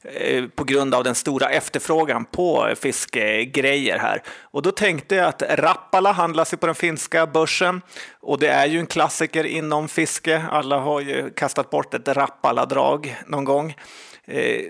Eh, 0.03 0.45
på 0.47 0.65
grund 0.65 0.95
av 0.95 1.05
den 1.05 1.15
stora 1.15 1.49
efterfrågan 1.49 2.25
på 2.25 2.75
fiskegrejer 2.77 3.99
här. 3.99 4.23
Och 4.41 4.63
då 4.63 4.71
tänkte 4.71 5.15
jag 5.15 5.27
att 5.27 5.43
Rappala 5.49 6.13
handlas 6.13 6.51
på 6.51 6.67
den 6.67 6.75
finska 6.75 7.27
börsen 7.27 7.83
och 8.21 8.39
det 8.39 8.49
är 8.49 8.67
ju 8.67 8.79
en 8.79 8.87
klassiker 8.87 9.45
inom 9.45 9.89
fiske. 9.89 10.45
Alla 10.51 10.79
har 10.79 11.01
ju 11.01 11.31
kastat 11.31 11.71
bort 11.71 11.95
ett 11.95 12.09
Rappala-drag 12.09 13.17
någon 13.27 13.45
gång. 13.45 13.75
Eh, 14.27 14.61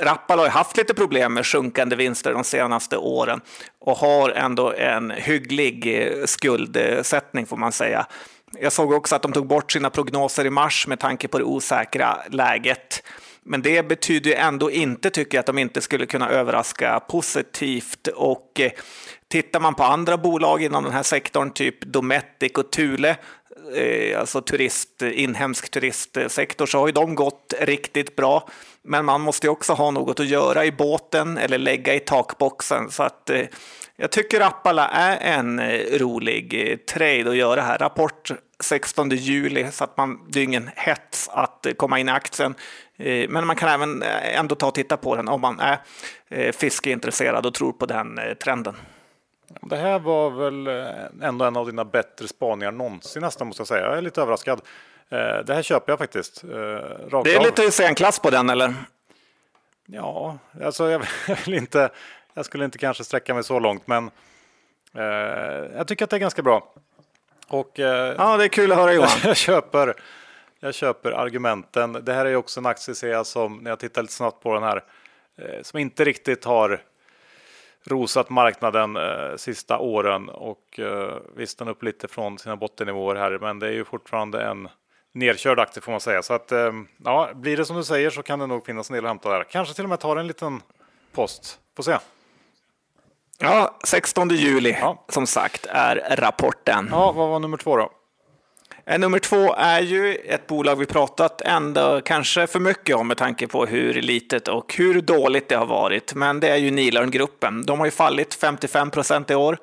Rappala 0.00 0.42
har 0.42 0.48
haft 0.48 0.76
lite 0.76 0.94
problem 0.94 1.34
med 1.34 1.46
sjunkande 1.46 1.96
vinster 1.96 2.32
de 2.32 2.44
senaste 2.44 2.96
åren 2.96 3.40
och 3.80 3.96
har 3.96 4.30
ändå 4.30 4.72
en 4.72 5.10
hygglig 5.10 6.02
eh, 6.02 6.24
skuldsättning 6.24 7.46
får 7.46 7.56
man 7.56 7.72
säga. 7.72 8.06
Jag 8.60 8.72
såg 8.72 8.92
också 8.92 9.16
att 9.16 9.22
de 9.22 9.32
tog 9.32 9.46
bort 9.46 9.72
sina 9.72 9.90
prognoser 9.90 10.46
i 10.46 10.50
mars 10.50 10.86
med 10.86 10.98
tanke 10.98 11.28
på 11.28 11.38
det 11.38 11.44
osäkra 11.44 12.18
läget. 12.30 13.02
Men 13.50 13.62
det 13.62 13.88
betyder 13.88 14.34
ändå 14.34 14.70
inte, 14.70 15.10
tycker 15.10 15.38
jag, 15.38 15.40
att 15.40 15.46
de 15.46 15.58
inte 15.58 15.80
skulle 15.80 16.06
kunna 16.06 16.28
överraska 16.28 17.00
positivt. 17.00 18.06
Och 18.06 18.60
eh, 18.60 18.70
tittar 19.28 19.60
man 19.60 19.74
på 19.74 19.82
andra 19.82 20.16
bolag 20.16 20.62
inom 20.62 20.84
den 20.84 20.92
här 20.92 21.02
sektorn, 21.02 21.50
typ 21.50 21.80
Dometic 21.80 22.52
och 22.52 22.70
Thule, 22.70 23.16
Eh, 23.74 24.20
alltså 24.20 24.40
turist, 24.40 25.02
inhemsk 25.02 25.70
turistsektor, 25.70 26.66
så 26.66 26.78
har 26.78 26.86
ju 26.86 26.92
de 26.92 27.14
gått 27.14 27.54
riktigt 27.60 28.16
bra. 28.16 28.48
Men 28.82 29.04
man 29.04 29.20
måste 29.20 29.46
ju 29.46 29.50
också 29.50 29.72
ha 29.72 29.90
något 29.90 30.20
att 30.20 30.26
göra 30.26 30.64
i 30.64 30.72
båten 30.72 31.38
eller 31.38 31.58
lägga 31.58 31.94
i 31.94 32.00
takboxen. 32.00 32.90
Så 32.90 33.02
att 33.02 33.30
eh, 33.30 33.46
jag 33.96 34.10
tycker 34.10 34.40
Appala 34.40 34.88
är 34.88 35.38
en 35.38 35.58
eh, 35.58 35.98
rolig 35.98 36.78
trade 36.86 37.30
att 37.30 37.36
göra 37.36 37.62
här. 37.62 37.78
Rapport 37.78 38.30
16 38.60 39.10
juli 39.10 39.66
så 39.72 39.84
att 39.84 39.96
man, 39.96 40.20
det 40.28 40.40
är 40.40 40.44
ingen 40.44 40.70
hets 40.76 41.28
att 41.32 41.66
komma 41.76 41.98
in 41.98 42.08
i 42.08 42.12
aktien. 42.12 42.54
Men 43.28 43.46
man 43.46 43.56
kan 43.56 43.68
även 43.68 44.02
ändå 44.22 44.54
ta 44.54 44.66
och 44.66 44.74
titta 44.74 44.96
på 44.96 45.16
den 45.16 45.28
om 45.28 45.40
man 45.40 45.60
är 45.60 46.52
fiskeintresserad 46.52 47.46
och 47.46 47.54
tror 47.54 47.72
på 47.72 47.86
den 47.86 48.20
trenden. 48.44 48.76
Det 49.60 49.76
här 49.76 49.98
var 49.98 50.30
väl 50.30 50.66
ändå 51.22 51.44
en 51.44 51.56
av 51.56 51.66
dina 51.66 51.84
bättre 51.84 52.28
spaningar 52.28 52.72
någonsin 52.72 53.22
nästan 53.22 53.46
måste 53.46 53.60
jag 53.60 53.68
säga. 53.68 53.86
Jag 53.86 53.98
är 53.98 54.02
lite 54.02 54.22
överraskad. 54.22 54.60
Eh, 55.08 55.44
det 55.44 55.54
här 55.54 55.62
köper 55.62 55.92
jag 55.92 55.98
faktiskt. 55.98 56.44
Eh, 56.44 56.48
rakt 57.08 57.24
det 57.24 57.34
är 57.34 57.38
av. 57.38 57.44
lite 57.44 57.70
scenklass 57.70 58.18
på 58.18 58.30
den 58.30 58.50
eller? 58.50 58.74
Ja, 59.86 60.38
alltså 60.64 60.90
jag 60.90 61.06
vill 61.44 61.54
inte. 61.54 61.90
Jag 62.34 62.44
skulle 62.44 62.64
inte 62.64 62.78
kanske 62.78 63.04
sträcka 63.04 63.34
mig 63.34 63.44
så 63.44 63.58
långt, 63.58 63.86
men 63.86 64.10
eh, 64.94 65.04
jag 65.76 65.86
tycker 65.86 66.04
att 66.04 66.10
det 66.10 66.16
är 66.16 66.20
ganska 66.20 66.42
bra. 66.42 66.74
Och, 67.48 67.80
eh, 67.80 68.14
ja, 68.18 68.36
det 68.36 68.44
är 68.44 68.48
kul 68.48 68.72
att 68.72 68.78
höra 68.78 68.92
Johan. 68.92 69.08
jag, 69.24 69.36
köper, 69.36 69.94
jag 70.60 70.74
köper 70.74 71.12
argumenten. 71.12 71.92
Det 71.92 72.12
här 72.12 72.26
är 72.26 72.36
också 72.36 72.60
en 72.60 72.66
aktie 72.66 73.24
som, 73.24 73.56
när 73.56 73.70
jag 73.70 73.78
tittar 73.78 74.02
lite 74.02 74.14
snabbt 74.14 74.42
på 74.42 74.54
den 74.54 74.62
här, 74.62 74.84
eh, 75.36 75.62
som 75.62 75.78
inte 75.78 76.04
riktigt 76.04 76.44
har 76.44 76.82
rosat 77.84 78.30
marknaden 78.30 78.96
eh, 78.96 79.36
sista 79.36 79.78
åren 79.78 80.28
och 80.28 80.78
eh, 80.78 81.16
visst 81.36 81.58
den 81.58 81.68
upp 81.68 81.82
lite 81.82 82.08
från 82.08 82.38
sina 82.38 82.56
bottennivåer 82.56 83.16
här, 83.16 83.38
men 83.38 83.58
det 83.58 83.66
är 83.66 83.72
ju 83.72 83.84
fortfarande 83.84 84.42
en 84.42 84.68
nerkörd 85.12 85.58
aktie 85.58 85.82
får 85.82 85.92
man 85.92 86.00
säga. 86.00 86.22
Så 86.22 86.34
att 86.34 86.52
eh, 86.52 86.72
ja, 87.04 87.30
blir 87.34 87.56
det 87.56 87.64
som 87.64 87.76
du 87.76 87.84
säger 87.84 88.10
så 88.10 88.22
kan 88.22 88.38
det 88.38 88.46
nog 88.46 88.66
finnas 88.66 88.90
en 88.90 88.94
del 88.94 89.04
att 89.04 89.10
hämta 89.10 89.30
där. 89.30 89.44
Kanske 89.44 89.74
till 89.74 89.84
och 89.84 89.90
med 89.90 90.00
tar 90.00 90.16
en 90.16 90.26
liten 90.26 90.62
post. 91.12 91.58
Får 91.76 91.82
se. 91.82 91.98
Ja, 93.38 93.78
16 93.84 94.28
juli 94.28 94.76
ja. 94.80 95.04
som 95.08 95.26
sagt 95.26 95.66
är 95.66 96.16
rapporten. 96.16 96.88
Ja, 96.90 97.12
vad 97.12 97.28
var 97.28 97.38
nummer 97.38 97.56
två 97.56 97.76
då? 97.76 97.90
Eh, 98.86 98.98
nummer 98.98 99.18
två 99.18 99.54
är 99.54 99.80
ju 99.80 100.14
ett 100.14 100.46
bolag 100.46 100.76
vi 100.76 100.86
pratat 100.86 101.40
ändå 101.40 102.00
kanske 102.04 102.46
för 102.46 102.60
mycket 102.60 102.96
om 102.96 103.08
med 103.08 103.16
tanke 103.16 103.46
på 103.46 103.66
hur 103.66 103.94
litet 104.02 104.48
och 104.48 104.74
hur 104.74 105.00
dåligt 105.00 105.48
det 105.48 105.56
har 105.56 105.66
varit. 105.66 106.14
Men 106.14 106.40
det 106.40 106.48
är 106.48 106.56
ju 106.56 106.70
Nilörngruppen. 106.70 107.66
De 107.66 107.78
har 107.78 107.86
ju 107.86 107.90
fallit 107.90 108.34
55 108.34 108.90
procent 108.90 109.30
i 109.30 109.34
år. 109.34 109.58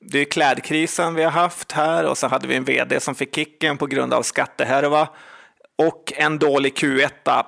Det 0.00 0.18
är 0.18 0.24
klädkrisen 0.24 1.14
vi 1.14 1.22
har 1.22 1.30
haft 1.30 1.72
här 1.72 2.04
och 2.04 2.18
så 2.18 2.26
hade 2.26 2.48
vi 2.48 2.56
en 2.56 2.64
vd 2.64 3.00
som 3.00 3.14
fick 3.14 3.34
kicken 3.34 3.76
på 3.76 3.86
grund 3.86 4.14
av 4.14 4.22
skattehärva 4.22 5.08
och 5.78 6.12
en 6.16 6.38
dålig 6.38 6.74
Q1 6.74 7.44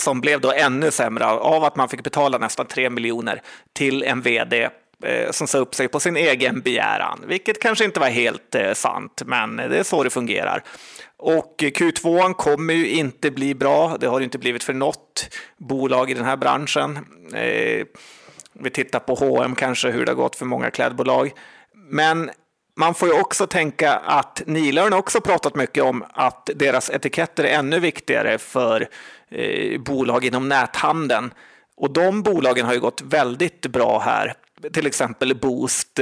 som 0.00 0.20
blev 0.20 0.40
då 0.40 0.52
ännu 0.52 0.90
sämre 0.90 1.26
av 1.26 1.64
att 1.64 1.76
man 1.76 1.88
fick 1.88 2.02
betala 2.02 2.38
nästan 2.38 2.66
3 2.66 2.90
miljoner 2.90 3.42
till 3.72 4.02
en 4.02 4.22
vd 4.22 4.68
Eh, 5.02 5.30
som 5.30 5.46
sa 5.46 5.58
upp 5.58 5.74
sig 5.74 5.88
på 5.88 6.00
sin 6.00 6.16
egen 6.16 6.60
begäran, 6.60 7.24
vilket 7.26 7.60
kanske 7.60 7.84
inte 7.84 8.00
var 8.00 8.08
helt 8.08 8.54
eh, 8.54 8.72
sant, 8.72 9.22
men 9.26 9.56
det 9.56 9.78
är 9.78 9.82
så 9.82 10.04
det 10.04 10.10
fungerar. 10.10 10.62
Och 11.16 11.54
Q2 11.58 12.32
kommer 12.34 12.74
ju 12.74 12.88
inte 12.88 13.30
bli 13.30 13.54
bra. 13.54 13.96
Det 14.00 14.06
har 14.06 14.20
det 14.20 14.24
inte 14.24 14.38
blivit 14.38 14.64
för 14.64 14.72
något 14.72 15.28
bolag 15.56 16.10
i 16.10 16.14
den 16.14 16.24
här 16.24 16.36
branschen. 16.36 16.98
Eh, 17.34 17.86
vi 18.52 18.70
tittar 18.70 18.98
på 18.98 19.14
H&M 19.14 19.54
kanske, 19.54 19.90
hur 19.90 20.06
det 20.06 20.10
har 20.10 20.16
gått 20.16 20.36
för 20.36 20.46
många 20.46 20.70
klädbolag. 20.70 21.32
Men 21.74 22.30
man 22.76 22.94
får 22.94 23.08
ju 23.08 23.20
också 23.20 23.46
tänka 23.46 23.92
att 23.94 24.42
Nilörn 24.46 24.92
också 24.92 25.20
pratat 25.20 25.54
mycket 25.54 25.84
om 25.84 26.04
att 26.12 26.50
deras 26.54 26.90
etiketter 26.90 27.44
är 27.44 27.58
ännu 27.58 27.80
viktigare 27.80 28.38
för 28.38 28.88
eh, 29.30 29.80
bolag 29.80 30.24
inom 30.24 30.48
näthandeln. 30.48 31.34
Och 31.76 31.92
de 31.92 32.22
bolagen 32.22 32.66
har 32.66 32.74
ju 32.74 32.80
gått 32.80 33.02
väldigt 33.02 33.66
bra 33.66 33.98
här 33.98 34.34
till 34.72 34.86
exempel 34.86 35.34
Boost. 35.34 36.00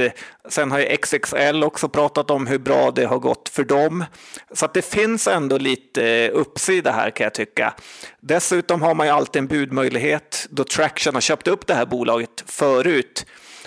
Sen 0.49 0.71
har 0.71 0.79
ju 0.79 0.97
XXL 0.97 1.63
också 1.63 1.89
pratat 1.89 2.31
om 2.31 2.47
hur 2.47 2.59
bra 2.59 2.91
det 2.91 3.05
har 3.05 3.19
gått 3.19 3.49
för 3.49 3.63
dem. 3.63 4.05
Så 4.51 4.65
att 4.65 4.73
det 4.73 4.81
finns 4.81 5.27
ändå 5.27 5.57
lite 5.57 6.07
eh, 6.07 6.31
uppsida 6.33 6.91
här 6.91 7.09
kan 7.09 7.23
jag 7.23 7.33
tycka. 7.33 7.73
Dessutom 8.19 8.81
har 8.81 8.95
man 8.95 9.07
ju 9.07 9.13
alltid 9.13 9.39
en 9.39 9.47
budmöjlighet 9.47 10.47
då 10.49 10.63
Traction 10.63 11.13
har 11.13 11.21
köpt 11.21 11.47
upp 11.47 11.67
det 11.67 11.73
här 11.73 11.85
bolaget 11.85 12.43
förut. 12.45 13.25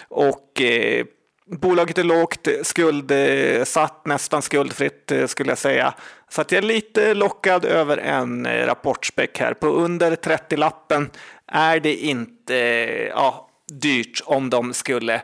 Och 0.09 0.61
eh, 0.61 1.05
bolaget 1.47 1.99
är 1.99 2.05
lågt 2.05 2.49
skuldsatt, 2.63 4.07
nästan 4.07 4.43
skuldfritt 4.43 5.13
eh, 5.13 5.27
skulle 5.27 5.51
jag 5.51 5.59
säga. 5.59 5.95
Så 6.29 6.41
att 6.41 6.53
jag 6.53 6.59
är 6.59 6.69
lite 6.69 7.15
lockad 7.15 7.65
över 7.65 7.97
en 7.97 8.47
eh, 8.47 8.67
rapportspäck 8.67 9.39
här. 9.39 9.55
På 9.55 9.67
under 9.67 10.17
30-lappen 10.17 11.11
är 11.47 11.81
det 11.81 11.95
inte, 11.95 12.55
ja, 13.15 13.50
dyrt 13.71 14.23
om 14.27 14.51
de 14.51 14.75
skulle 14.75 15.15
eh, 15.15 15.21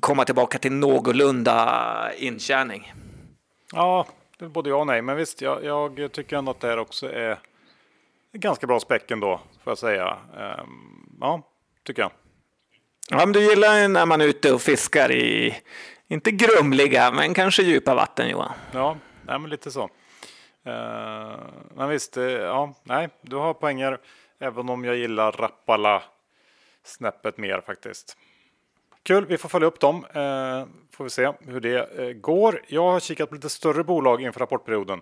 komma 0.00 0.24
tillbaka 0.24 0.58
till 0.58 0.72
någorlunda 0.72 2.10
intjäning. 2.16 2.92
Ja, 3.72 4.06
både 4.38 4.70
ja 4.70 4.76
och 4.76 4.86
nej, 4.86 5.02
men 5.02 5.16
visst, 5.16 5.40
jag, 5.40 5.64
jag 5.64 6.12
tycker 6.12 6.36
ändå 6.36 6.50
att 6.50 6.60
det 6.60 6.68
här 6.68 6.78
också 6.78 7.12
är 7.12 7.38
ganska 8.32 8.66
bra 8.66 8.80
späck 8.80 9.10
ändå, 9.10 9.40
får 9.64 9.70
jag 9.70 9.78
säga. 9.78 10.18
Um, 10.36 11.18
ja, 11.20 11.42
tycker 11.86 12.02
jag. 12.02 12.10
Ja, 13.10 13.16
men 13.16 13.32
du 13.32 13.40
gillar 13.40 13.88
när 13.88 14.06
man 14.06 14.20
är 14.20 14.24
ute 14.24 14.52
och 14.52 14.62
fiskar 14.62 15.12
i, 15.12 15.56
inte 16.08 16.30
grumliga, 16.30 17.10
men 17.10 17.34
kanske 17.34 17.62
djupa 17.62 17.94
vatten, 17.94 18.28
Johan? 18.28 18.52
Ja, 18.72 18.96
nej, 19.26 19.38
men 19.38 19.50
lite 19.50 19.70
så. 19.70 19.82
Uh, 19.82 19.90
men 21.74 21.88
visst, 21.88 22.16
uh, 22.16 22.24
ja, 22.24 22.74
nej, 22.82 23.08
du 23.22 23.36
har 23.36 23.54
poänger, 23.54 23.98
även 24.40 24.68
om 24.68 24.84
jag 24.84 24.96
gillar 24.96 25.32
Rappala 25.32 26.02
snäppet 26.84 27.38
mer 27.38 27.60
faktiskt. 27.60 28.16
Kul, 29.02 29.26
vi 29.26 29.38
får 29.38 29.48
följa 29.48 29.68
upp 29.68 29.80
dem. 29.80 30.04
Eh, 30.04 30.66
får 30.90 31.04
vi 31.04 31.10
se 31.10 31.32
hur 31.40 31.60
det 31.60 31.98
eh, 31.98 32.12
går. 32.12 32.62
Jag 32.68 32.92
har 32.92 33.00
kikat 33.00 33.28
på 33.28 33.34
lite 33.34 33.48
större 33.48 33.84
bolag 33.84 34.22
inför 34.22 34.40
rapportperioden. 34.40 35.00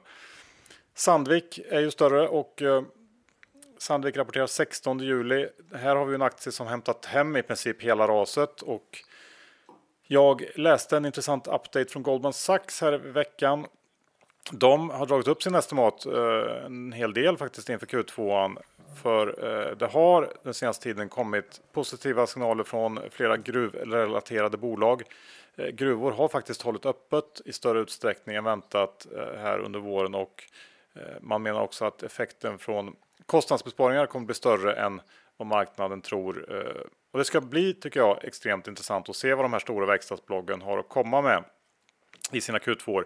Sandvik 0.95 1.61
är 1.69 1.81
ju 1.81 1.91
större 1.91 2.29
och 2.29 2.63
eh, 2.63 2.83
Sandvik 3.79 4.17
rapporterar 4.17 4.47
16 4.47 4.99
juli. 4.99 5.49
Här 5.75 5.97
har 5.97 6.07
vi 6.07 6.15
en 6.15 6.23
aktie 6.23 6.53
som 6.53 6.67
hämtat 6.67 7.05
hem 7.05 7.37
i 7.37 7.43
princip 7.43 7.83
hela 7.83 8.09
raset 8.09 8.63
och 8.63 9.05
jag 10.07 10.45
läste 10.55 10.97
en 10.97 11.05
intressant 11.05 11.47
update 11.47 11.85
från 11.85 12.03
Goldman 12.03 12.33
Sachs 12.33 12.81
här 12.81 13.07
i 13.07 13.11
veckan. 13.11 13.67
De 14.51 14.91
har 14.91 15.07
dragit 15.07 15.29
upp 15.29 15.43
sin 15.43 15.55
estimat 15.55 16.07
eh, 16.07 16.65
en 16.65 16.93
hel 16.93 17.15
del 17.15 17.37
faktiskt 17.37 17.69
inför 17.69 17.87
Q2 17.87 18.57
för 18.95 19.45
eh, 19.45 19.77
det 19.77 19.87
har 19.87 20.33
den 20.43 20.55
senaste 20.55 20.83
tiden 20.83 21.09
kommit 21.09 21.61
positiva 21.73 22.27
signaler 22.27 22.65
från 22.65 23.01
flera 23.11 23.37
gruvrelaterade 23.37 24.57
bolag. 24.57 25.03
Eh, 25.57 25.69
gruvor 25.69 26.13
har 26.13 26.29
faktiskt 26.29 26.63
hållit 26.63 26.87
öppet 26.87 27.41
i 27.45 27.53
större 27.53 27.81
utsträckning 27.81 28.37
än 28.37 28.45
väntat 28.45 29.07
eh, 29.17 29.41
här 29.41 29.59
under 29.59 29.81
våren 29.81 30.15
och 30.15 30.45
man 31.21 31.43
menar 31.43 31.61
också 31.61 31.85
att 31.85 32.03
effekten 32.03 32.59
från 32.59 32.97
kostnadsbesparingar 33.27 34.07
kommer 34.07 34.27
bli 34.27 34.35
större 34.35 34.75
än 34.75 35.01
vad 35.37 35.49
marknaden 35.49 36.01
tror. 36.01 36.65
Och 37.11 37.19
det 37.19 37.25
ska 37.25 37.41
bli, 37.41 37.75
tycker 37.75 38.01
jag, 38.01 38.25
extremt 38.25 38.69
intressant 38.69 39.09
att 39.09 39.17
se 39.17 39.35
vad 39.35 39.45
de 39.45 39.53
här 39.53 39.61
stora 39.61 39.87
verkstadsbloggen 39.87 40.63
har 40.63 40.79
att 40.79 40.89
komma 40.89 41.23
med 41.23 41.45
i 42.33 42.41
sina 42.41 42.59
Q2. 42.59 43.05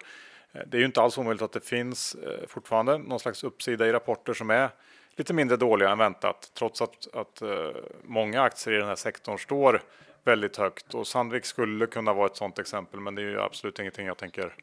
Det 0.67 0.77
är 0.77 0.79
ju 0.79 0.87
inte 0.87 1.01
alls 1.01 1.19
omöjligt 1.19 1.43
att 1.43 1.53
det 1.53 1.67
finns 1.67 2.17
fortfarande 2.49 2.99
någon 2.99 3.21
slags 3.21 3.45
uppsida 3.45 3.87
i 3.87 3.93
rapporter 3.93 4.35
som 4.35 4.51
är 4.51 4.71
lite 5.17 5.35
mindre 5.35 5.57
dåliga 5.57 5.91
än 5.91 5.99
väntat 5.99 6.51
trots 6.55 6.83
att, 6.83 7.15
att 7.15 7.43
eh, 7.43 7.71
många 8.05 8.43
aktier 8.43 8.75
i 8.75 8.79
den 8.79 8.89
här 8.89 8.97
sektorn 8.97 9.39
står 9.39 9.83
väldigt 10.25 10.57
högt 10.57 10.95
och 10.95 11.07
Sandvik 11.07 11.45
skulle 11.45 11.87
kunna 11.87 12.13
vara 12.13 12.27
ett 12.27 12.37
sådant 12.37 12.59
exempel 12.59 13.01
men 13.01 13.15
det 13.15 13.23
är 13.23 13.27
ju 13.27 13.41
absolut 13.41 13.79
ingenting 13.79 14.07
jag 14.07 14.17
tänker 14.17 14.55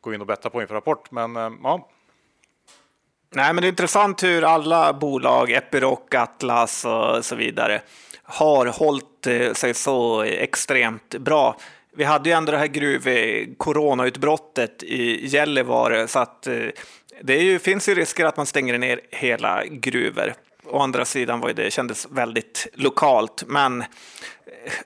gå 0.00 0.14
in 0.14 0.20
och 0.20 0.26
betta 0.26 0.50
på 0.50 0.62
inför 0.62 0.74
rapport. 0.74 1.10
Men 1.10 1.36
eh, 1.36 1.50
ja. 1.62 1.88
Nej, 3.30 3.54
men 3.54 3.62
det 3.62 3.66
är 3.66 3.68
intressant 3.68 4.22
hur 4.22 4.44
alla 4.44 4.92
bolag, 4.92 5.50
Epiroc, 5.50 5.98
Atlas 6.14 6.84
och 6.84 7.24
så 7.24 7.36
vidare 7.36 7.82
har 8.22 8.66
hållit 8.66 9.26
eh, 9.26 9.52
sig 9.52 9.74
så 9.74 10.22
extremt 10.22 11.16
bra. 11.18 11.56
Vi 11.96 12.04
hade 12.04 12.28
ju 12.28 12.34
ändå 12.34 12.52
det 12.52 12.58
här 12.58 12.66
gruv 12.66 13.06
coronautbrottet 13.56 14.82
i 14.82 15.26
Gällivare 15.26 16.08
så 16.08 16.18
att 16.18 16.48
det 17.22 17.36
ju, 17.36 17.58
finns 17.58 17.88
ju 17.88 17.94
risker 17.94 18.24
att 18.24 18.36
man 18.36 18.46
stänger 18.46 18.78
ner 18.78 19.00
hela 19.10 19.64
gruvor. 19.64 20.34
Å 20.64 20.78
andra 20.78 21.04
sidan 21.04 21.40
var 21.40 21.52
det 21.52 21.70
kändes 21.70 22.06
väldigt 22.10 22.66
lokalt, 22.72 23.44
men 23.46 23.84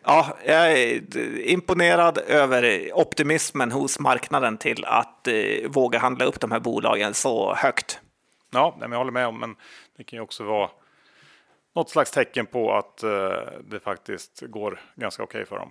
ja, 0.04 0.36
jag 0.44 0.72
är 0.72 1.02
imponerad 1.48 2.18
över 2.18 2.90
optimismen 2.94 3.72
hos 3.72 3.98
marknaden 3.98 4.58
till 4.58 4.84
att 4.84 5.28
eh, 5.28 5.68
våga 5.68 5.98
handla 5.98 6.24
upp 6.24 6.40
de 6.40 6.52
här 6.52 6.60
bolagen 6.60 7.14
så 7.14 7.54
högt. 7.54 8.00
Ja, 8.50 8.76
jag 8.80 8.88
håller 8.88 9.12
med 9.12 9.26
om, 9.26 9.40
men 9.40 9.56
det 9.96 10.04
kan 10.04 10.16
ju 10.16 10.22
också 10.22 10.44
vara 10.44 10.70
något 11.74 11.90
slags 11.90 12.10
tecken 12.10 12.46
på 12.46 12.74
att 12.74 13.02
eh, 13.02 13.10
det 13.70 13.80
faktiskt 13.80 14.40
går 14.40 14.80
ganska 14.94 15.22
okej 15.22 15.38
okay 15.38 15.48
för 15.48 15.58
dem. 15.58 15.70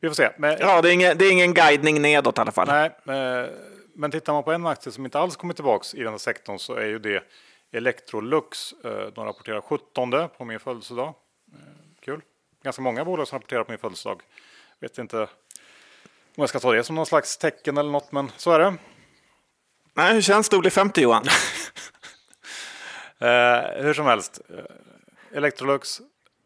Vi 0.00 0.08
får 0.08 0.14
se. 0.14 0.30
Men, 0.38 0.56
ja, 0.60 0.82
det 0.82 0.88
är, 0.88 0.92
ingen, 0.92 1.18
det 1.18 1.24
är 1.24 1.32
ingen 1.32 1.54
guidning 1.54 2.02
nedåt 2.02 2.38
i 2.38 2.40
alla 2.40 2.52
fall. 2.52 2.68
Nej, 2.68 2.90
eh, 3.18 3.48
men 3.94 4.10
tittar 4.10 4.32
man 4.32 4.42
på 4.42 4.52
en 4.52 4.66
aktie 4.66 4.92
som 4.92 5.04
inte 5.04 5.18
alls 5.18 5.36
kommit 5.36 5.56
tillbaks 5.56 5.94
i 5.94 6.02
den 6.02 6.12
här 6.12 6.18
sektorn 6.18 6.58
så 6.58 6.74
är 6.74 6.86
ju 6.86 6.98
det 6.98 7.24
Electrolux. 7.72 8.72
Eh, 8.72 9.06
de 9.06 9.24
rapporterar 9.24 9.60
17 9.60 10.28
på 10.38 10.44
min 10.44 10.60
födelsedag. 10.60 11.14
Eh, 11.52 11.58
kul. 12.00 12.20
Ganska 12.62 12.82
många 12.82 13.04
bolag 13.04 13.28
som 13.28 13.38
rapporterar 13.38 13.64
på 13.64 13.72
min 13.72 13.78
födelsedag. 13.78 14.22
Vet 14.80 14.98
inte 14.98 15.20
om 15.20 15.28
jag 16.34 16.48
ska 16.48 16.60
ta 16.60 16.72
det 16.72 16.84
som 16.84 16.96
någon 16.96 17.06
slags 17.06 17.36
tecken 17.36 17.78
eller 17.78 17.90
något, 17.90 18.12
men 18.12 18.32
så 18.36 18.52
är 18.52 18.58
det. 18.58 18.74
Nej, 19.94 20.14
hur 20.14 20.20
känns 20.20 20.48
det 20.48 20.56
att 20.56 20.62
bli 20.62 20.70
50 20.70 21.00
Johan? 21.00 21.22
eh, 23.18 23.82
hur 23.82 23.94
som 23.94 24.06
helst. 24.06 24.40
Electrolux 25.32 26.00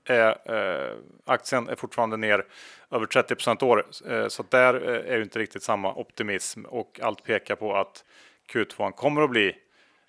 är, 0.06 0.54
eh, 0.54 0.96
aktien 1.24 1.68
är 1.68 1.74
fortfarande 1.74 2.16
ner 2.16 2.44
över 2.90 3.06
30 3.06 3.34
procent 3.34 3.62
år. 3.62 3.86
Eh, 4.08 4.28
så 4.28 4.44
där 4.48 4.74
eh, 4.74 5.12
är 5.12 5.16
ju 5.16 5.22
inte 5.22 5.38
riktigt 5.38 5.62
samma 5.62 5.94
optimism 5.94 6.64
och 6.64 7.00
allt 7.02 7.24
pekar 7.24 7.56
på 7.56 7.76
att 7.76 8.04
Q2 8.52 8.92
kommer 8.92 9.22
att 9.22 9.30
bli 9.30 9.56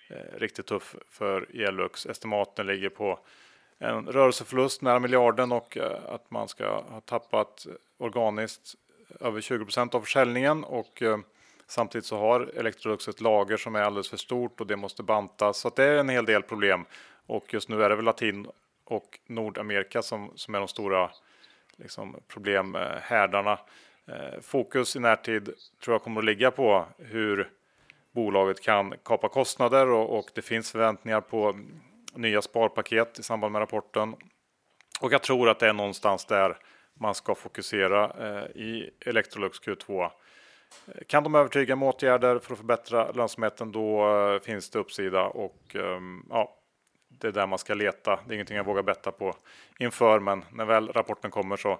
eh, 0.08 0.38
riktigt 0.38 0.66
tuff 0.66 0.96
för 1.10 1.62
Elux. 1.62 2.06
Estimaten 2.06 2.66
ligger 2.66 2.88
på 2.88 3.18
en 3.78 4.06
rörelseförlust 4.06 4.82
nära 4.82 4.98
miljarden 4.98 5.52
och 5.52 5.76
eh, 5.76 5.98
att 6.08 6.30
man 6.30 6.48
ska 6.48 6.64
ha 6.66 7.00
tappat 7.00 7.66
organiskt 7.98 8.74
över 9.20 9.40
20 9.40 9.64
procent 9.64 9.94
av 9.94 10.00
försäljningen 10.00 10.64
och 10.64 11.02
eh, 11.02 11.18
samtidigt 11.66 12.06
så 12.06 12.18
har 12.18 12.40
Electrolux 12.40 13.08
ett 13.08 13.20
lager 13.20 13.56
som 13.56 13.74
är 13.74 13.82
alldeles 13.82 14.10
för 14.10 14.16
stort 14.16 14.60
och 14.60 14.66
det 14.66 14.76
måste 14.76 15.02
bantas 15.02 15.58
så 15.58 15.68
att 15.68 15.76
det 15.76 15.84
är 15.84 15.96
en 15.96 16.08
hel 16.08 16.24
del 16.24 16.42
problem 16.42 16.84
och 17.26 17.54
just 17.54 17.68
nu 17.68 17.82
är 17.82 17.88
det 17.88 17.96
väl 17.96 18.04
latin 18.04 18.46
och 18.90 19.18
Nordamerika 19.26 20.02
som, 20.02 20.32
som 20.34 20.54
är 20.54 20.58
de 20.58 20.68
stora 20.68 21.10
liksom, 21.76 22.16
problemhärdarna. 22.28 23.58
Eh, 24.06 24.14
eh, 24.14 24.40
fokus 24.40 24.96
i 24.96 25.00
närtid 25.00 25.50
tror 25.84 25.94
jag 25.94 26.02
kommer 26.02 26.20
att 26.20 26.24
ligga 26.24 26.50
på 26.50 26.86
hur 26.98 27.50
bolaget 28.12 28.60
kan 28.60 28.94
kapa 29.04 29.28
kostnader 29.28 29.90
och, 29.90 30.18
och 30.18 30.30
det 30.34 30.42
finns 30.42 30.72
förväntningar 30.72 31.20
på 31.20 31.58
nya 32.14 32.42
sparpaket 32.42 33.18
i 33.18 33.22
samband 33.22 33.52
med 33.52 33.60
rapporten. 33.60 34.16
Och 35.00 35.12
jag 35.12 35.22
tror 35.22 35.48
att 35.48 35.58
det 35.58 35.68
är 35.68 35.72
någonstans 35.72 36.24
där 36.24 36.56
man 36.94 37.14
ska 37.14 37.34
fokusera 37.34 38.04
eh, 38.04 38.62
i 38.62 38.90
Electrolux 39.06 39.60
Q2. 39.60 40.04
Eh, 40.04 40.10
kan 41.06 41.22
de 41.22 41.34
övertyga 41.34 41.76
med 41.76 41.88
åtgärder 41.88 42.38
för 42.38 42.52
att 42.52 42.58
förbättra 42.58 43.12
lönsamheten 43.12 43.72
då 43.72 44.16
eh, 44.16 44.40
finns 44.40 44.70
det 44.70 44.78
uppsida 44.78 45.22
och 45.24 45.76
ehm, 45.76 46.26
ja, 46.30 46.57
det 47.18 47.28
är 47.28 47.32
där 47.32 47.46
man 47.46 47.58
ska 47.58 47.74
leta. 47.74 48.18
Det 48.26 48.32
är 48.32 48.34
ingenting 48.34 48.56
jag 48.56 48.64
vågar 48.64 48.82
betta 48.82 49.12
på 49.12 49.34
inför, 49.78 50.20
men 50.20 50.44
när 50.52 50.64
väl 50.64 50.88
rapporten 50.88 51.30
kommer 51.30 51.56
så 51.56 51.78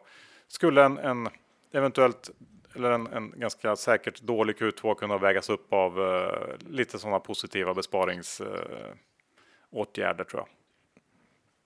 skulle 0.48 0.84
en, 0.84 0.98
en 0.98 1.28
eventuellt 1.72 2.30
eller 2.74 2.90
en, 2.90 3.06
en, 3.06 3.32
ganska 3.36 3.76
säkert 3.76 4.20
dålig 4.20 4.56
Q2 4.56 4.94
kunna 4.94 5.18
vägas 5.18 5.50
upp 5.50 5.72
av 5.72 6.00
uh, 6.00 6.32
lite 6.68 6.98
sådana 6.98 7.20
positiva 7.20 7.74
besparingsåtgärder 7.74 10.24
uh, 10.24 10.30
tror 10.30 10.40
jag. 10.40 10.48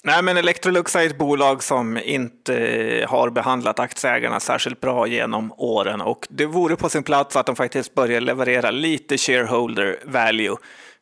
Nej, 0.04 0.22
men 0.22 0.36
Electrolux 0.36 0.96
är 0.96 1.06
ett 1.06 1.18
bolag 1.18 1.62
som 1.62 1.98
inte 1.98 2.56
eh, 2.56 3.10
har 3.10 3.30
behandlat 3.30 3.78
aktieägarna 3.78 4.40
särskilt 4.40 4.80
bra 4.80 5.06
genom 5.06 5.52
åren 5.56 6.00
och 6.00 6.26
det 6.30 6.46
vore 6.46 6.76
på 6.76 6.88
sin 6.88 7.02
plats 7.02 7.36
att 7.36 7.46
de 7.46 7.56
faktiskt 7.56 7.94
börjar 7.94 8.20
leverera 8.20 8.70
lite 8.70 9.18
shareholder 9.18 9.98
value. 10.04 10.56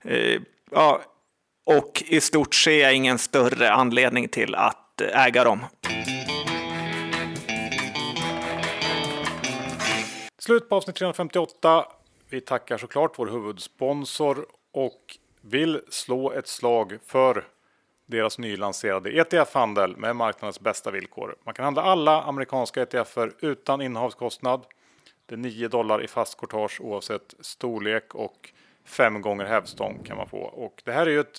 Uh, 0.07 0.41
ja, 0.71 1.01
och 1.65 2.03
i 2.07 2.21
stort 2.21 2.55
ser 2.55 2.81
jag 2.81 2.95
ingen 2.95 3.19
större 3.19 3.73
anledning 3.73 4.29
till 4.29 4.55
att 4.55 5.01
eh, 5.01 5.27
äga 5.27 5.45
dem. 5.45 5.65
Slut 10.39 10.69
på 10.69 10.77
avsnitt 10.77 10.97
358. 10.97 11.87
Vi 12.29 12.41
tackar 12.41 12.79
såklart 12.79 13.19
vår 13.19 13.27
huvudsponsor 13.27 14.47
och 14.73 15.19
vill 15.41 15.81
slå 15.89 16.33
ett 16.33 16.49
slag 16.49 16.99
för 17.07 17.45
deras 18.07 18.39
nylanserade 18.39 19.11
ETF-handel 19.11 19.97
med 19.97 20.17
marknadens 20.17 20.61
bästa 20.61 20.91
villkor. 20.91 21.37
Man 21.45 21.55
kan 21.55 21.65
handla 21.65 21.83
alla 21.83 22.23
amerikanska 22.23 22.83
ETFer 22.83 23.33
utan 23.41 23.83
innehavskostnad. 23.83 24.67
Det 25.27 25.35
är 25.35 25.39
9 25.39 25.69
dollar 25.69 26.05
i 26.05 26.09
fast 26.09 26.39
courtage 26.39 26.81
oavsett 26.81 27.35
storlek 27.41 28.15
och 28.15 28.53
fem 28.85 29.23
gånger 29.23 29.45
hävstång 29.45 30.03
kan 30.05 30.17
man 30.17 30.29
få. 30.29 30.39
Och 30.39 30.83
det 30.85 30.93
här 30.93 31.07
är 31.07 31.11
ju 31.11 31.21
ett 31.21 31.39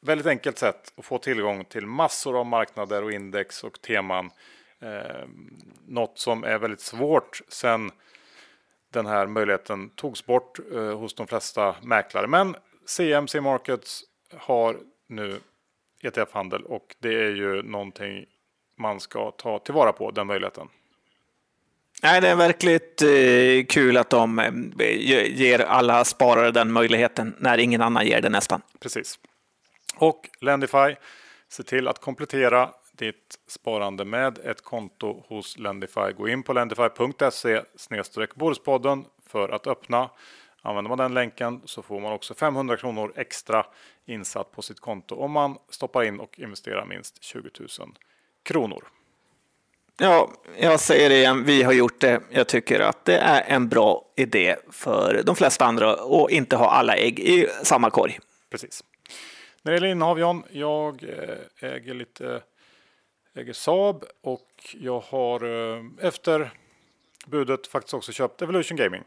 väldigt 0.00 0.26
enkelt 0.26 0.58
sätt 0.58 0.92
att 0.96 1.04
få 1.04 1.18
tillgång 1.18 1.64
till 1.64 1.86
massor 1.86 2.38
av 2.38 2.46
marknader 2.46 3.02
och 3.02 3.12
index 3.12 3.64
och 3.64 3.80
teman. 3.82 4.30
Eh, 4.80 5.26
något 5.86 6.18
som 6.18 6.44
är 6.44 6.58
väldigt 6.58 6.80
svårt 6.80 7.40
sen 7.48 7.90
den 8.92 9.06
här 9.06 9.26
möjligheten 9.26 9.90
togs 9.90 10.26
bort 10.26 10.58
eh, 10.74 10.98
hos 10.98 11.14
de 11.14 11.26
flesta 11.26 11.76
mäklare. 11.82 12.26
Men 12.26 12.56
CMC 12.86 13.40
Markets 13.40 14.04
har 14.36 14.76
nu 15.06 15.40
ETF-handel 16.02 16.62
och 16.62 16.96
det 16.98 17.14
är 17.14 17.30
ju 17.30 17.62
någonting 17.62 18.24
man 18.76 19.00
ska 19.00 19.30
ta 19.30 19.58
tillvara 19.58 19.92
på 19.92 20.10
den 20.10 20.26
möjligheten. 20.26 20.68
Nej, 22.02 22.20
det 22.20 22.28
är 22.28 22.36
verkligt 22.36 23.02
eh, 23.02 23.66
kul 23.74 23.96
att 23.96 24.10
de 24.10 24.38
eh, 24.38 25.40
ger 25.40 25.58
alla 25.58 26.04
sparare 26.04 26.50
den 26.50 26.72
möjligheten 26.72 27.34
när 27.38 27.58
ingen 27.58 27.82
annan 27.82 28.06
ger 28.06 28.20
det 28.20 28.28
nästan. 28.28 28.62
Precis. 28.80 29.18
Och 29.98 30.28
Lendify, 30.40 30.96
se 31.48 31.62
till 31.62 31.88
att 31.88 32.00
komplettera 32.00 32.70
ditt 32.92 33.38
sparande 33.46 34.04
med 34.04 34.38
ett 34.38 34.64
konto 34.64 35.24
hos 35.28 35.58
Lendify. 35.58 36.12
Gå 36.16 36.28
in 36.28 36.42
på 36.42 36.52
lendify.se 36.52 37.62
Bordspodden 38.34 39.04
för 39.26 39.48
att 39.48 39.66
öppna. 39.66 40.10
Använder 40.62 40.88
man 40.88 40.98
den 40.98 41.14
länken 41.14 41.60
så 41.64 41.82
får 41.82 42.00
man 42.00 42.12
också 42.12 42.34
500 42.34 42.76
kronor 42.76 43.12
extra 43.16 43.66
insatt 44.06 44.52
på 44.52 44.62
sitt 44.62 44.80
konto 44.80 45.14
om 45.14 45.32
man 45.32 45.58
stoppar 45.70 46.02
in 46.02 46.20
och 46.20 46.38
investerar 46.38 46.84
minst 46.84 47.22
20 47.22 47.50
000 47.58 47.68
kronor. 48.42 48.84
Ja, 50.00 50.30
jag 50.58 50.80
säger 50.80 51.08
det 51.08 51.16
igen, 51.16 51.44
vi 51.44 51.62
har 51.62 51.72
gjort 51.72 52.00
det. 52.00 52.20
Jag 52.30 52.48
tycker 52.48 52.80
att 52.80 53.04
det 53.04 53.18
är 53.18 53.54
en 53.54 53.68
bra 53.68 54.04
idé 54.16 54.56
för 54.70 55.22
de 55.24 55.36
flesta 55.36 55.64
andra 55.64 55.92
att 55.92 56.30
inte 56.30 56.56
ha 56.56 56.70
alla 56.70 56.96
ägg 56.96 57.18
i 57.20 57.48
samma 57.62 57.90
korg. 57.90 58.18
Precis. 58.50 58.84
När 59.68 59.72
det 59.72 59.76
gäller 59.76 59.88
innehav 59.88 60.18
John, 60.18 60.42
jag 60.50 61.02
eh, 61.02 61.70
äger 61.70 61.94
lite 61.94 62.42
äger 63.36 63.52
Saab 63.52 64.04
och 64.22 64.48
jag 64.74 65.00
har 65.00 65.44
eh, 65.44 65.82
efter 66.00 66.50
budet 67.26 67.66
faktiskt 67.66 67.94
också 67.94 68.12
köpt 68.12 68.42
Evolution 68.42 68.76
Gaming. 68.76 69.02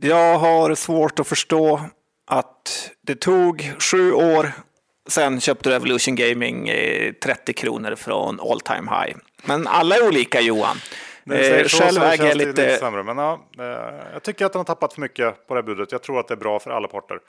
Jag 0.00 0.38
har 0.38 0.74
svårt 0.74 1.20
att 1.20 1.26
förstå 1.26 1.80
att 2.26 2.90
det 3.00 3.14
tog 3.14 3.72
sju 3.78 4.12
år 4.12 4.52
Sen 5.08 5.40
köpte 5.40 5.68
du 5.68 5.74
Evolution 5.76 6.14
Gaming 6.14 6.70
30 7.22 7.52
kronor 7.52 7.94
från 7.94 8.40
all 8.40 8.60
time 8.60 8.90
high. 8.90 9.16
Men 9.44 9.66
alla 9.66 9.96
är 9.96 10.08
olika 10.08 10.40
Johan. 10.40 10.76
Eh, 11.30 11.64
själv 11.64 12.02
äger 12.02 12.26
jag 12.26 12.36
lite... 12.36 12.50
lite 12.50 12.76
sämre, 12.76 13.02
men 13.02 13.18
ja, 13.18 13.46
eh, 13.58 14.12
jag 14.12 14.22
tycker 14.22 14.46
att 14.46 14.52
den 14.52 14.60
har 14.60 14.64
tappat 14.64 14.94
för 14.94 15.00
mycket 15.00 15.46
på 15.46 15.54
det 15.54 15.60
här 15.60 15.66
budet. 15.66 15.92
Jag 15.92 16.02
tror 16.02 16.20
att 16.20 16.28
det 16.28 16.34
är 16.34 16.38
bra 16.38 16.58
för 16.58 16.70
alla 16.70 16.88
parter. 16.88 17.20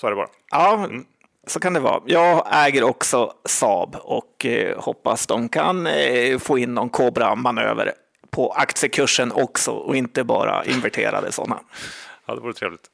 Så 0.00 0.06
är 0.06 0.10
det 0.10 0.16
bara. 0.16 0.28
Ja, 0.50 0.74
mm. 0.74 1.04
så 1.46 1.60
kan 1.60 1.72
det 1.72 1.80
vara. 1.80 2.02
Jag 2.06 2.46
äger 2.52 2.82
också 2.82 3.32
Saab 3.44 3.96
och 4.02 4.46
eh, 4.46 4.80
hoppas 4.80 5.26
de 5.26 5.48
kan 5.48 5.86
eh, 5.86 6.38
få 6.38 6.58
in 6.58 6.74
någon 6.74 6.88
Cobra-manöver 6.88 7.92
på 8.30 8.52
aktiekursen 8.52 9.32
också 9.32 9.70
och 9.70 9.96
inte 9.96 10.24
bara 10.24 10.64
inverterade 10.64 11.32
sådana. 11.32 11.60
Ja, 12.26 12.34
det 12.34 12.40
vore 12.40 12.52
trevligt. 12.52 12.90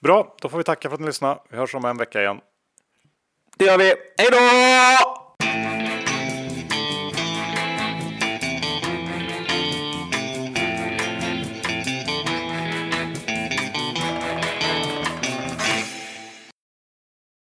Bra, 0.00 0.34
då 0.40 0.48
får 0.48 0.58
vi 0.58 0.64
tacka 0.64 0.88
för 0.88 0.94
att 0.94 1.00
ni 1.00 1.06
lyssnade. 1.06 1.40
Vi 1.50 1.56
hörs 1.56 1.74
om 1.74 1.84
en 1.84 1.96
vecka 1.96 2.20
igen. 2.20 2.40
Det 3.56 3.64
gör 3.64 3.78
vi. 3.78 3.94
Hej 4.18 4.28
då! 4.30 5.95